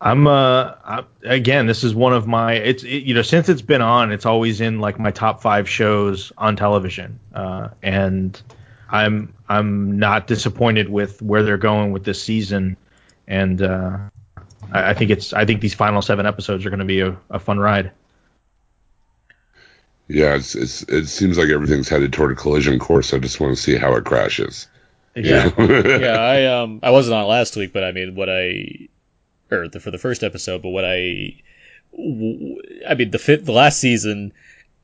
I'm 0.00 0.26
uh 0.26 0.74
I, 0.84 1.04
again 1.22 1.66
this 1.66 1.84
is 1.84 1.94
one 1.94 2.12
of 2.12 2.26
my 2.26 2.54
it's 2.54 2.82
it, 2.84 3.04
you 3.04 3.14
know 3.14 3.22
since 3.22 3.48
it's 3.48 3.62
been 3.62 3.82
on 3.82 4.12
it's 4.12 4.26
always 4.26 4.60
in 4.60 4.80
like 4.80 4.98
my 4.98 5.10
top 5.10 5.40
5 5.42 5.68
shows 5.68 6.32
on 6.36 6.56
television 6.56 7.20
uh 7.34 7.68
and 7.82 8.40
I'm 8.88 9.34
I'm 9.48 9.98
not 9.98 10.26
disappointed 10.26 10.88
with 10.88 11.22
where 11.22 11.42
they're 11.42 11.56
going 11.58 11.92
with 11.92 12.04
this 12.04 12.22
season 12.22 12.76
and 13.26 13.62
uh 13.62 13.98
I, 14.72 14.90
I 14.90 14.94
think 14.94 15.10
it's 15.10 15.32
I 15.32 15.44
think 15.46 15.60
these 15.60 15.74
final 15.74 16.02
7 16.02 16.26
episodes 16.26 16.66
are 16.66 16.70
going 16.70 16.80
to 16.80 16.84
be 16.84 17.00
a, 17.00 17.16
a 17.30 17.38
fun 17.38 17.58
ride. 17.58 17.92
yeah, 20.08 20.34
it's, 20.34 20.54
it's 20.54 20.82
it 20.84 21.06
seems 21.06 21.38
like 21.38 21.48
everything's 21.48 21.88
headed 21.88 22.12
toward 22.12 22.32
a 22.32 22.34
collision 22.34 22.78
course. 22.78 23.14
I 23.14 23.18
just 23.18 23.40
want 23.40 23.56
to 23.56 23.62
see 23.62 23.76
how 23.76 23.94
it 23.96 24.04
crashes. 24.04 24.68
Yeah. 25.14 25.50
yeah, 25.58 26.16
I 26.18 26.46
um 26.46 26.80
I 26.82 26.90
wasn't 26.90 27.14
on 27.16 27.26
last 27.28 27.56
week, 27.56 27.72
but 27.72 27.84
I 27.84 27.92
mean 27.92 28.14
what 28.14 28.28
I 28.28 28.88
or 29.50 29.68
the, 29.68 29.80
for 29.80 29.90
the 29.90 29.98
first 29.98 30.22
episode, 30.22 30.62
but 30.62 30.70
what 30.70 30.84
I, 30.84 31.42
I 32.88 32.94
mean 32.94 33.10
the 33.10 33.20
fit 33.20 33.44
the 33.44 33.52
last 33.52 33.78
season 33.78 34.32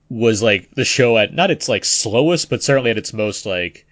was 0.09 0.43
like 0.43 0.71
the 0.75 0.85
show 0.85 1.19
at 1.19 1.35
not 1.35 1.51
its 1.51 1.69
like 1.69 1.85
slowest, 1.85 2.51
but 2.51 2.63
certainly 2.63 2.91
at 2.91 2.99
its 2.99 3.13
most 3.13 3.47
like 3.47 3.87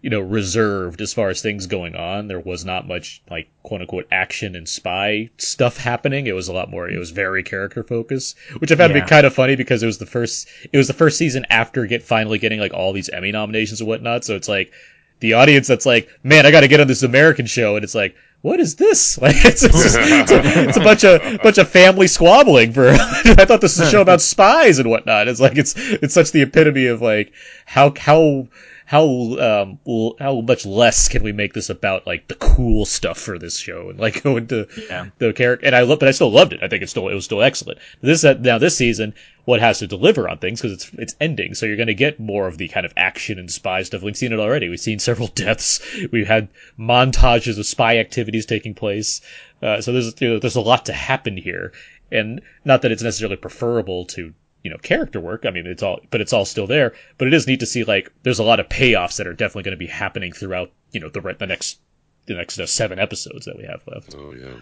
you 0.00 0.10
know 0.10 0.20
reserved 0.20 1.00
as 1.00 1.14
far 1.14 1.30
as 1.30 1.42
things 1.42 1.66
going 1.66 1.96
on. 1.96 2.28
There 2.28 2.40
was 2.40 2.64
not 2.64 2.86
much 2.86 3.22
like 3.30 3.48
quote 3.62 3.80
unquote 3.80 4.06
action 4.10 4.56
and 4.56 4.68
spy 4.68 5.30
stuff 5.38 5.76
happening. 5.76 6.26
It 6.26 6.34
was 6.34 6.48
a 6.48 6.52
lot 6.52 6.70
more. 6.70 6.88
It 6.88 6.98
was 6.98 7.10
very 7.10 7.42
character 7.42 7.82
focused, 7.82 8.36
which 8.58 8.72
I 8.72 8.76
found 8.76 8.94
to 8.94 9.00
be 9.00 9.06
kind 9.06 9.26
of 9.26 9.34
funny 9.34 9.56
because 9.56 9.82
it 9.82 9.86
was 9.86 9.98
the 9.98 10.06
first 10.06 10.48
it 10.72 10.76
was 10.76 10.88
the 10.88 10.94
first 10.94 11.18
season 11.18 11.46
after 11.50 11.86
get 11.86 12.02
finally 12.02 12.38
getting 12.38 12.60
like 12.60 12.74
all 12.74 12.92
these 12.92 13.08
Emmy 13.08 13.32
nominations 13.32 13.80
and 13.80 13.88
whatnot. 13.88 14.24
So 14.24 14.36
it's 14.36 14.48
like 14.48 14.72
the 15.20 15.32
audience 15.32 15.66
that's 15.66 15.86
like, 15.86 16.08
man, 16.22 16.44
I 16.44 16.50
got 16.50 16.60
to 16.60 16.68
get 16.68 16.80
on 16.80 16.86
this 16.86 17.02
American 17.02 17.46
show, 17.46 17.76
and 17.76 17.84
it's 17.84 17.94
like, 17.94 18.14
what 18.44 18.60
is 18.60 18.76
this? 18.76 19.18
Like, 19.24 19.36
it's, 19.42 19.62
it's, 19.62 19.94
it's, 19.96 20.30
a, 20.30 20.68
it's 20.68 20.76
a 20.76 20.80
bunch 20.80 21.02
of 21.02 21.40
bunch 21.42 21.56
of 21.56 21.66
family 21.66 22.06
squabbling. 22.06 22.74
For 22.74 22.90
I 22.90 23.44
thought 23.46 23.62
this 23.62 23.78
was 23.78 23.88
a 23.88 23.90
show 23.90 24.02
about 24.02 24.20
spies 24.20 24.78
and 24.78 24.90
whatnot. 24.90 25.28
It's 25.28 25.40
like 25.40 25.56
it's 25.56 25.74
it's 25.76 26.12
such 26.12 26.32
the 26.32 26.42
epitome 26.42 26.86
of 26.86 27.00
like 27.00 27.32
how 27.64 27.94
how 27.98 28.46
how 28.86 29.04
um 29.38 29.78
how 30.18 30.40
much 30.42 30.66
less 30.66 31.08
can 31.08 31.22
we 31.22 31.32
make 31.32 31.54
this 31.54 31.70
about 31.70 32.06
like 32.06 32.28
the 32.28 32.34
cool 32.34 32.84
stuff 32.84 33.18
for 33.18 33.38
this 33.38 33.58
show 33.58 33.88
and 33.90 33.98
like 33.98 34.22
go 34.22 34.36
into 34.36 34.66
Yeah. 34.90 35.06
the 35.18 35.32
character 35.32 35.64
and 35.66 35.74
I 35.74 35.82
love 35.82 35.98
but 36.00 36.08
I 36.08 36.12
still 36.12 36.30
loved 36.30 36.52
it. 36.52 36.62
I 36.62 36.68
think 36.68 36.82
it's 36.82 36.90
still 36.90 37.08
it 37.08 37.14
was 37.14 37.24
still 37.24 37.42
excellent. 37.42 37.78
This 38.02 38.24
uh, 38.24 38.34
now 38.34 38.58
this 38.58 38.76
season 38.76 39.14
what 39.46 39.60
has 39.60 39.78
to 39.80 39.86
deliver 39.86 40.28
on 40.28 40.38
things 40.38 40.60
because 40.60 40.72
it's 40.74 40.90
it's 40.98 41.16
ending, 41.20 41.54
so 41.54 41.66
you're 41.66 41.76
going 41.76 41.86
to 41.86 41.94
get 41.94 42.18
more 42.18 42.46
of 42.48 42.56
the 42.58 42.68
kind 42.68 42.86
of 42.86 42.92
action 42.96 43.38
and 43.38 43.50
spy 43.50 43.82
stuff. 43.82 44.02
We've 44.02 44.16
seen 44.16 44.32
it 44.32 44.38
already. 44.38 44.68
We've 44.70 44.80
seen 44.80 44.98
several 44.98 45.28
deaths. 45.34 45.80
We've 46.12 46.26
had 46.26 46.48
montages 46.78 47.58
of 47.58 47.66
spy 47.66 47.98
activities 47.98 48.46
taking 48.46 48.74
place. 48.74 49.20
Uh, 49.62 49.80
so 49.80 49.92
there's 49.92 50.14
you 50.20 50.28
know, 50.30 50.38
there's 50.38 50.56
a 50.56 50.60
lot 50.62 50.86
to 50.86 50.92
happen 50.94 51.36
here, 51.36 51.72
and 52.10 52.40
not 52.64 52.82
that 52.82 52.92
it's 52.92 53.02
necessarily 53.02 53.36
preferable 53.36 54.04
to 54.06 54.32
you 54.64 54.70
know 54.70 54.78
character 54.78 55.20
work. 55.20 55.46
I 55.46 55.50
mean, 55.50 55.66
it's 55.66 55.82
all 55.82 56.00
but 56.10 56.20
it's 56.20 56.32
all 56.32 56.44
still 56.44 56.66
there. 56.66 56.94
But 57.18 57.28
it 57.28 57.34
is 57.34 57.46
neat 57.46 57.60
to 57.60 57.66
see 57.66 57.84
like 57.84 58.10
there's 58.24 58.40
a 58.40 58.44
lot 58.44 58.58
of 58.58 58.68
payoffs 58.68 59.18
that 59.18 59.28
are 59.28 59.34
definitely 59.34 59.62
going 59.62 59.78
to 59.78 59.84
be 59.84 59.86
happening 59.86 60.32
throughout 60.32 60.72
you 60.90 60.98
know 60.98 61.10
the 61.10 61.20
re- 61.20 61.36
the 61.38 61.46
next 61.46 61.78
the 62.26 62.34
next 62.34 62.58
uh, 62.58 62.66
seven 62.66 62.98
episodes 62.98 63.44
that 63.44 63.56
we 63.56 63.64
have 63.64 63.82
left. 63.86 64.16
Oh 64.18 64.32
yeah. 64.32 64.54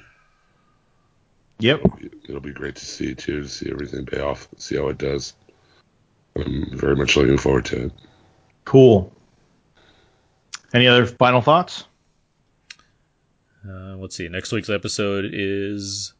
Yep. 1.60 1.78
It'll 1.78 1.96
be, 1.96 2.10
it'll 2.28 2.40
be 2.40 2.52
great 2.52 2.74
to 2.76 2.84
see 2.84 3.14
too, 3.14 3.42
to 3.42 3.48
see 3.48 3.70
everything 3.70 4.04
pay 4.04 4.20
off, 4.20 4.48
see 4.58 4.76
how 4.76 4.88
it 4.88 4.98
does. 4.98 5.34
I'm 6.34 6.76
very 6.76 6.96
much 6.96 7.16
looking 7.16 7.38
forward 7.38 7.66
to 7.66 7.86
it. 7.86 7.92
Cool. 8.64 9.12
Any 10.74 10.88
other 10.88 11.06
final 11.06 11.40
thoughts? 11.40 11.84
Uh, 13.68 13.96
let's 13.96 14.16
see. 14.16 14.28
Next 14.28 14.50
week's 14.50 14.70
episode 14.70 15.26
is 15.32 16.14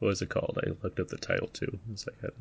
what 0.00 0.10
is 0.10 0.22
it 0.22 0.28
called? 0.28 0.58
I 0.66 0.70
looked 0.82 0.98
up 0.98 1.08
the 1.08 1.18
title 1.18 1.48
too. 1.48 1.78
It's 1.92 2.06
like, 2.06 2.32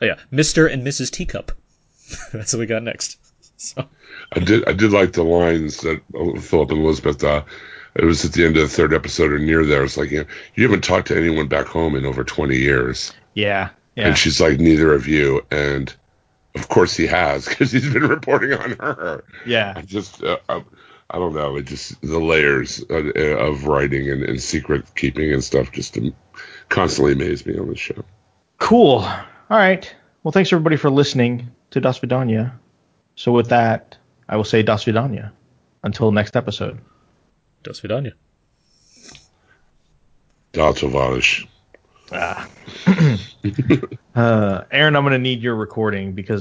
oh 0.00 0.06
yeah, 0.06 0.16
Mister 0.30 0.66
and 0.66 0.86
Mrs. 0.86 1.10
Teacup. 1.10 1.52
That's 2.32 2.52
what 2.52 2.60
we 2.60 2.66
got 2.66 2.82
next. 2.82 3.18
So 3.58 3.88
I 4.32 4.40
did 4.40 4.66
I 4.68 4.72
did 4.72 4.90
like 4.90 5.12
the 5.12 5.22
lines 5.22 5.82
that 5.82 6.00
uh, 6.18 6.40
Philip 6.40 6.72
and 6.72 6.80
Elizabeth. 6.80 7.22
Uh, 7.22 7.44
it 7.94 8.04
was 8.04 8.24
at 8.24 8.32
the 8.32 8.44
end 8.44 8.56
of 8.56 8.62
the 8.64 8.68
third 8.76 8.92
episode 8.92 9.30
or 9.30 9.38
near 9.38 9.64
there. 9.64 9.84
It's 9.84 9.96
like 9.96 10.10
you, 10.10 10.20
know, 10.24 10.26
you 10.56 10.64
haven't 10.64 10.82
talked 10.82 11.06
to 11.08 11.16
anyone 11.16 11.46
back 11.46 11.66
home 11.66 11.94
in 11.94 12.04
over 12.04 12.24
twenty 12.24 12.56
years, 12.56 13.12
Yeah. 13.34 13.68
Yeah. 13.94 14.08
and 14.08 14.18
she's 14.18 14.40
like, 14.40 14.58
neither 14.58 14.92
of 14.94 15.06
you. 15.06 15.42
And 15.52 15.94
of 16.56 16.68
course 16.68 16.96
he 16.96 17.06
has 17.06 17.46
because 17.48 17.70
he's 17.70 17.92
been 17.92 18.08
reporting 18.08 18.52
on 18.54 18.70
her. 18.80 19.22
yeah. 19.46 19.74
I 19.76 19.82
just 19.82 20.24
uh, 20.24 20.38
I, 20.48 20.64
I 21.10 21.18
don't 21.18 21.34
know. 21.34 21.54
It 21.56 21.66
just 21.66 22.00
the 22.00 22.18
layers 22.18 22.80
of, 22.90 23.06
of 23.14 23.66
writing 23.68 24.10
and, 24.10 24.24
and 24.24 24.40
secret 24.42 24.92
keeping 24.96 25.32
and 25.32 25.44
stuff 25.44 25.70
just 25.70 25.96
um, 25.98 26.12
constantly 26.68 27.12
amaze 27.12 27.46
me 27.46 27.56
on 27.58 27.68
this 27.68 27.78
show. 27.78 28.02
Cool. 28.58 29.08
All 29.52 29.58
right. 29.58 29.94
Well, 30.22 30.32
thanks 30.32 30.50
everybody 30.50 30.78
for 30.78 30.88
listening 30.88 31.50
to 31.72 31.80
Das 31.82 31.98
Vidania. 31.98 32.54
So 33.16 33.32
with 33.32 33.50
that, 33.50 33.98
I 34.26 34.36
will 34.36 34.44
say 34.44 34.62
Das 34.62 34.86
Vidania. 34.86 35.30
Until 35.82 36.10
next 36.10 36.36
episode. 36.36 36.80
Dos 37.62 37.82
Vidania. 37.82 38.14
Datovadish. 40.54 41.46
Uh, 44.14 44.64
Aaron, 44.70 44.94
I'm 44.94 45.02
going 45.02 45.12
to 45.12 45.18
need 45.18 45.40
your 45.40 45.56
recording 45.56 46.12
because 46.12 46.30